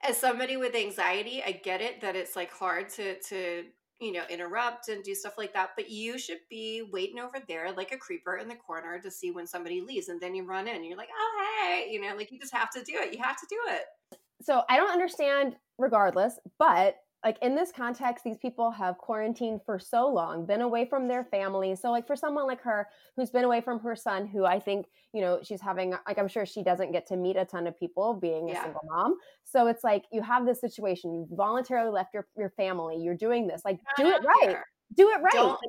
As 0.09 0.17
somebody 0.17 0.57
with 0.57 0.75
anxiety, 0.75 1.41
I 1.45 1.53
get 1.53 1.81
it 1.81 2.01
that 2.01 2.15
it's 2.15 2.35
like 2.35 2.51
hard 2.51 2.89
to 2.89 3.19
to 3.19 3.65
you 4.03 4.11
know, 4.11 4.23
interrupt 4.29 4.89
and 4.89 5.03
do 5.03 5.15
stuff 5.15 5.37
like 5.37 5.53
that. 5.53 5.71
But 5.75 5.89
you 5.89 6.17
should 6.17 6.39
be 6.49 6.83
waiting 6.91 7.19
over 7.19 7.37
there 7.47 7.71
like 7.71 7.91
a 7.91 7.97
creeper 7.97 8.37
in 8.37 8.47
the 8.47 8.55
corner 8.55 8.99
to 8.99 9.09
see 9.09 9.31
when 9.31 9.47
somebody 9.47 9.81
leaves. 9.81 10.09
And 10.09 10.19
then 10.19 10.35
you 10.35 10.45
run 10.45 10.67
in 10.67 10.75
and 10.75 10.85
you're 10.85 10.97
like, 10.97 11.09
oh, 11.17 11.45
hey, 11.61 11.89
you 11.91 12.01
know, 12.01 12.15
like 12.15 12.31
you 12.31 12.39
just 12.39 12.53
have 12.53 12.69
to 12.71 12.83
do 12.83 12.93
it. 12.95 13.13
You 13.13 13.23
have 13.23 13.39
to 13.39 13.47
do 13.49 13.57
it. 13.69 14.19
So 14.41 14.63
I 14.69 14.77
don't 14.77 14.91
understand 14.91 15.55
regardless, 15.77 16.39
but 16.59 16.95
like 17.23 17.37
in 17.41 17.55
this 17.55 17.71
context 17.71 18.23
these 18.23 18.37
people 18.37 18.71
have 18.71 18.97
quarantined 18.97 19.61
for 19.65 19.79
so 19.79 20.07
long 20.07 20.45
been 20.45 20.61
away 20.61 20.85
from 20.85 21.07
their 21.07 21.23
family. 21.23 21.75
So 21.75 21.91
like 21.91 22.05
for 22.07 22.15
someone 22.15 22.47
like 22.47 22.61
her 22.61 22.87
who's 23.15 23.29
been 23.29 23.43
away 23.43 23.61
from 23.61 23.79
her 23.79 23.95
son 23.95 24.27
who 24.27 24.45
i 24.45 24.59
think 24.59 24.87
you 25.13 25.21
know 25.21 25.39
she's 25.43 25.61
having 25.61 25.91
like 26.07 26.17
i'm 26.17 26.27
sure 26.27 26.45
she 26.45 26.63
doesn't 26.63 26.91
get 26.91 27.07
to 27.07 27.15
meet 27.15 27.35
a 27.35 27.45
ton 27.45 27.67
of 27.67 27.79
people 27.79 28.13
being 28.13 28.49
a 28.51 28.61
single 28.61 28.81
mom. 28.85 29.15
So 29.43 29.67
it's 29.67 29.83
like 29.83 30.05
you 30.11 30.21
have 30.21 30.45
this 30.45 30.59
situation. 30.59 31.13
You 31.13 31.27
voluntarily 31.31 31.91
left 31.91 32.13
your, 32.13 32.27
your 32.37 32.49
family. 32.51 32.97
You're 32.97 33.17
doing 33.17 33.47
this. 33.47 33.61
Like 33.65 33.79
do 33.97 34.07
it 34.07 34.23
right 34.23 34.57
do 34.95 35.09
it 35.09 35.21
right. 35.21 35.33
Don't, 35.33 35.59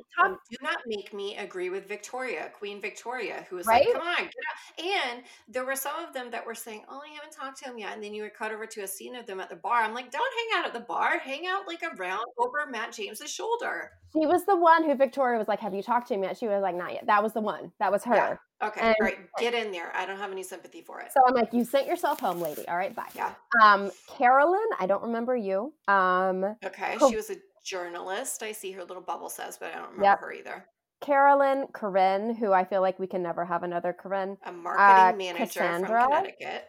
do 0.49 0.57
not 0.61 0.77
make 0.87 1.13
me 1.13 1.37
agree 1.37 1.69
with 1.69 1.87
Victoria, 1.87 2.51
Queen 2.57 2.81
Victoria, 2.81 3.45
who 3.49 3.55
was 3.57 3.65
right? 3.65 3.85
like, 3.85 3.93
come 3.93 4.07
on, 4.07 4.29
And 4.77 5.23
there 5.47 5.65
were 5.65 5.75
some 5.75 6.03
of 6.03 6.13
them 6.13 6.31
that 6.31 6.45
were 6.45 6.55
saying, 6.55 6.83
oh, 6.89 7.01
I 7.03 7.13
haven't 7.13 7.31
talked 7.31 7.59
to 7.63 7.65
him 7.65 7.77
yet. 7.77 7.93
And 7.93 8.03
then 8.03 8.13
you 8.13 8.23
would 8.23 8.33
cut 8.33 8.51
over 8.51 8.65
to 8.65 8.81
a 8.81 8.87
scene 8.87 9.15
of 9.15 9.25
them 9.25 9.39
at 9.39 9.49
the 9.49 9.55
bar. 9.55 9.81
I'm 9.81 9.93
like, 9.93 10.11
don't 10.11 10.23
hang 10.23 10.59
out 10.59 10.65
at 10.67 10.73
the 10.73 10.85
bar. 10.85 11.19
Hang 11.19 11.45
out 11.47 11.67
like 11.67 11.81
around 11.97 12.25
over 12.37 12.65
Matt 12.69 12.93
James's 12.93 13.31
shoulder. 13.31 13.91
She 14.13 14.25
was 14.25 14.45
the 14.45 14.55
one 14.55 14.83
who 14.83 14.95
Victoria 14.95 15.37
was 15.37 15.47
like, 15.47 15.59
have 15.59 15.73
you 15.73 15.83
talked 15.83 16.07
to 16.07 16.13
him 16.13 16.23
yet? 16.23 16.37
She 16.37 16.47
was 16.47 16.61
like, 16.61 16.75
not 16.75 16.93
yet. 16.93 17.05
That 17.07 17.21
was 17.21 17.33
the 17.33 17.41
one. 17.41 17.71
That 17.79 17.91
was 17.91 18.03
her. 18.03 18.15
Yeah. 18.15 18.37
Okay, 18.63 18.79
and, 18.79 18.95
all 19.01 19.05
right, 19.05 19.17
get 19.37 19.53
in 19.53 19.71
there. 19.71 19.91
I 19.93 20.05
don't 20.05 20.17
have 20.17 20.31
any 20.31 20.41
sympathy 20.41 20.81
for 20.81 21.01
it. 21.01 21.11
So 21.11 21.19
I'm 21.27 21.35
like, 21.35 21.51
you 21.51 21.65
sent 21.65 21.87
yourself 21.87 22.21
home, 22.21 22.39
lady. 22.39 22.65
All 22.69 22.77
right, 22.77 22.95
bye. 22.95 23.09
Yeah. 23.13 23.33
Um, 23.61 23.91
Carolyn, 24.07 24.65
I 24.79 24.87
don't 24.87 25.03
remember 25.03 25.35
you. 25.35 25.73
Um, 25.89 26.55
okay, 26.63 26.95
she 27.09 27.17
was 27.17 27.29
a 27.29 27.35
journalist. 27.65 28.43
I 28.43 28.51
see 28.51 28.71
her 28.71 28.83
little 28.83 29.03
bubble 29.03 29.29
says, 29.29 29.57
but 29.57 29.71
I 29.71 29.75
don't 29.75 29.91
remember 29.91 30.03
yep. 30.03 30.19
her 30.21 30.31
either. 30.31 30.65
Carolyn 31.01 31.67
Corinne, 31.73 32.33
who 32.35 32.53
I 32.53 32.63
feel 32.63 32.81
like 32.81 32.99
we 32.99 33.07
can 33.07 33.21
never 33.21 33.43
have 33.43 33.63
another 33.63 33.91
Corinne. 33.91 34.37
A 34.45 34.51
marketing 34.51 35.15
uh, 35.15 35.17
manager 35.33 35.59
Cassandra. 35.59 36.03
from 36.03 36.11
Connecticut. 36.11 36.65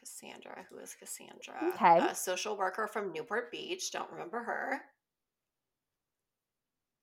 Cassandra, 0.00 0.64
who 0.70 0.78
is 0.78 0.94
Cassandra? 0.98 1.74
Okay. 1.74 1.98
A 1.98 2.14
social 2.14 2.56
worker 2.56 2.86
from 2.86 3.12
Newport 3.12 3.50
Beach. 3.50 3.92
Don't 3.92 4.10
remember 4.10 4.42
her. 4.42 4.80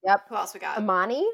Yep. 0.03 0.25
Who 0.29 0.35
else 0.35 0.53
we 0.53 0.59
got? 0.59 0.77
Amani. 0.77 1.25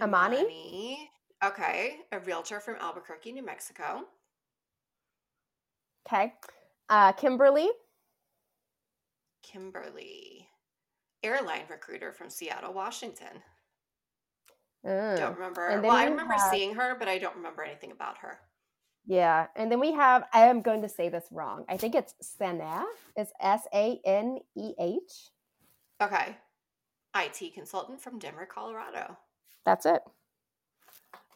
Amani. 0.00 0.38
Amani. 0.38 1.10
Okay. 1.44 1.96
A 2.12 2.20
realtor 2.20 2.60
from 2.60 2.76
Albuquerque, 2.80 3.32
New 3.32 3.44
Mexico. 3.44 4.04
Okay. 6.06 6.32
Uh, 6.88 7.12
Kimberly. 7.12 7.68
Kimberly, 9.42 10.48
airline 11.22 11.64
recruiter 11.68 12.12
from 12.12 12.30
Seattle, 12.30 12.72
Washington. 12.72 13.42
Mm. 14.86 15.16
Don't 15.18 15.34
remember. 15.34 15.80
Well, 15.82 15.92
I 15.92 16.04
remember 16.04 16.34
have, 16.34 16.50
seeing 16.52 16.74
her, 16.74 16.96
but 16.98 17.08
I 17.08 17.18
don't 17.18 17.36
remember 17.36 17.62
anything 17.62 17.92
about 17.92 18.18
her. 18.18 18.38
Yeah, 19.06 19.46
and 19.56 19.70
then 19.70 19.80
we 19.80 19.92
have. 19.92 20.24
I 20.32 20.46
am 20.46 20.62
going 20.62 20.82
to 20.82 20.88
say 20.88 21.08
this 21.08 21.24
wrong. 21.30 21.64
I 21.68 21.76
think 21.76 21.94
it's 21.94 22.14
Saneh. 22.22 22.84
It's 23.16 23.32
S 23.40 23.66
A 23.72 24.00
N 24.04 24.38
E 24.56 24.72
H. 24.78 25.30
Okay, 26.02 26.36
IT 27.16 27.54
consultant 27.54 28.00
from 28.00 28.18
Denver, 28.18 28.46
Colorado. 28.46 29.16
That's 29.64 29.86
it. 29.86 30.02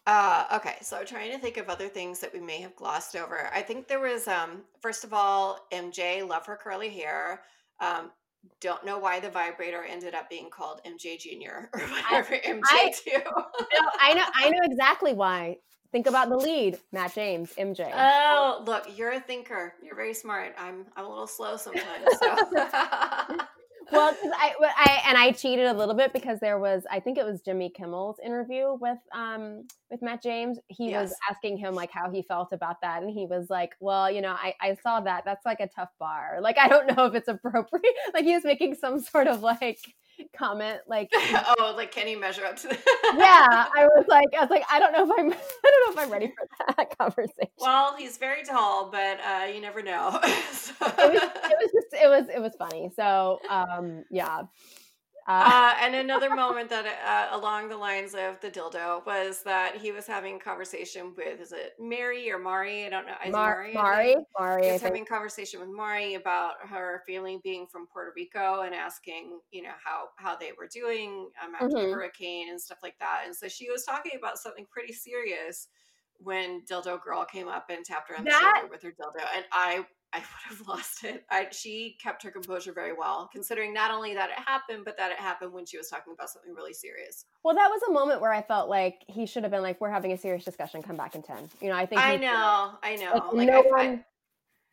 Uh, 0.06 0.44
okay, 0.54 0.76
so 0.80 0.96
I'm 0.96 1.06
trying 1.06 1.30
to 1.30 1.38
think 1.38 1.56
of 1.56 1.68
other 1.68 1.88
things 1.88 2.20
that 2.20 2.32
we 2.32 2.40
may 2.40 2.60
have 2.60 2.74
glossed 2.74 3.14
over. 3.14 3.50
I 3.52 3.62
think 3.62 3.86
there 3.86 4.00
was, 4.00 4.26
um, 4.26 4.62
first 4.80 5.04
of 5.04 5.12
all, 5.12 5.66
MJ, 5.72 6.26
love 6.26 6.46
her 6.46 6.56
curly 6.56 6.88
hair. 6.88 7.42
Um, 7.80 8.10
don't 8.60 8.84
know 8.84 8.98
why 8.98 9.20
the 9.20 9.30
vibrator 9.30 9.84
ended 9.84 10.14
up 10.14 10.30
being 10.30 10.50
called 10.50 10.80
MJ 10.86 11.18
Junior 11.18 11.70
or 11.74 11.80
whatever 11.80 12.36
MJ 12.36 12.60
I, 12.64 12.92
two. 12.92 13.10
no, 13.24 13.90
I 14.00 14.14
know 14.14 14.24
I 14.34 14.50
know 14.50 14.60
exactly 14.62 15.12
why. 15.12 15.56
Think 15.92 16.06
about 16.06 16.28
the 16.28 16.36
lead, 16.36 16.78
Matt 16.92 17.14
James, 17.14 17.52
MJ. 17.58 17.90
Oh, 17.92 18.62
look, 18.64 18.86
you're 18.96 19.10
a 19.10 19.20
thinker. 19.20 19.74
You're 19.82 19.96
very 19.96 20.14
smart. 20.14 20.54
I'm 20.56 20.86
I'm 20.96 21.04
a 21.04 21.08
little 21.08 21.26
slow 21.26 21.56
sometimes. 21.56 22.06
So. 22.18 23.38
well, 23.92 24.16
I, 24.22 24.54
I 24.60 25.02
and 25.06 25.18
I 25.18 25.32
cheated 25.32 25.66
a 25.66 25.72
little 25.72 25.94
bit 25.94 26.12
because 26.12 26.40
there 26.40 26.58
was 26.58 26.84
I 26.90 27.00
think 27.00 27.18
it 27.18 27.24
was 27.24 27.40
Jimmy 27.40 27.70
Kimmel's 27.70 28.18
interview 28.24 28.74
with 28.80 28.98
um 29.14 29.66
with 29.90 30.02
Matt 30.02 30.22
James. 30.22 30.58
He 30.68 30.90
yes. 30.90 31.10
was 31.10 31.16
asking 31.30 31.58
him 31.58 31.74
like 31.74 31.90
how 31.90 32.10
he 32.10 32.22
felt 32.22 32.52
about 32.52 32.80
that, 32.82 33.02
and 33.02 33.10
he 33.10 33.26
was 33.26 33.50
like, 33.50 33.74
"Well, 33.80 34.10
you 34.10 34.20
know, 34.20 34.32
I 34.32 34.54
I 34.60 34.76
saw 34.82 35.00
that. 35.00 35.24
That's 35.24 35.44
like 35.44 35.60
a 35.60 35.68
tough 35.68 35.90
bar. 35.98 36.38
Like 36.40 36.58
I 36.58 36.68
don't 36.68 36.96
know 36.96 37.06
if 37.06 37.14
it's 37.14 37.28
appropriate." 37.28 37.84
Like 38.14 38.24
he 38.24 38.34
was 38.34 38.44
making 38.44 38.74
some 38.74 39.00
sort 39.00 39.28
of 39.28 39.42
like 39.42 39.78
comment 40.36 40.80
like 40.86 41.10
oh 41.58 41.74
like 41.76 41.92
can 41.92 42.06
he 42.06 42.16
measure 42.16 42.44
up 42.44 42.56
to 42.56 42.68
that 42.68 42.80
yeah 43.16 43.66
i 43.76 43.86
was 43.86 44.04
like 44.08 44.28
i 44.36 44.40
was 44.40 44.50
like 44.50 44.64
i 44.70 44.78
don't 44.78 44.92
know 44.92 45.04
if 45.04 45.10
i'm 45.18 45.32
i 45.32 45.70
don't 45.70 45.96
know 45.96 46.02
if 46.02 46.06
i'm 46.06 46.12
ready 46.12 46.28
for 46.28 46.74
that 46.76 46.98
conversation. 46.98 47.50
Well 47.58 47.96
he's 47.96 48.16
very 48.16 48.44
tall 48.44 48.90
but 48.90 49.18
uh 49.20 49.44
you 49.44 49.60
never 49.60 49.82
know. 49.82 50.18
So. 50.52 50.74
it, 50.86 51.12
was, 51.12 51.22
it 51.22 51.58
was 51.60 51.72
just 51.72 52.02
it 52.02 52.08
was 52.08 52.28
it 52.28 52.40
was 52.40 52.54
funny. 52.58 52.90
So 52.94 53.40
um 53.48 54.04
yeah 54.10 54.42
Uh, 55.26 55.30
uh, 55.30 55.74
and 55.80 55.94
another 56.10 56.34
moment 56.34 56.68
that 56.70 56.86
uh, 56.86 57.36
along 57.36 57.68
the 57.68 57.76
lines 57.76 58.14
of 58.14 58.40
the 58.40 58.50
dildo 58.50 59.04
was 59.06 59.42
that 59.42 59.76
he 59.76 59.92
was 59.92 60.06
having 60.06 60.36
a 60.36 60.38
conversation 60.38 61.12
with 61.16 61.40
is 61.40 61.52
it 61.52 61.74
Mary 61.78 62.30
or 62.30 62.38
Mari? 62.38 62.86
I 62.86 62.88
don't 62.88 63.06
know. 63.06 63.14
Is 63.24 63.32
Mar- 63.32 63.68
Mari, 63.72 63.74
Mari, 63.74 64.16
Mari. 64.38 64.66
He 64.66 64.72
was 64.72 64.82
having 64.82 65.02
a 65.02 65.06
conversation 65.06 65.60
with 65.60 65.68
Mari 65.68 66.14
about 66.14 66.54
her 66.68 67.02
family 67.08 67.40
being 67.42 67.66
from 67.66 67.86
Puerto 67.86 68.12
Rico 68.16 68.62
and 68.62 68.74
asking, 68.74 69.40
you 69.50 69.62
know, 69.62 69.74
how 69.82 70.08
how 70.16 70.36
they 70.36 70.50
were 70.58 70.68
doing 70.72 71.30
um, 71.42 71.54
after 71.54 71.68
mm-hmm. 71.68 71.88
the 71.88 71.94
hurricane 71.94 72.48
and 72.50 72.60
stuff 72.60 72.78
like 72.82 72.98
that. 72.98 73.22
And 73.26 73.34
so 73.34 73.48
she 73.48 73.70
was 73.70 73.84
talking 73.84 74.12
about 74.18 74.38
something 74.38 74.66
pretty 74.70 74.92
serious 74.92 75.68
when 76.22 76.62
Dildo 76.70 77.02
Girl 77.02 77.24
came 77.24 77.48
up 77.48 77.66
and 77.70 77.84
tapped 77.84 78.10
her 78.10 78.16
on 78.16 78.24
the 78.24 78.30
that, 78.30 78.54
shoulder 78.56 78.70
with 78.70 78.82
her 78.82 78.90
dildo, 78.90 79.24
and 79.34 79.44
I 79.52 79.86
I 80.12 80.18
would 80.18 80.58
have 80.58 80.68
lost 80.68 81.04
it. 81.04 81.24
I, 81.30 81.48
she 81.52 81.96
kept 82.02 82.22
her 82.22 82.30
composure 82.30 82.72
very 82.72 82.92
well, 82.92 83.28
considering 83.32 83.72
not 83.72 83.90
only 83.90 84.14
that 84.14 84.30
it 84.30 84.38
happened, 84.44 84.84
but 84.84 84.96
that 84.96 85.12
it 85.12 85.18
happened 85.18 85.52
when 85.52 85.66
she 85.66 85.78
was 85.78 85.88
talking 85.88 86.12
about 86.12 86.30
something 86.30 86.54
really 86.54 86.72
serious. 86.72 87.26
Well, 87.44 87.54
that 87.54 87.68
was 87.68 87.80
a 87.88 87.92
moment 87.92 88.20
where 88.20 88.32
I 88.32 88.42
felt 88.42 88.68
like 88.68 89.04
he 89.06 89.26
should 89.26 89.42
have 89.44 89.52
been 89.52 89.62
like, 89.62 89.80
"We're 89.80 89.90
having 89.90 90.12
a 90.12 90.16
serious 90.16 90.44
discussion. 90.44 90.82
Come 90.82 90.96
back 90.96 91.14
in 91.14 91.22
10. 91.22 91.48
You 91.60 91.68
know, 91.68 91.76
I 91.76 91.86
think. 91.86 92.00
I 92.00 92.16
know, 92.16 92.72
I 92.82 92.96
know. 92.96 93.12
Like, 93.14 93.32
like 93.32 93.48
no 93.48 93.60
I, 93.60 93.66
one, 93.66 93.80
I, 93.80 94.04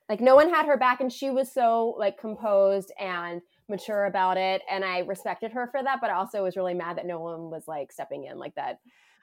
like 0.09 0.21
no 0.21 0.35
one 0.35 0.49
had 0.49 0.65
her 0.65 0.77
back, 0.77 1.01
and 1.01 1.11
she 1.11 1.29
was 1.29 1.51
so 1.51 1.95
like 1.97 2.17
composed 2.17 2.91
and 2.99 3.41
mature 3.69 4.05
about 4.05 4.37
it, 4.37 4.61
and 4.69 4.83
I 4.83 4.99
respected 4.99 5.51
her 5.51 5.67
for 5.67 5.83
that. 5.83 5.99
But 6.01 6.09
I 6.09 6.13
also 6.13 6.43
was 6.43 6.55
really 6.55 6.73
mad 6.73 6.97
that 6.97 7.05
no 7.05 7.19
one 7.19 7.49
was 7.51 7.67
like 7.67 7.91
stepping 7.91 8.25
in 8.25 8.39
like 8.39 8.55
that. 8.55 8.79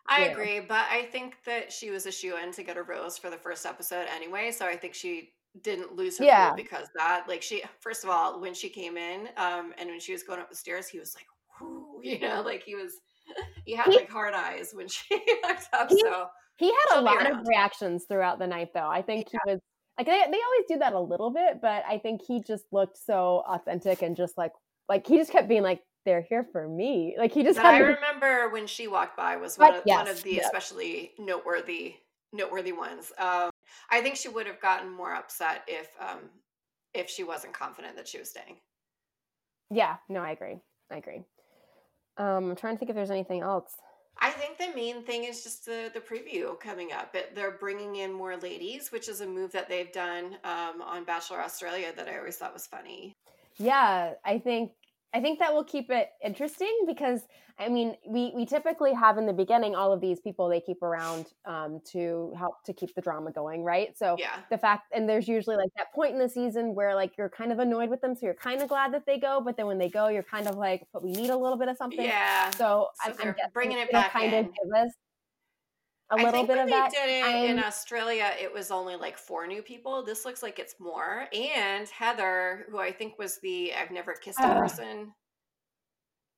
I 0.07 0.25
agree, 0.25 0.61
but 0.61 0.87
I 0.91 1.05
think 1.05 1.37
that 1.47 1.73
she 1.73 1.91
was 1.91 2.05
a 2.05 2.13
shoe 2.13 2.37
in 2.37 2.53
to 2.53 2.63
get 2.63 2.77
a 2.77 2.83
rose 2.83 3.17
for 3.17 3.31
the 3.31 3.39
first 3.39 3.65
episode 3.65 4.07
anyway. 4.15 4.51
So 4.51 4.67
I 4.67 4.77
think 4.77 4.93
she 4.93 5.31
didn't 5.63 5.95
lose 5.95 6.19
her 6.19 6.25
yeah. 6.25 6.53
because 6.55 6.89
that 6.97 7.25
like 7.29 7.43
she 7.43 7.63
first 7.81 8.03
of 8.03 8.11
all 8.11 8.41
when 8.41 8.55
she 8.55 8.69
came 8.69 8.97
in 8.97 9.29
um 9.37 9.73
and 9.79 9.89
when 9.89 10.01
she 10.01 10.13
was 10.13 10.23
going 10.23 10.41
up 10.41 10.51
the 10.51 10.57
stairs 10.57 10.89
he 10.89 10.99
was 10.99 11.15
like 11.15 11.27
Whoo, 11.61 12.01
you 12.03 12.19
know 12.19 12.43
like 12.45 12.63
he 12.63 12.75
was 12.75 12.95
he 13.65 13.75
had 13.75 13.87
he, 13.87 13.97
like 13.97 14.11
hard 14.11 14.35
eyes 14.35 14.71
when 14.73 14.89
she 14.89 15.15
looked 15.15 15.69
up 15.73 15.89
he, 15.89 16.01
so 16.01 16.27
he 16.57 16.67
had 16.67 16.99
a 16.99 17.03
lot 17.03 17.31
of 17.31 17.47
reactions 17.47 18.05
throughout 18.09 18.39
the 18.39 18.47
night 18.47 18.71
though 18.75 18.89
i 18.89 19.01
think 19.01 19.29
yeah. 19.33 19.39
he 19.45 19.53
was 19.53 19.61
like 19.97 20.07
they, 20.07 20.13
they 20.13 20.41
always 20.43 20.65
do 20.69 20.79
that 20.79 20.93
a 20.93 21.01
little 21.01 21.31
bit 21.31 21.61
but 21.63 21.85
i 21.89 21.99
think 21.99 22.21
he 22.27 22.43
just 22.43 22.65
looked 22.73 22.99
so 22.99 23.45
authentic 23.49 24.03
and 24.03 24.17
just 24.17 24.37
like 24.37 24.53
like 24.89 25.07
he 25.07 25.17
just 25.17 25.31
kept 25.31 25.49
being 25.49 25.63
like 25.63 25.81
they're 26.05 26.27
here 26.29 26.47
for 26.53 26.69
me 26.69 27.15
like 27.19 27.33
he 27.33 27.43
just 27.43 27.59
I 27.59 27.79
remember 27.79 28.51
when 28.51 28.67
she 28.67 28.89
walked 28.89 29.17
by 29.17 29.37
was 29.37 29.57
one, 29.57 29.75
of, 29.75 29.83
yes, 29.87 29.97
one 29.97 30.09
of 30.09 30.23
the 30.23 30.35
yes. 30.35 30.45
especially 30.45 31.13
noteworthy 31.19 31.95
noteworthy 32.33 32.73
ones 32.73 33.11
um 33.19 33.51
I 33.91 34.01
think 34.01 34.17
she 34.17 34.29
would 34.29 34.47
have 34.47 34.61
gotten 34.61 34.91
more 34.91 35.15
upset 35.15 35.63
if 35.67 35.89
um 36.01 36.21
if 36.93 37.11
she 37.11 37.25
wasn't 37.25 37.53
confident 37.53 37.97
that 37.97 38.09
she 38.09 38.19
was 38.19 38.31
staying. 38.31 38.57
Yeah, 39.71 39.97
no, 40.09 40.21
I 40.21 40.31
agree. 40.31 40.61
I 40.91 40.97
agree. 40.97 41.25
Um, 42.17 42.51
I'm 42.51 42.57
trying 42.57 42.75
to 42.75 42.79
think 42.79 42.91
if 42.91 42.95
there's 42.95 43.11
anything 43.11 43.41
else. 43.41 43.77
I 44.21 44.31
think 44.31 44.59
the 44.59 44.73
main 44.77 45.03
thing 45.03 45.25
is 45.25 45.43
just 45.43 45.65
the 45.65 45.91
the 45.93 46.01
preview 46.01 46.59
coming 46.61 46.93
up. 46.93 47.15
It, 47.15 47.35
they're 47.35 47.59
bringing 47.59 47.97
in 47.97 48.13
more 48.13 48.37
ladies, 48.37 48.93
which 48.93 49.09
is 49.09 49.21
a 49.21 49.27
move 49.27 49.53
that 49.53 49.69
they've 49.69 49.93
done 49.93 50.37
um, 50.45 50.83
on 50.83 51.05
Bachelor 51.05 51.41
Australia 51.41 51.93
that 51.97 52.09
I 52.09 52.19
always 52.19 52.37
thought 52.37 52.53
was 52.53 52.67
funny. 52.67 53.13
Yeah, 53.57 54.15
I 54.25 54.39
think 54.39 54.73
I 55.15 55.21
think 55.21 55.39
that 55.39 55.55
will 55.55 55.65
keep 55.65 55.91
it 55.91 56.11
interesting 56.25 56.77
because 56.89 57.21
I 57.57 57.69
mean 57.69 57.97
we 58.05 58.33
we 58.35 58.45
typically 58.45 58.93
have 58.93 59.17
in 59.17 59.27
the 59.27 59.33
beginning 59.33 59.77
all 59.77 59.93
of 59.93 60.01
these 60.01 60.19
people 60.19 60.49
they 60.49 60.61
keep 60.61 60.83
around 60.83 61.27
um, 61.47 61.81
to 61.93 62.35
help 62.37 62.65
to 62.65 62.73
keep 62.73 62.95
the 62.97 63.01
drama 63.01 63.31
going, 63.31 63.63
right? 63.63 63.97
So 63.97 64.17
yeah. 64.19 64.41
the 64.51 64.59
fact 64.59 64.93
and 64.93 65.09
there's 65.09 65.29
usually 65.29 65.57
like 65.57 65.71
that 65.77 65.95
point 65.95 66.15
in 66.15 66.19
the 66.19 66.29
season 66.29 66.75
where 66.75 66.97
like 66.97 67.17
you're 67.17 67.29
kind 67.29 67.53
of 67.53 67.61
annoyed 67.61 67.91
with 67.91 68.01
them, 68.01 68.17
so 68.17 68.27
you're 68.27 68.35
kind 68.35 68.61
of 68.61 68.69
glad 68.69 68.93
that 68.93 69.07
they 69.07 69.19
go, 69.19 69.41
but 69.41 69.57
then 69.57 69.67
when 69.67 69.79
they 69.79 69.89
go, 69.89 70.09
you're 70.09 70.25
kind 70.25 70.49
of 70.49 70.57
like, 70.57 70.85
but 70.93 71.03
we 71.03 71.13
need 71.13 71.31
a 71.31 71.37
little 71.37 71.57
bit 71.57 71.69
of 71.69 71.77
something. 71.77 72.05
Yeah. 72.05 72.51
So, 72.51 72.89
so 73.05 73.13
I'm, 73.23 73.29
I'm 73.29 73.35
bringing 73.53 73.79
it 73.79 73.93
back 73.93 74.11
kind 74.11 74.33
in. 74.33 74.47
of 74.47 74.53
give 74.53 74.73
us 74.77 74.91
a 76.11 76.17
little 76.17 76.47
bit 76.47 76.59
of 76.59 76.69
that. 76.69 76.91
Did 76.91 77.09
it 77.09 77.51
in 77.51 77.59
Australia, 77.59 78.31
it 78.41 78.53
was 78.53 78.71
only 78.71 78.97
like 78.97 79.19
four 79.19 79.47
new 79.47 79.63
people. 79.63 80.05
This 80.05 80.25
looks 80.25 80.43
like 80.43 80.59
it's 80.59 80.75
more. 80.79 81.27
And 81.33 81.89
Heather, 81.89 82.67
who 82.71 82.79
I 82.79 82.93
think 82.93 83.19
was 83.19 83.39
the 83.43 83.73
I've 83.75 83.91
never 83.91 84.15
kissed 84.15 84.41
a 84.41 84.47
ah. 84.47 84.61
person 84.61 85.13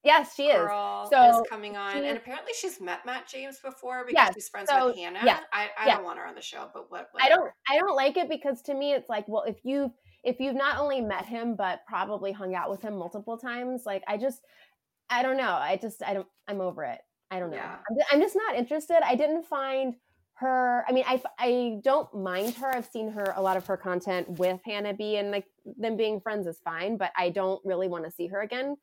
Yes, 0.07 0.35
she 0.37 0.45
is. 0.45 0.69
So 1.11 1.41
is 1.41 1.49
coming 1.51 1.77
on, 1.77 1.97
and 1.97 2.17
apparently 2.17 2.53
she's 2.59 2.81
met 2.81 3.05
Matt 3.05 3.27
James 3.29 3.59
before 3.59 4.05
because 4.07 4.27
yes, 4.27 4.35
she's 4.35 4.49
friends 4.49 4.71
so, 4.71 4.87
with 4.87 4.97
Hannah. 4.97 5.19
Yeah, 5.25 5.41
I, 5.53 5.69
I 5.77 5.87
yeah. 5.87 5.97
don't 5.97 6.05
want 6.05 6.21
her 6.21 6.27
on 6.27 6.37
the 6.37 6.41
show, 6.41 6.71
but 6.73 6.93
what? 6.93 7.09
Whatever. 7.11 7.21
I 7.21 7.29
don't. 7.29 7.51
I 7.69 7.79
don't 7.79 7.97
like 7.97 8.17
it 8.17 8.29
because 8.29 8.63
to 8.63 8.75
me, 8.75 8.93
it's 8.93 9.09
like, 9.09 9.27
well, 9.27 9.43
if 9.43 9.57
you 9.65 9.93
if 10.23 10.39
you've 10.39 10.55
not 10.55 10.79
only 10.79 11.01
met 11.01 11.27
him 11.27 11.57
but 11.57 11.81
probably 11.89 12.31
hung 12.31 12.55
out 12.55 12.71
with 12.71 12.83
him 12.83 12.97
multiple 12.97 13.37
times, 13.37 13.83
like 13.85 14.05
I 14.07 14.17
just, 14.17 14.43
I 15.11 15.25
don't 15.25 15.37
know. 15.37 15.55
I 15.55 15.77
just, 15.77 16.05
I 16.05 16.15
don't. 16.15 16.29
I'm 16.47 16.61
over 16.61 16.85
it. 16.85 17.01
I 17.37 17.41
don't 17.41 17.51
know. 17.51 17.57
Yeah. 17.57 17.77
I'm, 17.91 17.97
I'm 18.13 18.21
just 18.21 18.37
not 18.37 18.57
interested. 18.57 18.99
I 19.05 19.15
didn't 19.15 19.45
find 19.45 19.95
her 20.39 20.85
i 20.87 20.93
mean 20.93 21.05
i 21.07 21.19
i 21.39 21.81
don't 21.83 22.15
mind 22.15 22.53
her 22.57 22.69
i've 22.77 22.85
seen 22.85 23.11
her 23.11 23.33
a 23.37 23.41
lot 23.41 23.57
of 23.57 23.65
her 23.67 23.75
content 23.75 24.29
with 24.39 24.61
hannah 24.67 24.93
b 24.93 25.17
and 25.17 25.31
like 25.31 25.47
them 25.79 25.97
being 25.97 26.21
friends 26.21 26.47
is 26.47 26.61
fine 26.63 26.99
but 26.99 27.11
i 27.17 27.31
don't 27.31 27.59
really 27.65 27.89
want 27.89 28.05
to 28.05 28.11
see 28.11 28.27
her 28.27 28.43
again 28.43 28.77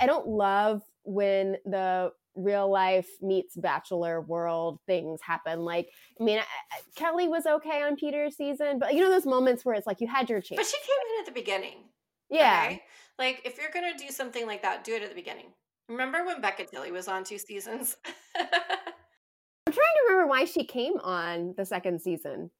I 0.00 0.06
don't 0.06 0.28
love 0.28 0.82
when 1.02 1.56
the 1.64 2.12
real 2.34 2.70
life 2.70 3.08
meets 3.20 3.56
bachelor 3.56 4.20
world 4.20 4.78
things 4.86 5.20
happen. 5.22 5.64
Like, 5.64 5.90
I 6.20 6.24
mean, 6.24 6.38
I, 6.38 6.42
I, 6.42 6.80
Kelly 6.94 7.26
was 7.26 7.46
okay 7.46 7.82
on 7.82 7.96
Peter's 7.96 8.36
season, 8.36 8.78
but 8.78 8.94
you 8.94 9.00
know 9.00 9.10
those 9.10 9.26
moments 9.26 9.64
where 9.64 9.74
it's 9.74 9.86
like 9.86 10.00
you 10.00 10.06
had 10.06 10.30
your 10.30 10.40
chance. 10.40 10.58
But 10.58 10.66
she 10.66 10.76
came 10.76 11.14
in 11.14 11.20
at 11.20 11.26
the 11.26 11.40
beginning. 11.40 11.84
Yeah. 12.30 12.64
Okay? 12.66 12.82
Like 13.18 13.42
if 13.44 13.58
you're 13.58 13.70
gonna 13.72 13.96
do 13.96 14.08
something 14.10 14.46
like 14.46 14.62
that, 14.62 14.84
do 14.84 14.94
it 14.94 15.02
at 15.02 15.08
the 15.08 15.14
beginning. 15.14 15.46
Remember 15.88 16.24
when 16.24 16.40
Becca 16.40 16.66
Tilley 16.66 16.92
was 16.92 17.08
on 17.08 17.24
two 17.24 17.38
seasons? 17.38 17.96
I'm 18.36 19.72
trying 19.72 19.74
to 19.74 20.08
remember 20.08 20.28
why 20.28 20.44
she 20.44 20.64
came 20.64 20.94
on 21.02 21.54
the 21.56 21.64
second 21.64 22.00
season. 22.00 22.50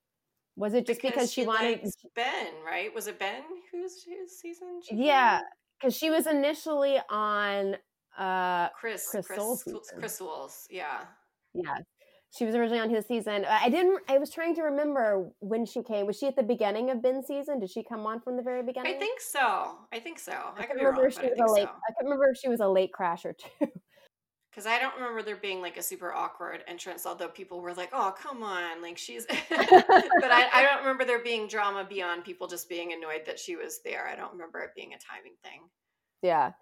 Was 0.57 0.75
it 0.75 0.87
just 0.87 1.01
because, 1.01 1.15
because 1.15 1.33
she, 1.33 1.43
she 1.43 1.47
wanted 1.47 1.81
Ben? 2.17 2.53
Right? 2.67 2.93
Was 2.95 3.07
it 3.07 3.19
Ben 3.19 3.43
whose, 3.71 4.03
whose 4.03 4.33
season? 4.33 4.81
yeah, 4.91 5.41
because 5.79 5.97
she 5.97 6.11
was 6.11 6.27
initially 6.27 6.99
on 7.09 7.77
uh 8.19 8.69
Chris 8.71 9.09
Chris 9.11 9.27
Chris, 9.27 9.65
Chris 9.99 10.17
Soules, 10.17 10.67
yeah. 10.71 11.05
Yeah. 11.55 11.77
She 12.37 12.45
was 12.45 12.55
originally 12.55 12.81
on 12.81 12.91
his 12.91 13.07
season. 13.07 13.47
I 13.49 13.71
didn't 13.71 14.01
I 14.09 14.19
was 14.19 14.31
trying 14.31 14.55
to 14.57 14.63
remember 14.63 15.31
when 15.41 15.65
she 15.65 15.83
came. 15.83 16.07
Was 16.07 16.19
she 16.19 16.27
at 16.27 16.37
the 16.37 16.43
beginning 16.43 16.91
of 16.91 17.03
Ben's 17.03 17.27
season? 17.27 17.59
Did 17.59 17.71
she 17.71 17.83
come 17.83 18.07
on 18.07 18.21
from 18.21 18.37
the 18.37 18.43
very 18.43 18.63
beginning? 18.63 18.95
I 18.95 18.99
think 18.99 19.21
so. 19.21 19.79
I 19.93 19.99
think 19.99 20.19
so. 20.19 20.33
I, 20.33 20.61
I 20.61 20.67
could 20.67 20.77
remember 20.77 21.03
wrong, 21.03 21.11
if 21.11 21.15
she 21.15 21.27
was 21.27 21.39
a 21.39 21.53
late 21.53 21.65
so. 21.65 21.71
I 21.71 21.93
could 21.95 22.05
remember 22.05 22.29
if 22.31 22.39
she 22.39 22.49
was 22.49 22.61
a 22.61 22.69
late 22.69 22.91
crasher 22.99 23.35
too. 23.37 23.69
Because 24.51 24.67
I 24.67 24.81
don't 24.81 24.97
remember 24.97 25.23
there 25.23 25.37
being 25.37 25.63
like 25.63 25.77
a 25.77 25.83
super 25.83 26.13
awkward 26.13 26.65
entrance, 26.67 27.07
although 27.07 27.29
people 27.29 27.61
were 27.61 27.75
like, 27.75 27.91
"Oh, 27.93 28.13
come 28.21 28.43
on!" 28.43 28.83
Like 28.83 28.99
she's, 28.99 29.25
but 29.27 29.37
I, 29.51 30.49
I, 30.53 30.63
don't 30.65 30.81
remember 30.81 31.05
there 31.05 31.23
being 31.23 31.47
drama 31.47 31.87
beyond 31.89 32.25
people 32.25 32.49
just 32.49 32.69
being 32.69 32.93
annoyed 32.93 33.23
that 33.27 33.39
she 33.39 33.55
was 33.55 33.79
there. 33.85 34.09
I 34.09 34.17
don't 34.17 34.33
remember 34.33 34.59
it 34.61 34.71
being 34.75 34.95
a 34.95 34.99
timing 34.99 35.37
thing. 35.45 35.69
Yeah. 36.23 36.53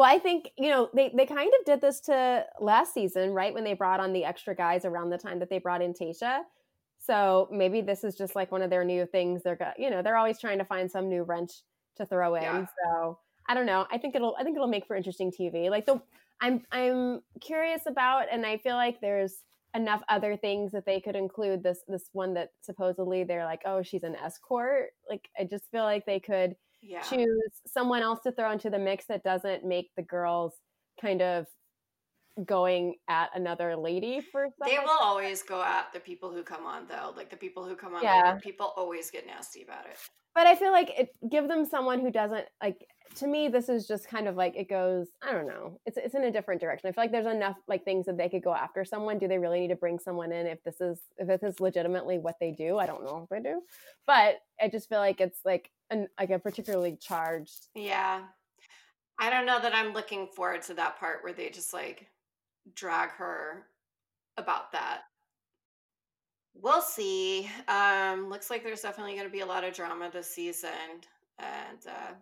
Well, 0.00 0.08
I 0.10 0.18
think 0.18 0.50
you 0.56 0.70
know 0.70 0.88
they 0.94 1.12
they 1.14 1.26
kind 1.26 1.52
of 1.60 1.66
did 1.66 1.82
this 1.82 2.00
to 2.06 2.46
last 2.58 2.94
season, 2.94 3.34
right? 3.34 3.52
When 3.52 3.64
they 3.64 3.74
brought 3.74 4.00
on 4.00 4.14
the 4.14 4.24
extra 4.24 4.54
guys 4.54 4.86
around 4.86 5.10
the 5.10 5.18
time 5.18 5.38
that 5.40 5.50
they 5.50 5.58
brought 5.58 5.82
in 5.82 5.92
Tayshia. 5.92 6.40
So 6.98 7.48
maybe 7.52 7.82
this 7.82 8.02
is 8.02 8.16
just 8.16 8.34
like 8.34 8.50
one 8.50 8.62
of 8.62 8.70
their 8.70 8.82
new 8.82 9.04
things. 9.04 9.42
They're 9.42 9.56
got, 9.56 9.78
you 9.78 9.90
know 9.90 10.00
they're 10.00 10.16
always 10.16 10.40
trying 10.40 10.56
to 10.56 10.64
find 10.64 10.90
some 10.90 11.10
new 11.10 11.22
wrench 11.22 11.52
to 11.98 12.06
throw 12.06 12.34
in. 12.36 12.42
Yeah. 12.44 12.66
So 12.82 13.18
I 13.46 13.52
don't 13.52 13.66
know. 13.66 13.86
I 13.92 13.98
think 13.98 14.14
it'll 14.14 14.34
I 14.40 14.42
think 14.42 14.56
it'll 14.56 14.68
make 14.68 14.86
for 14.86 14.96
interesting 14.96 15.30
TV. 15.30 15.68
Like 15.68 15.84
the 15.84 16.00
I'm 16.40 16.62
I'm 16.72 17.20
curious 17.42 17.82
about, 17.86 18.24
and 18.32 18.46
I 18.46 18.56
feel 18.56 18.76
like 18.76 19.02
there's 19.02 19.44
enough 19.74 20.00
other 20.08 20.34
things 20.34 20.72
that 20.72 20.86
they 20.86 20.98
could 21.02 21.14
include. 21.14 21.62
This 21.62 21.80
this 21.86 22.08
one 22.14 22.32
that 22.32 22.52
supposedly 22.62 23.24
they're 23.24 23.44
like, 23.44 23.60
oh, 23.66 23.82
she's 23.82 24.04
an 24.04 24.16
escort. 24.16 24.92
Like 25.10 25.28
I 25.38 25.44
just 25.44 25.70
feel 25.70 25.82
like 25.82 26.06
they 26.06 26.20
could 26.20 26.56
yeah. 26.82 27.02
choose 27.02 27.60
someone 27.66 28.02
else 28.02 28.20
to 28.24 28.32
throw 28.32 28.50
into 28.52 28.70
the 28.70 28.78
mix 28.78 29.06
that 29.06 29.22
doesn't 29.22 29.64
make 29.64 29.90
the 29.96 30.02
girls 30.02 30.54
kind 31.00 31.22
of 31.22 31.46
going 32.46 32.94
at 33.08 33.30
another 33.34 33.76
lady 33.76 34.20
for 34.20 34.48
something. 34.58 34.76
they 34.76 34.82
will 34.82 34.98
always 35.00 35.42
go 35.42 35.62
at 35.62 35.92
the 35.92 36.00
people 36.00 36.32
who 36.32 36.42
come 36.42 36.64
on 36.64 36.86
though. 36.88 37.12
Like 37.16 37.30
the 37.30 37.36
people 37.36 37.66
who 37.66 37.74
come 37.74 37.94
on 37.94 38.02
yeah. 38.02 38.22
Later, 38.24 38.40
people 38.42 38.72
always 38.76 39.10
get 39.10 39.26
nasty 39.26 39.62
about 39.62 39.86
it. 39.86 39.98
But 40.34 40.46
i 40.46 40.54
feel 40.54 40.70
like 40.70 40.90
it 40.96 41.08
give 41.28 41.48
them 41.48 41.66
someone 41.66 42.00
who 42.00 42.10
doesn't 42.10 42.46
like 42.62 42.86
to 43.16 43.26
me 43.26 43.48
this 43.48 43.68
is 43.68 43.88
just 43.88 44.08
kind 44.08 44.28
of 44.28 44.36
like 44.36 44.54
it 44.56 44.68
goes 44.68 45.08
i 45.22 45.32
don't 45.32 45.48
know. 45.48 45.80
It's 45.86 45.96
it's 45.96 46.14
in 46.14 46.24
a 46.24 46.30
different 46.30 46.60
direction. 46.60 46.88
I 46.88 46.92
feel 46.92 47.04
like 47.04 47.12
there's 47.12 47.26
enough 47.26 47.56
like 47.66 47.84
things 47.84 48.06
that 48.06 48.16
they 48.16 48.28
could 48.28 48.44
go 48.44 48.54
after 48.54 48.84
someone. 48.84 49.18
Do 49.18 49.28
they 49.28 49.38
really 49.38 49.60
need 49.60 49.68
to 49.68 49.76
bring 49.76 49.98
someone 49.98 50.32
in 50.32 50.46
if 50.46 50.62
this 50.62 50.80
is 50.80 51.00
if 51.18 51.26
this 51.26 51.42
is 51.42 51.60
legitimately 51.60 52.18
what 52.18 52.36
they 52.40 52.52
do? 52.52 52.78
I 52.78 52.86
don't 52.86 53.04
know 53.04 53.22
if 53.24 53.28
they 53.28 53.48
do. 53.48 53.60
But 54.06 54.36
i 54.60 54.68
just 54.68 54.88
feel 54.88 54.98
like 54.98 55.20
it's 55.20 55.40
like 55.44 55.70
an 55.90 56.08
like 56.18 56.30
a 56.30 56.38
particularly 56.38 56.96
charged 57.00 57.68
yeah 57.74 58.22
i 59.18 59.30
don't 59.30 59.46
know 59.46 59.60
that 59.60 59.74
i'm 59.74 59.92
looking 59.92 60.26
forward 60.28 60.62
to 60.62 60.74
that 60.74 60.98
part 60.98 61.22
where 61.22 61.32
they 61.32 61.50
just 61.50 61.72
like 61.72 62.06
drag 62.74 63.10
her 63.10 63.66
about 64.36 64.72
that 64.72 65.02
we'll 66.54 66.82
see 66.82 67.48
um 67.68 68.28
looks 68.28 68.50
like 68.50 68.62
there's 68.62 68.82
definitely 68.82 69.14
going 69.14 69.24
to 69.24 69.32
be 69.32 69.40
a 69.40 69.46
lot 69.46 69.64
of 69.64 69.74
drama 69.74 70.10
this 70.12 70.28
season 70.28 70.70
and 71.38 71.86
uh 71.88 72.12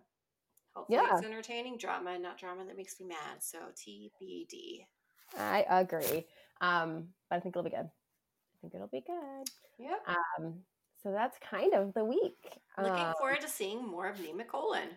Hopefully 0.75 0.99
yeah. 1.01 1.17
it's 1.17 1.25
entertaining 1.25 1.77
drama, 1.77 2.11
and 2.11 2.23
not 2.23 2.37
drama 2.37 2.65
that 2.65 2.77
makes 2.77 2.99
me 2.99 3.07
mad. 3.07 3.41
So 3.41 3.57
TBD. 3.75 4.85
I 5.37 5.65
agree. 5.69 6.25
Um, 6.61 7.09
but 7.29 7.37
I 7.37 7.39
think 7.39 7.53
it'll 7.55 7.63
be 7.63 7.69
good. 7.69 7.79
I 7.79 8.57
think 8.61 8.75
it'll 8.75 8.87
be 8.87 9.03
good. 9.05 9.49
Yeah. 9.77 9.97
Um, 10.07 10.55
so 11.01 11.11
that's 11.11 11.37
kind 11.49 11.73
of 11.73 11.93
the 11.93 12.03
week. 12.03 12.57
Looking 12.77 13.05
um, 13.05 13.13
forward 13.19 13.41
to 13.41 13.47
seeing 13.47 13.85
more 13.85 14.07
of 14.07 14.17
Nemacolin. 14.17 14.87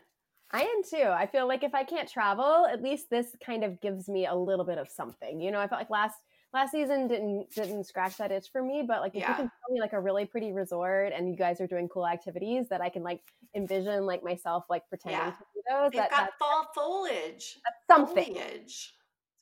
I 0.50 0.62
am 0.62 0.82
too. 0.88 1.08
I 1.08 1.26
feel 1.26 1.48
like 1.48 1.62
if 1.62 1.74
I 1.74 1.82
can't 1.82 2.08
travel, 2.08 2.66
at 2.66 2.82
least 2.82 3.08
this 3.08 3.28
kind 3.44 3.64
of 3.64 3.80
gives 3.80 4.08
me 4.08 4.26
a 4.26 4.34
little 4.34 4.64
bit 4.64 4.78
of 4.78 4.88
something. 4.88 5.40
You 5.40 5.50
know, 5.50 5.58
I 5.58 5.66
felt 5.66 5.80
like 5.80 5.90
last 5.90 6.18
last 6.52 6.72
season 6.72 7.08
didn't 7.08 7.50
didn't 7.54 7.84
scratch 7.84 8.18
that 8.18 8.30
itch 8.30 8.50
for 8.52 8.62
me, 8.62 8.84
but 8.86 9.00
like 9.00 9.14
if 9.14 9.20
yeah. 9.20 9.30
you 9.30 9.36
can 9.36 9.44
tell 9.44 9.74
me 9.74 9.80
like 9.80 9.94
a 9.94 10.00
really 10.00 10.26
pretty 10.26 10.52
resort 10.52 11.12
and 11.16 11.30
you 11.30 11.36
guys 11.36 11.60
are 11.60 11.66
doing 11.66 11.88
cool 11.88 12.06
activities 12.06 12.68
that 12.68 12.80
I 12.80 12.90
can 12.90 13.02
like 13.02 13.22
envision 13.54 14.04
like 14.04 14.22
myself 14.22 14.64
like 14.68 14.86
pretending 14.88 15.20
yeah. 15.20 15.30
to 15.30 15.44
do 15.54 15.62
those. 15.70 15.90
They've 15.92 16.00
that, 16.02 16.10
got 16.10 16.30
fall 16.38 16.68
foliage. 16.74 17.58
something. 17.90 18.34
Foliage. 18.34 18.64
It's 18.64 18.92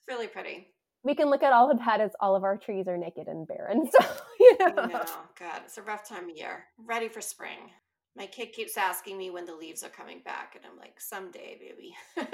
really 0.08 0.28
pretty. 0.28 0.68
We 1.02 1.14
can 1.14 1.30
look 1.30 1.42
at 1.42 1.52
all 1.52 1.70
of 1.70 1.78
that 1.78 2.00
as 2.00 2.10
all 2.20 2.36
of 2.36 2.44
our 2.44 2.56
trees 2.56 2.86
are 2.88 2.98
naked 2.98 3.26
and 3.26 3.46
barren. 3.46 3.88
So 4.00 4.06
you 4.38 4.56
know. 4.58 4.86
No, 4.86 5.04
God, 5.38 5.62
it's 5.64 5.76
a 5.78 5.82
rough 5.82 6.08
time 6.08 6.30
of 6.30 6.36
year. 6.36 6.64
Ready 6.78 7.08
for 7.08 7.20
spring. 7.20 7.70
My 8.16 8.26
kid 8.26 8.52
keeps 8.52 8.76
asking 8.76 9.18
me 9.18 9.30
when 9.30 9.44
the 9.44 9.54
leaves 9.54 9.82
are 9.82 9.90
coming 9.90 10.20
back, 10.24 10.56
and 10.56 10.64
I'm 10.64 10.78
like, 10.78 11.00
someday, 11.00 11.58
baby. 11.60 11.94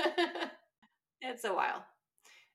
it's 1.21 1.45
a 1.45 1.53
while. 1.53 1.85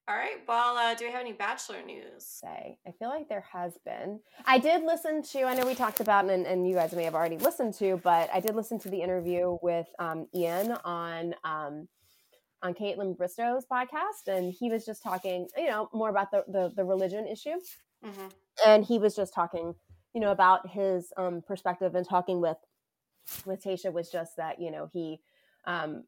All 0.08 0.16
right. 0.16 0.38
Well, 0.48 0.78
uh, 0.78 0.96
do 0.96 1.06
we 1.06 1.12
have 1.12 1.22
any 1.22 1.34
Bachelor 1.34 1.84
news? 1.86 2.26
Say, 2.26 2.78
I 2.88 2.92
feel 2.98 3.10
like 3.10 3.30
there 3.30 3.46
has 3.52 3.74
been. 3.86 4.20
I 4.46 4.58
did 4.58 4.84
listen 4.84 5.22
to. 5.24 5.44
I 5.44 5.54
know 5.54 5.66
we 5.66 5.76
talked 5.76 6.00
about, 6.00 6.30
and, 6.30 6.48
and 6.48 6.68
you 6.68 6.74
guys 6.74 6.94
may 6.94 7.04
have 7.04 7.14
already 7.14 7.38
listened 7.38 7.76
to, 7.76 7.98
but 8.04 8.30
I 8.34 8.40
did 8.40 8.56
listen 8.56 8.80
to 8.80 8.90
the 8.90 9.02
interview 9.02 9.58
with 9.62 9.88
um, 10.00 10.28
Ian 10.34 10.72
on 10.84 11.36
um, 11.44 11.88
on 12.64 12.74
Kaitlyn 12.74 13.18
Bristowe's 13.18 13.66
podcast, 13.66 14.28
and 14.28 14.54
he 14.54 14.70
was 14.70 14.86
just 14.86 15.04
talking, 15.04 15.48
you 15.58 15.68
know, 15.68 15.90
more 15.94 16.10
about 16.10 16.32
the 16.32 16.44
the, 16.48 16.72
the 16.76 16.84
religion 16.84 17.28
issue, 17.28 17.60
mm-hmm. 18.06 18.28
and 18.66 18.86
he 18.86 19.00
was 19.00 19.16
just 19.16 19.34
talking, 19.34 19.76
you 20.14 20.22
know, 20.22 20.32
about 20.32 20.70
his 20.70 21.12
um, 21.18 21.42
perspective 21.46 21.96
and 21.96 22.08
talking 22.08 22.42
with 22.42 22.58
with 23.46 23.64
Tayshia 23.64 23.92
was 23.92 24.10
just 24.10 24.38
that 24.38 24.62
you 24.62 24.72
know 24.72 24.90
he 24.92 25.20
um, 25.66 26.04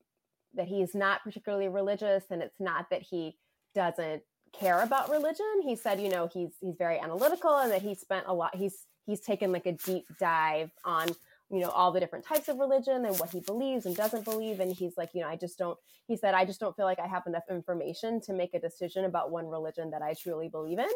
that 0.55 0.67
he's 0.67 0.93
not 0.95 1.23
particularly 1.23 1.67
religious, 1.67 2.25
and 2.29 2.41
it's 2.41 2.59
not 2.59 2.89
that 2.89 3.01
he 3.01 3.37
doesn't 3.73 4.23
care 4.53 4.81
about 4.81 5.09
religion. 5.09 5.61
He 5.63 5.75
said, 5.75 5.99
you 5.99 6.09
know, 6.09 6.29
he's 6.31 6.51
he's 6.61 6.75
very 6.77 6.99
analytical 6.99 7.57
and 7.57 7.71
that 7.71 7.81
he 7.81 7.95
spent 7.95 8.25
a 8.27 8.33
lot 8.33 8.55
he's 8.55 8.85
he's 9.05 9.19
taken 9.19 9.51
like 9.51 9.65
a 9.65 9.73
deep 9.73 10.05
dive 10.19 10.71
on 10.85 11.09
you 11.53 11.59
know 11.59 11.69
all 11.69 11.91
the 11.91 11.99
different 11.99 12.25
types 12.25 12.49
of 12.49 12.57
religion 12.57 13.05
and 13.05 13.17
what 13.19 13.29
he 13.29 13.39
believes 13.39 13.85
and 13.85 13.95
doesn't 13.95 14.25
believe 14.25 14.59
and 14.59 14.73
he's 14.73 14.97
like 14.97 15.11
you 15.13 15.21
know 15.21 15.27
i 15.27 15.35
just 15.35 15.57
don't 15.57 15.77
he 16.07 16.17
said 16.17 16.33
i 16.33 16.43
just 16.43 16.59
don't 16.59 16.75
feel 16.75 16.85
like 16.85 16.99
i 16.99 17.07
have 17.07 17.23
enough 17.27 17.43
information 17.49 18.19
to 18.19 18.33
make 18.33 18.55
a 18.55 18.59
decision 18.59 19.05
about 19.05 19.29
one 19.31 19.47
religion 19.47 19.91
that 19.91 20.01
i 20.01 20.15
truly 20.15 20.49
believe 20.49 20.79
in 20.79 20.89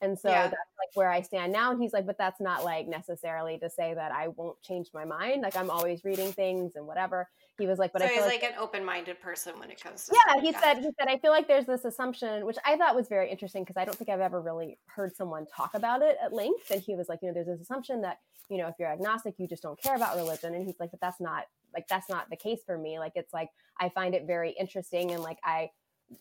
and 0.00 0.18
so 0.18 0.28
yeah. 0.28 0.42
that's 0.42 0.52
like 0.52 0.94
where 0.94 1.10
I 1.10 1.22
stand 1.22 1.52
now. 1.52 1.70
And 1.70 1.80
he's 1.80 1.92
like, 1.92 2.06
but 2.06 2.18
that's 2.18 2.40
not 2.40 2.64
like 2.64 2.86
necessarily 2.88 3.58
to 3.58 3.70
say 3.70 3.94
that 3.94 4.12
I 4.12 4.28
won't 4.28 4.60
change 4.62 4.88
my 4.92 5.04
mind. 5.04 5.42
Like 5.42 5.56
I'm 5.56 5.70
always 5.70 6.04
reading 6.04 6.32
things 6.32 6.72
and 6.76 6.86
whatever. 6.86 7.28
He 7.58 7.66
was 7.66 7.78
like, 7.78 7.92
but 7.92 8.02
so 8.02 8.06
I 8.06 8.08
feel 8.08 8.22
he's 8.24 8.32
like, 8.32 8.42
like 8.42 8.52
an 8.52 8.58
open-minded 8.58 9.20
person 9.20 9.58
when 9.58 9.70
it 9.70 9.80
comes 9.80 10.06
to 10.06 10.16
Yeah, 10.26 10.40
he 10.40 10.52
like 10.52 10.60
said 10.60 10.78
he 10.78 10.90
said 10.98 11.08
I 11.08 11.18
feel 11.18 11.30
like 11.30 11.46
there's 11.46 11.66
this 11.66 11.84
assumption, 11.84 12.44
which 12.44 12.58
I 12.64 12.76
thought 12.76 12.96
was 12.96 13.08
very 13.08 13.30
interesting 13.30 13.62
because 13.62 13.76
I 13.76 13.84
don't 13.84 13.96
think 13.96 14.10
I've 14.10 14.20
ever 14.20 14.40
really 14.40 14.78
heard 14.86 15.14
someone 15.16 15.46
talk 15.46 15.74
about 15.74 16.02
it 16.02 16.16
at 16.22 16.32
length. 16.32 16.70
And 16.70 16.80
he 16.80 16.96
was 16.96 17.08
like, 17.08 17.20
you 17.22 17.28
know, 17.28 17.34
there's 17.34 17.46
this 17.46 17.60
assumption 17.60 18.02
that, 18.02 18.18
you 18.48 18.58
know, 18.58 18.68
if 18.68 18.74
you're 18.78 18.92
agnostic, 18.92 19.34
you 19.38 19.46
just 19.46 19.62
don't 19.62 19.80
care 19.80 19.94
about 19.94 20.16
religion. 20.16 20.54
And 20.54 20.66
he's 20.66 20.78
like, 20.80 20.90
but 20.90 21.00
that's 21.00 21.20
not 21.20 21.44
like 21.72 21.88
that's 21.88 22.08
not 22.08 22.28
the 22.30 22.36
case 22.36 22.60
for 22.64 22.76
me. 22.76 22.98
Like 22.98 23.12
it's 23.14 23.32
like 23.32 23.50
I 23.80 23.88
find 23.88 24.14
it 24.14 24.26
very 24.26 24.50
interesting 24.52 25.12
and 25.12 25.22
like 25.22 25.38
I 25.44 25.70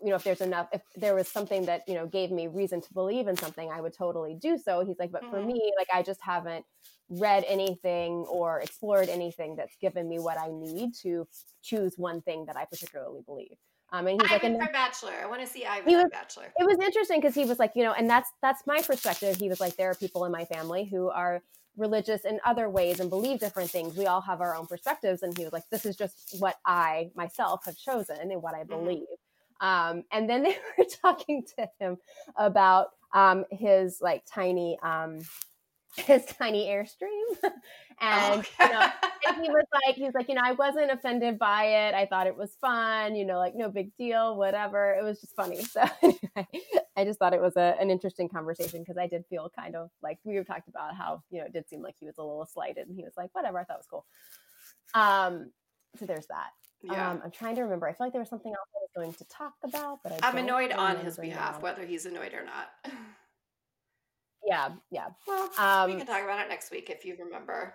you 0.02 0.10
know 0.10 0.16
if 0.16 0.24
there's 0.24 0.42
enough 0.42 0.68
if 0.72 0.82
there 0.96 1.16
was 1.16 1.28
something 1.28 1.66
that 1.66 1.84
you 1.88 1.94
know 1.94 2.06
gave 2.06 2.32
me 2.32 2.48
reason 2.48 2.82
to 2.82 2.94
believe 2.94 3.28
in 3.28 3.36
something 3.36 3.72
i 3.72 3.82
would 3.82 3.94
totally 3.94 4.36
do 4.36 4.58
so 4.58 4.84
he's 4.86 4.98
like 5.00 5.12
but 5.12 5.22
for 5.30 5.38
mm-hmm. 5.38 5.48
me 5.48 5.72
like 5.78 5.88
i 5.94 6.02
just 6.02 6.22
haven't 6.22 6.66
read 7.10 7.44
anything 7.48 8.26
or 8.30 8.62
explored 8.62 9.10
anything 9.10 9.56
that's 9.56 9.76
given 9.78 10.08
me 10.08 10.20
what 10.20 10.38
i 10.38 10.48
need 10.52 10.94
to 10.94 11.28
choose 11.62 11.96
one 11.98 12.22
thing 12.22 12.46
that 12.46 12.58
i 12.58 12.66
particularly 12.66 13.22
believe 13.26 13.58
um, 13.94 14.08
and 14.08 14.20
he's 14.20 14.32
Ivan 14.32 14.58
like, 14.58 14.70
for 14.70 14.74
Bachelor. 14.74 15.14
I 15.22 15.28
want 15.28 15.42
to 15.42 15.48
see 15.48 15.66
Ivan 15.66 15.94
was, 15.94 16.06
Bachelor. 16.12 16.52
It 16.58 16.66
was 16.66 16.80
interesting 16.84 17.22
because 17.22 17.36
he 17.36 17.46
was 17.46 17.60
like, 17.60 17.74
you 17.76 17.84
know, 17.84 17.94
and 17.94 18.10
that's 18.10 18.28
that's 18.42 18.66
my 18.66 18.82
perspective. 18.82 19.36
He 19.38 19.50
was 19.50 19.60
like, 19.60 19.76
there 19.76 19.92
are 19.92 19.94
people 19.94 20.26
in 20.26 20.32
my 20.32 20.46
family 20.46 20.86
who 20.86 21.10
are 21.10 21.44
religious 21.78 22.26
in 22.26 22.40
other 22.46 22.70
ways 22.70 23.00
and 23.00 23.10
believe 23.10 23.40
different 23.40 23.70
things. 23.70 23.96
We 23.96 24.08
all 24.08 24.22
have 24.22 24.42
our 24.42 24.56
own 24.56 24.66
perspectives, 24.66 25.22
and 25.24 25.38
he 25.38 25.44
was 25.44 25.54
like, 25.54 25.64
this 25.72 25.86
is 25.86 25.96
just 25.96 26.36
what 26.40 26.56
I 26.66 27.12
myself 27.16 27.66
have 27.66 27.78
chosen 27.78 28.18
and 28.20 28.42
what 28.42 28.56
I 28.56 28.64
mm-hmm. 28.64 28.70
believe. 28.70 28.98
Mm-hmm. 28.98 29.23
Um, 29.62 30.04
and 30.12 30.30
then 30.30 30.44
they 30.44 30.58
were 30.78 30.86
talking 31.02 31.44
to 31.58 31.70
him 31.80 31.98
about 32.36 32.88
um, 33.14 33.46
his 33.52 34.00
like 34.02 34.24
tiny 34.26 34.78
um, 34.82 35.20
his 35.96 36.26
tiny 36.26 36.68
airstream. 36.68 37.52
And, 38.02 38.44
oh. 38.60 38.66
you 38.66 38.74
know, 38.74 38.90
and 39.28 39.46
he 39.46 39.52
was 39.52 39.66
like 39.86 39.96
he's 39.96 40.16
like 40.16 40.28
you 40.28 40.34
know 40.34 40.42
i 40.44 40.52
wasn't 40.52 40.92
offended 40.92 41.38
by 41.38 41.66
it. 41.66 41.94
I 41.94 42.08
thought 42.08 42.26
it 42.26 42.36
was 42.36 42.58
fun 42.60 43.16
you 43.16 43.24
know 43.24 43.38
like 43.38 43.56
no 43.56 43.70
big 43.70 43.96
deal 43.98 44.36
whatever. 44.36 44.96
It 45.00 45.04
was 45.04 45.22
just 45.22 45.36
funny. 45.36 45.64
So 45.64 45.82
anyway, 46.02 46.48
i 46.98 47.06
just 47.06 47.20
thought 47.20 47.34
it 47.34 47.40
was 47.40 47.56
a, 47.56 47.78
an 47.80 47.92
interesting 47.92 48.28
conversation 48.28 48.80
because 48.80 48.98
i 48.98 49.06
did 49.06 49.24
feel 49.30 49.50
kind 49.56 49.76
of 49.76 49.92
like 50.02 50.18
we 50.24 50.36
were 50.36 50.44
talked 50.44 50.68
about 50.68 50.96
how 50.96 51.22
you 51.30 51.40
know 51.40 51.46
it 51.46 51.54
did 51.54 51.70
seem 51.70 51.84
like 51.84 51.96
he 52.00 52.08
was 52.08 52.18
a 52.18 52.24
little 52.24 52.48
slighted 52.52 52.88
and 52.88 52.98
he 52.98 53.04
was 53.04 53.14
like 53.16 53.30
whatever 53.34 53.60
i 53.60 53.64
thought 53.64 53.78
it 53.78 53.86
was 53.86 53.88
cool. 53.90 54.06
Um 54.96 55.52
so 55.98 56.08
there's 56.08 56.28
that 56.28 56.50
yeah. 56.84 57.12
Um, 57.12 57.22
I'm 57.24 57.32
trying 57.32 57.56
to 57.56 57.62
remember. 57.62 57.88
I 57.88 57.94
feel 57.94 58.06
like 58.08 58.14
there 58.14 58.22
was 58.22 58.30
something 58.30 58.52
else 58.52 58.68
I 58.76 58.80
was 58.82 58.90
going 58.96 59.14
to 59.14 59.26
talk 59.26 59.54
about, 59.64 60.00
but 60.04 60.24
I 60.24 60.30
am 60.30 60.38
annoyed 60.38 60.72
on 60.72 60.98
his 60.98 61.18
behalf, 61.18 61.62
whether 61.62 61.86
he's 61.86 62.06
annoyed 62.06 62.34
or 62.34 62.44
not. 62.44 62.72
yeah, 64.46 64.70
yeah. 64.92 65.08
Well, 65.28 65.50
um, 65.58 65.92
we 65.92 65.98
can 65.98 66.06
talk 66.06 66.24
about 66.24 66.40
it 66.42 66.50
next 66.50 66.72
week 66.72 66.90
if 66.90 67.06
you 67.06 67.16
remember. 67.18 67.74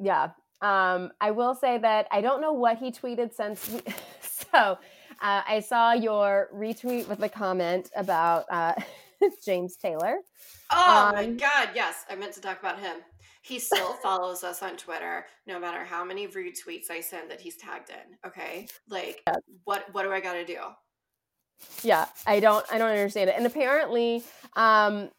Yeah. 0.00 0.30
Um, 0.60 1.12
I 1.20 1.30
will 1.30 1.54
say 1.54 1.78
that 1.78 2.08
I 2.10 2.20
don't 2.20 2.40
know 2.40 2.52
what 2.52 2.78
he 2.78 2.90
tweeted 2.90 3.32
since. 3.32 3.68
We, 3.70 3.80
so 4.20 4.48
uh, 4.52 4.76
I 5.20 5.60
saw 5.60 5.92
your 5.92 6.48
retweet 6.54 7.08
with 7.08 7.22
a 7.22 7.28
comment 7.28 7.90
about 7.96 8.44
uh, 8.50 8.74
James 9.44 9.76
Taylor. 9.76 10.18
Oh 10.70 11.06
um, 11.08 11.14
my 11.14 11.26
God! 11.26 11.70
Yes, 11.74 12.04
I 12.10 12.16
meant 12.16 12.34
to 12.34 12.40
talk 12.40 12.58
about 12.58 12.78
him. 12.80 12.96
He 13.48 13.58
still 13.58 13.94
follows 13.94 14.44
us 14.44 14.62
on 14.62 14.76
Twitter, 14.76 15.24
no 15.46 15.58
matter 15.58 15.82
how 15.82 16.04
many 16.04 16.26
rude 16.26 16.54
tweets 16.54 16.90
I 16.90 17.00
send 17.00 17.30
that 17.30 17.40
he's 17.40 17.56
tagged 17.56 17.90
in. 17.90 18.18
Okay, 18.26 18.68
like 18.88 19.22
yeah. 19.26 19.36
what 19.64 19.86
what 19.92 20.02
do 20.02 20.12
I 20.12 20.20
got 20.20 20.34
to 20.34 20.44
do? 20.44 20.58
Yeah, 21.82 22.06
I 22.26 22.40
don't 22.40 22.64
I 22.70 22.78
don't 22.78 22.90
understand 22.90 23.30
it. 23.30 23.36
And 23.36 23.46
apparently, 23.46 24.22
um, 24.54 25.10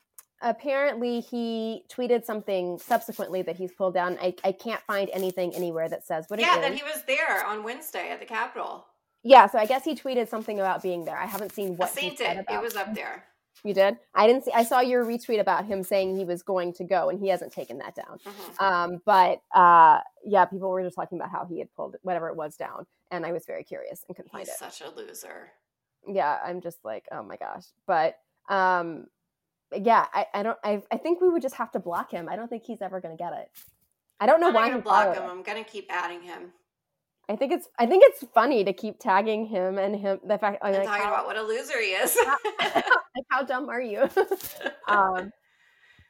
apparently 0.42 1.22
he 1.22 1.84
tweeted 1.90 2.24
something 2.24 2.78
subsequently 2.80 3.42
that 3.42 3.56
he's 3.56 3.72
pulled 3.72 3.94
down. 3.96 4.18
I, 4.22 4.36
I 4.44 4.52
can't 4.52 4.82
find 4.82 5.10
anything 5.12 5.56
anywhere 5.56 5.90
that 5.90 6.06
says 6.06 6.26
what. 6.28 6.40
Yeah, 6.40 6.60
that 6.60 6.74
he 6.74 6.84
was 6.84 7.04
there 7.08 7.46
on 7.46 7.64
Wednesday 7.64 8.12
at 8.12 8.20
the 8.20 8.26
Capitol. 8.26 8.86
Yeah, 9.24 9.48
so 9.48 9.58
I 9.58 9.66
guess 9.66 9.84
he 9.84 9.96
tweeted 9.96 10.30
something 10.30 10.60
about 10.60 10.82
being 10.82 11.04
there. 11.04 11.18
I 11.18 11.26
haven't 11.26 11.52
seen 11.52 11.76
what. 11.76 11.90
I 11.90 11.94
seen 11.94 12.16
it. 12.20 12.46
It 12.50 12.62
was 12.62 12.76
up 12.76 12.94
there. 12.94 13.26
You 13.64 13.74
did? 13.74 13.98
I 14.16 14.26
didn't 14.26 14.46
see. 14.46 14.52
I 14.54 14.64
saw 14.64 14.80
your 14.80 15.04
retweet 15.04 15.40
about 15.40 15.66
him 15.66 15.84
saying 15.84 16.16
he 16.16 16.24
was 16.24 16.44
going 16.44 16.74
to 16.74 16.84
go, 16.84 17.10
and 17.10 17.20
he 17.20 17.28
hasn't 17.28 17.52
taken 17.52 17.78
that 17.80 17.96
down. 17.96 18.20
Mm-hmm. 18.26 18.64
Um, 18.64 19.02
but 19.06 19.42
uh, 19.54 20.00
yeah, 20.24 20.46
people 20.46 20.70
were 20.70 20.84
just 20.84 20.96
talking 20.96 21.18
about 21.18 21.32
how 21.32 21.46
he 21.46 21.60
had 21.60 21.74
pulled 21.76 21.98
whatever 22.02 22.30
it 22.30 22.36
was 22.36 22.56
down, 22.56 22.86
and 23.12 23.26
I 23.26 23.32
was 23.34 23.46
very 23.46 23.64
curious 23.64 24.06
and 24.08 24.16
couldn't 24.16 24.32
He's 24.32 24.48
find 24.48 24.48
it. 24.48 24.74
Such 24.74 24.82
a 24.82 24.96
loser. 24.96 25.52
Yeah, 26.08 26.38
I'm 26.44 26.62
just 26.62 26.78
like, 26.86 27.06
oh 27.12 27.22
my 27.22 27.36
gosh. 27.36 27.66
But 27.86 28.18
um, 28.48 29.08
yeah, 29.76 30.08
I, 30.14 30.26
I 30.34 30.44
don't. 30.44 30.58
I, 30.64 30.82
I 30.92 30.98
think 30.98 31.22
we 31.22 31.30
would 31.30 31.42
just 31.42 31.56
have 31.56 31.72
to 31.74 31.80
block 31.80 32.12
him. 32.12 32.30
I 32.30 32.36
don't 32.36 32.48
think 32.48 32.64
he's 32.64 32.82
ever 32.82 33.02
going 33.02 33.16
to 33.16 33.22
get 33.22 33.34
it. 33.34 33.50
I 34.22 34.26
don't 34.26 34.42
know 34.42 34.50
why. 34.50 34.66
I'm 34.66 34.72
gonna 34.72 34.84
block 34.84 35.16
him. 35.16 35.24
It. 35.24 35.28
I'm 35.28 35.44
going 35.44 35.64
to 35.64 35.70
keep 35.70 35.88
adding 35.90 36.22
him. 36.22 36.54
I 37.30 37.36
think 37.36 37.52
it's 37.52 37.68
I 37.78 37.86
think 37.86 38.04
it's 38.08 38.26
funny 38.34 38.64
to 38.64 38.74
keep 38.74 39.00
tagging 39.00 39.46
him 39.46 39.78
and 39.78 39.96
him 39.96 40.20
the 40.26 40.40
fact 40.40 40.58
and 40.64 40.76
like, 40.76 40.88
talking 40.88 41.04
how, 41.04 41.14
about 41.14 41.28
what 41.28 41.38
a 41.38 41.44
loser 41.44 41.80
he 41.80 41.90
is. 41.90 42.18
like 42.60 42.86
how 43.30 43.44
dumb 43.44 43.70
are 43.70 43.82
you? 43.82 44.10
um, 44.88 45.32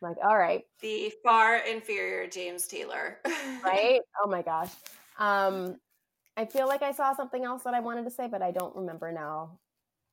like 0.02 0.16
all 0.24 0.38
right, 0.38 0.64
the 0.82 1.12
far 1.22 1.58
inferior 1.58 2.26
James 2.28 2.68
Taylor, 2.68 3.20
right? 3.64 4.00
Oh 4.24 4.30
my 4.30 4.42
gosh. 4.42 4.72
Um, 5.18 5.76
I 6.38 6.46
feel 6.46 6.68
like 6.68 6.84
I 6.84 6.94
saw 6.94 7.14
something 7.14 7.44
else 7.44 7.64
that 7.64 7.74
I 7.74 7.82
wanted 7.82 8.06
to 8.06 8.12
say, 8.12 8.28
but 8.28 8.42
I 8.42 8.52
don't 8.52 8.74
remember 8.78 9.12
now 9.12 9.60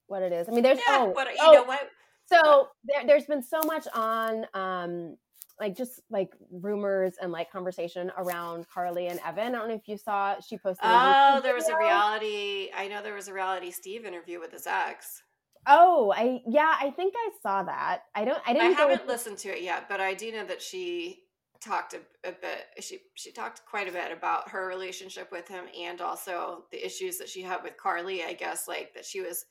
what 0.09 0.23
it 0.23 0.33
is. 0.33 0.49
I 0.49 0.53
mean, 0.53 0.65
there's 0.65 0.79
yeah, 0.79 1.03
oh, 1.03 1.05
what, 1.11 1.29
you 1.29 1.37
oh, 1.41 1.53
know 1.53 1.63
what. 1.63 1.89
So 2.27 2.37
what? 2.43 2.71
there, 2.83 3.07
there's 3.07 3.27
been 3.27 3.45
so 3.45 3.61
much 3.65 3.87
on 3.95 4.45
um, 4.55 5.17
like 5.61 5.77
just 5.77 6.01
like 6.11 6.35
rumors 6.51 7.15
and 7.21 7.33
like 7.33 7.51
conversation 7.51 8.13
around 8.19 8.67
Carly 8.69 9.09
and 9.09 9.21
Evan. 9.25 9.55
I 9.55 9.59
don't 9.59 9.69
know 9.69 9.75
if 9.75 9.89
you 9.89 9.97
saw 9.97 10.39
she 10.41 10.59
posted. 10.59 10.85
Oh, 10.85 11.41
there 11.43 11.55
was 11.55 11.69
a 11.69 11.77
reality. 11.77 12.71
I 12.77 12.89
know 12.89 13.03
there 13.03 13.15
was 13.15 13.29
a 13.29 13.33
reality 13.33 13.71
Steve 13.71 14.05
interview 14.05 14.39
with 14.41 14.53
his 14.53 14.67
ex. 14.67 15.23
Oh, 15.67 16.13
I 16.17 16.43
yeah, 16.47 16.75
I 16.81 16.91
think 16.91 17.15
I 17.17 17.31
saw 17.43 17.63
that. 17.65 18.03
I 18.15 18.25
don't. 18.25 18.41
I 18.47 18.53
didn't. 18.53 18.77
I 18.77 18.81
haven't 18.81 19.07
listened 19.07 19.39
to 19.39 19.49
it 19.49 19.63
yet, 19.63 19.89
but 19.89 20.01
I 20.01 20.15
do 20.15 20.31
know 20.31 20.45
that 20.45 20.63
she 20.63 21.23
talked 21.61 21.95
a, 21.95 22.29
a, 22.29 22.33
bit 22.33 22.67
she 22.81 22.99
she 23.15 23.33
talked 23.33 23.63
quite 23.65 23.89
a 23.89 23.93
bit 23.93 24.13
about 24.13 24.51
her 24.51 24.67
relationship 24.67 25.33
with 25.33 25.49
him 25.49 25.65
and 25.79 26.01
also 26.01 26.65
the 26.71 26.85
issues 26.85 27.19
that 27.19 27.29
she 27.29 27.43
had 27.43 27.63
with 27.63 27.77
Carly 27.79 28.23
I 28.23 28.35
guess 28.35 28.69
like 28.69 28.93
that 28.95 29.07
she 29.07 29.21
was 29.21 29.47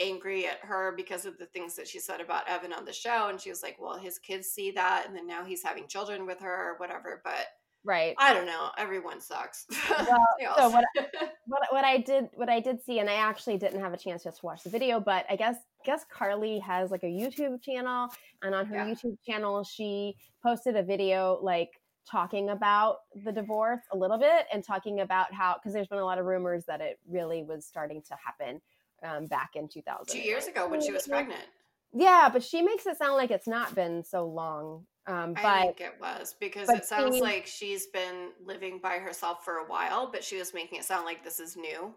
angry 0.00 0.46
at 0.46 0.58
her 0.62 0.92
because 0.96 1.26
of 1.26 1.38
the 1.38 1.46
things 1.46 1.76
that 1.76 1.86
she 1.86 1.98
said 1.98 2.20
about 2.20 2.48
Evan 2.48 2.72
on 2.72 2.84
the 2.84 2.92
show 2.92 3.28
and 3.28 3.40
she 3.40 3.50
was 3.50 3.62
like 3.62 3.76
well 3.78 3.98
his 3.98 4.18
kids 4.18 4.48
see 4.48 4.70
that 4.70 5.04
and 5.06 5.14
then 5.14 5.26
now 5.26 5.44
he's 5.44 5.62
having 5.62 5.86
children 5.86 6.26
with 6.26 6.40
her 6.40 6.70
or 6.70 6.76
whatever 6.78 7.20
but 7.24 7.46
right. 7.84 8.14
I 8.18 8.32
don't 8.32 8.46
know. 8.46 8.70
Everyone 8.78 9.20
sucks. 9.20 9.66
Well, 9.90 10.56
so 10.56 10.68
what, 10.70 10.84
what 11.46 11.62
what 11.70 11.84
I 11.84 11.98
did 11.98 12.28
what 12.34 12.48
I 12.48 12.60
did 12.60 12.82
see 12.82 12.98
and 12.98 13.08
I 13.08 13.14
actually 13.14 13.58
didn't 13.58 13.80
have 13.80 13.92
a 13.92 13.96
chance 13.96 14.24
just 14.24 14.40
to 14.40 14.46
watch 14.46 14.62
the 14.62 14.70
video 14.70 14.98
but 14.98 15.24
I 15.30 15.36
guess 15.36 15.56
guess 15.84 16.04
Carly 16.10 16.58
has 16.60 16.90
like 16.90 17.02
a 17.02 17.06
YouTube 17.06 17.62
channel 17.62 18.08
and 18.42 18.54
on 18.54 18.66
her 18.66 18.76
yeah. 18.76 18.86
YouTube 18.86 19.16
channel 19.24 19.62
she 19.62 20.16
posted 20.42 20.76
a 20.76 20.82
video 20.82 21.38
like 21.42 21.70
talking 22.10 22.50
about 22.50 22.96
the 23.24 23.32
divorce 23.32 23.80
a 23.92 23.96
little 23.96 24.18
bit 24.18 24.46
and 24.52 24.64
talking 24.64 25.00
about 25.00 25.32
how 25.32 25.54
because 25.54 25.72
there's 25.72 25.86
been 25.86 25.98
a 25.98 26.04
lot 26.04 26.18
of 26.18 26.26
rumors 26.26 26.64
that 26.66 26.80
it 26.80 26.98
really 27.08 27.44
was 27.44 27.64
starting 27.64 28.02
to 28.02 28.16
happen 28.24 28.60
um, 29.04 29.26
back 29.26 29.50
in 29.54 29.68
2000 29.68 30.06
two 30.06 30.20
years 30.20 30.46
ago 30.46 30.68
when 30.68 30.80
she 30.80 30.92
was 30.92 31.06
pregnant 31.06 31.44
yeah 31.92 32.28
but 32.32 32.42
she 32.42 32.62
makes 32.62 32.86
it 32.86 32.96
sound 32.96 33.14
like 33.14 33.30
it's 33.30 33.48
not 33.48 33.74
been 33.74 34.02
so 34.02 34.26
long 34.26 34.84
um, 35.06 35.34
but, 35.34 35.44
I 35.44 35.62
think 35.62 35.80
it 35.80 35.94
was 36.00 36.36
because 36.38 36.68
it 36.68 36.84
sounds 36.84 37.16
she, 37.16 37.22
like 37.22 37.44
she's 37.46 37.86
been 37.86 38.30
living 38.44 38.78
by 38.78 38.98
herself 38.98 39.44
for 39.44 39.56
a 39.56 39.66
while, 39.66 40.08
but 40.10 40.22
she 40.22 40.36
was 40.36 40.54
making 40.54 40.78
it 40.78 40.84
sound 40.84 41.04
like 41.04 41.24
this 41.24 41.40
is 41.40 41.56
new. 41.56 41.92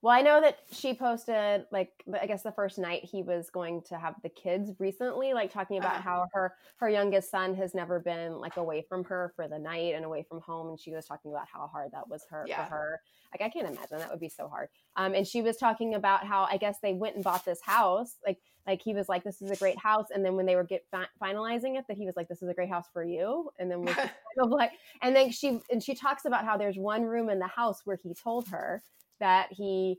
Well, 0.00 0.14
I 0.14 0.22
know 0.22 0.40
that 0.40 0.60
she 0.70 0.94
posted 0.94 1.66
like 1.72 2.04
I 2.20 2.26
guess 2.26 2.44
the 2.44 2.52
first 2.52 2.78
night 2.78 3.04
he 3.04 3.22
was 3.22 3.50
going 3.50 3.82
to 3.88 3.98
have 3.98 4.14
the 4.22 4.28
kids 4.28 4.70
recently, 4.78 5.34
like 5.34 5.52
talking 5.52 5.78
about 5.78 5.96
uh-huh. 5.96 6.02
how 6.02 6.26
her 6.32 6.54
her 6.76 6.88
youngest 6.88 7.30
son 7.32 7.54
has 7.56 7.74
never 7.74 7.98
been 7.98 8.38
like 8.38 8.58
away 8.58 8.84
from 8.88 9.02
her 9.04 9.32
for 9.34 9.48
the 9.48 9.58
night 9.58 9.94
and 9.94 10.04
away 10.04 10.24
from 10.28 10.40
home, 10.40 10.68
and 10.68 10.78
she 10.78 10.92
was 10.92 11.06
talking 11.06 11.32
about 11.32 11.48
how 11.52 11.66
hard 11.66 11.90
that 11.92 12.08
was 12.08 12.24
her 12.30 12.44
yeah. 12.46 12.64
for 12.64 12.70
her. 12.70 13.00
Like 13.32 13.48
I 13.48 13.52
can't 13.52 13.68
imagine 13.68 13.98
that 13.98 14.10
would 14.10 14.20
be 14.20 14.28
so 14.28 14.46
hard. 14.46 14.68
Um, 14.94 15.14
and 15.14 15.26
she 15.26 15.42
was 15.42 15.56
talking 15.56 15.94
about 15.94 16.24
how 16.24 16.46
I 16.48 16.58
guess 16.58 16.78
they 16.80 16.94
went 16.94 17.16
and 17.16 17.24
bought 17.24 17.44
this 17.44 17.60
house, 17.60 18.18
like 18.24 18.38
like 18.68 18.80
he 18.80 18.94
was 18.94 19.08
like, 19.08 19.24
"This 19.24 19.42
is 19.42 19.50
a 19.50 19.56
great 19.56 19.78
house," 19.78 20.06
and 20.14 20.24
then 20.24 20.36
when 20.36 20.46
they 20.46 20.54
were 20.54 20.62
get 20.62 20.84
fi- 20.92 21.08
finalizing 21.20 21.76
it, 21.76 21.86
that 21.88 21.96
he 21.96 22.06
was 22.06 22.14
like, 22.14 22.28
"This 22.28 22.40
is 22.40 22.48
a 22.48 22.54
great 22.54 22.68
house 22.68 22.86
for 22.92 23.02
you," 23.02 23.50
and 23.58 23.68
then 23.68 23.82
was 23.82 23.94
kind 23.96 24.10
of 24.38 24.50
like, 24.50 24.70
and 25.02 25.16
then 25.16 25.32
she 25.32 25.60
and 25.72 25.82
she 25.82 25.96
talks 25.96 26.24
about 26.24 26.44
how 26.44 26.56
there's 26.56 26.78
one 26.78 27.02
room 27.02 27.30
in 27.30 27.40
the 27.40 27.48
house 27.48 27.80
where 27.84 27.98
he 28.00 28.14
told 28.14 28.46
her 28.46 28.80
that 29.20 29.48
he 29.52 29.98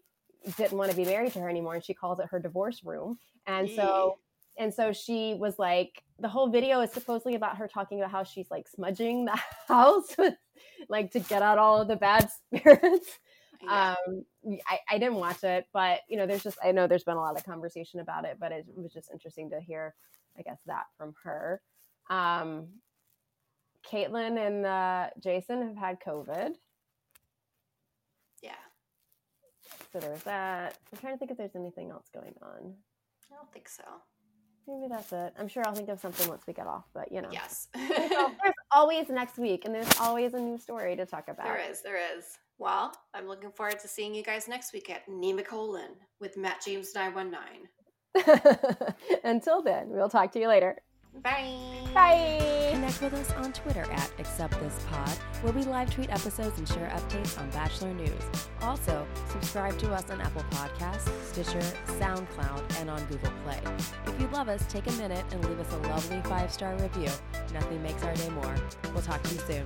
didn't 0.57 0.77
want 0.77 0.89
to 0.89 0.97
be 0.97 1.05
married 1.05 1.33
to 1.33 1.39
her 1.39 1.49
anymore 1.49 1.75
and 1.75 1.83
she 1.83 1.93
calls 1.93 2.19
it 2.19 2.27
her 2.29 2.39
divorce 2.39 2.83
room. 2.83 3.19
And 3.45 3.69
so 3.69 4.17
and 4.57 4.73
so 4.73 4.91
she 4.91 5.35
was 5.35 5.57
like 5.57 6.03
the 6.19 6.27
whole 6.27 6.49
video 6.49 6.81
is 6.81 6.91
supposedly 6.91 7.35
about 7.35 7.57
her 7.57 7.67
talking 7.67 7.99
about 7.99 8.11
how 8.11 8.23
she's 8.23 8.51
like 8.51 8.67
smudging 8.67 9.25
the 9.25 9.39
house 9.67 10.15
with 10.17 10.35
like 10.89 11.11
to 11.11 11.19
get 11.19 11.41
out 11.41 11.57
all 11.57 11.81
of 11.81 11.87
the 11.87 11.95
bad 11.95 12.29
spirits. 12.55 13.19
Yeah. 13.61 13.95
um 14.07 14.25
I, 14.67 14.79
I 14.89 14.97
didn't 14.97 15.15
watch 15.15 15.43
it 15.43 15.67
but 15.73 15.99
you 16.07 16.15
know 16.15 16.25
there's 16.25 16.43
just 16.43 16.57
i 16.63 16.71
know 16.71 16.87
there's 16.87 17.03
been 17.03 17.17
a 17.17 17.21
lot 17.21 17.37
of 17.37 17.43
conversation 17.43 17.99
about 17.99 18.23
it 18.23 18.37
but 18.39 18.53
it 18.53 18.65
was 18.73 18.93
just 18.93 19.11
interesting 19.11 19.49
to 19.49 19.59
hear 19.59 19.95
i 20.37 20.41
guess 20.41 20.59
that 20.65 20.85
from 20.97 21.13
her. 21.23 21.61
Um 22.09 22.67
caitlyn 23.85 24.45
and 24.47 24.65
uh, 24.65 25.09
jason 25.21 25.67
have 25.67 25.75
had 25.75 25.99
covid 25.99 26.53
So 29.91 29.99
there's 29.99 30.23
that. 30.23 30.77
I'm 30.91 30.99
trying 30.99 31.13
to 31.13 31.17
think 31.17 31.31
if 31.31 31.37
there's 31.37 31.55
anything 31.55 31.89
else 31.89 32.07
going 32.13 32.35
on. 32.41 32.73
I 33.31 33.35
don't 33.35 33.51
think 33.51 33.67
so. 33.67 33.83
Maybe 34.67 34.87
that's 34.87 35.11
it. 35.11 35.33
I'm 35.39 35.47
sure 35.47 35.63
I'll 35.65 35.73
think 35.73 35.89
of 35.89 35.99
something 35.99 36.27
once 36.27 36.43
we 36.45 36.53
get 36.53 36.67
off, 36.67 36.85
but 36.93 37.11
you 37.11 37.21
know. 37.21 37.29
Yes. 37.31 37.69
there's 37.75 38.53
always 38.71 39.09
next 39.09 39.39
week, 39.39 39.65
and 39.65 39.73
there's 39.73 39.99
always 39.99 40.35
a 40.35 40.39
new 40.39 40.59
story 40.59 40.95
to 40.95 41.05
talk 41.07 41.27
about. 41.27 41.45
There 41.45 41.71
is. 41.71 41.81
There 41.81 42.17
is. 42.17 42.37
Well, 42.59 42.93
I'm 43.15 43.27
looking 43.27 43.51
forward 43.51 43.79
to 43.79 43.87
seeing 43.87 44.13
you 44.13 44.21
guys 44.21 44.47
next 44.47 44.73
week 44.73 44.89
at 44.89 45.07
Nemacolin 45.07 45.95
with 46.19 46.37
Matt 46.37 46.61
James 46.63 46.93
919. 46.93 47.69
Until 49.23 49.63
then, 49.63 49.89
we'll 49.89 50.09
talk 50.09 50.31
to 50.33 50.39
you 50.39 50.47
later. 50.47 50.77
Bye. 51.15 51.57
Bye. 51.93 52.69
Connect 52.71 53.01
with 53.01 53.13
us 53.13 53.31
on 53.33 53.51
Twitter 53.51 53.81
at 53.91 54.11
AcceptThisPod, 54.17 55.17
where 55.43 55.51
we 55.53 55.63
live 55.63 55.93
tweet 55.93 56.09
episodes 56.09 56.57
and 56.57 56.67
share 56.67 56.89
updates 56.95 57.37
on 57.39 57.49
Bachelor 57.49 57.93
News. 57.93 58.23
Also, 58.61 59.05
subscribe 59.29 59.77
to 59.79 59.91
us 59.91 60.09
on 60.09 60.21
Apple 60.21 60.45
Podcasts, 60.51 61.09
Stitcher, 61.25 61.59
SoundCloud, 61.99 62.79
and 62.79 62.89
on 62.89 63.03
Google 63.05 63.31
Play. 63.43 63.59
If 64.05 64.21
you 64.21 64.27
love 64.27 64.49
us, 64.49 64.65
take 64.69 64.87
a 64.87 64.91
minute 64.93 65.25
and 65.31 65.43
leave 65.45 65.59
us 65.59 65.73
a 65.73 65.77
lovely 65.89 66.21
five 66.29 66.53
star 66.53 66.75
review. 66.77 67.09
Nothing 67.53 67.81
makes 67.83 68.03
our 68.03 68.13
day 68.13 68.29
more. 68.29 68.55
We'll 68.93 69.01
talk 69.01 69.21
to 69.23 69.33
you 69.33 69.41
soon. 69.41 69.63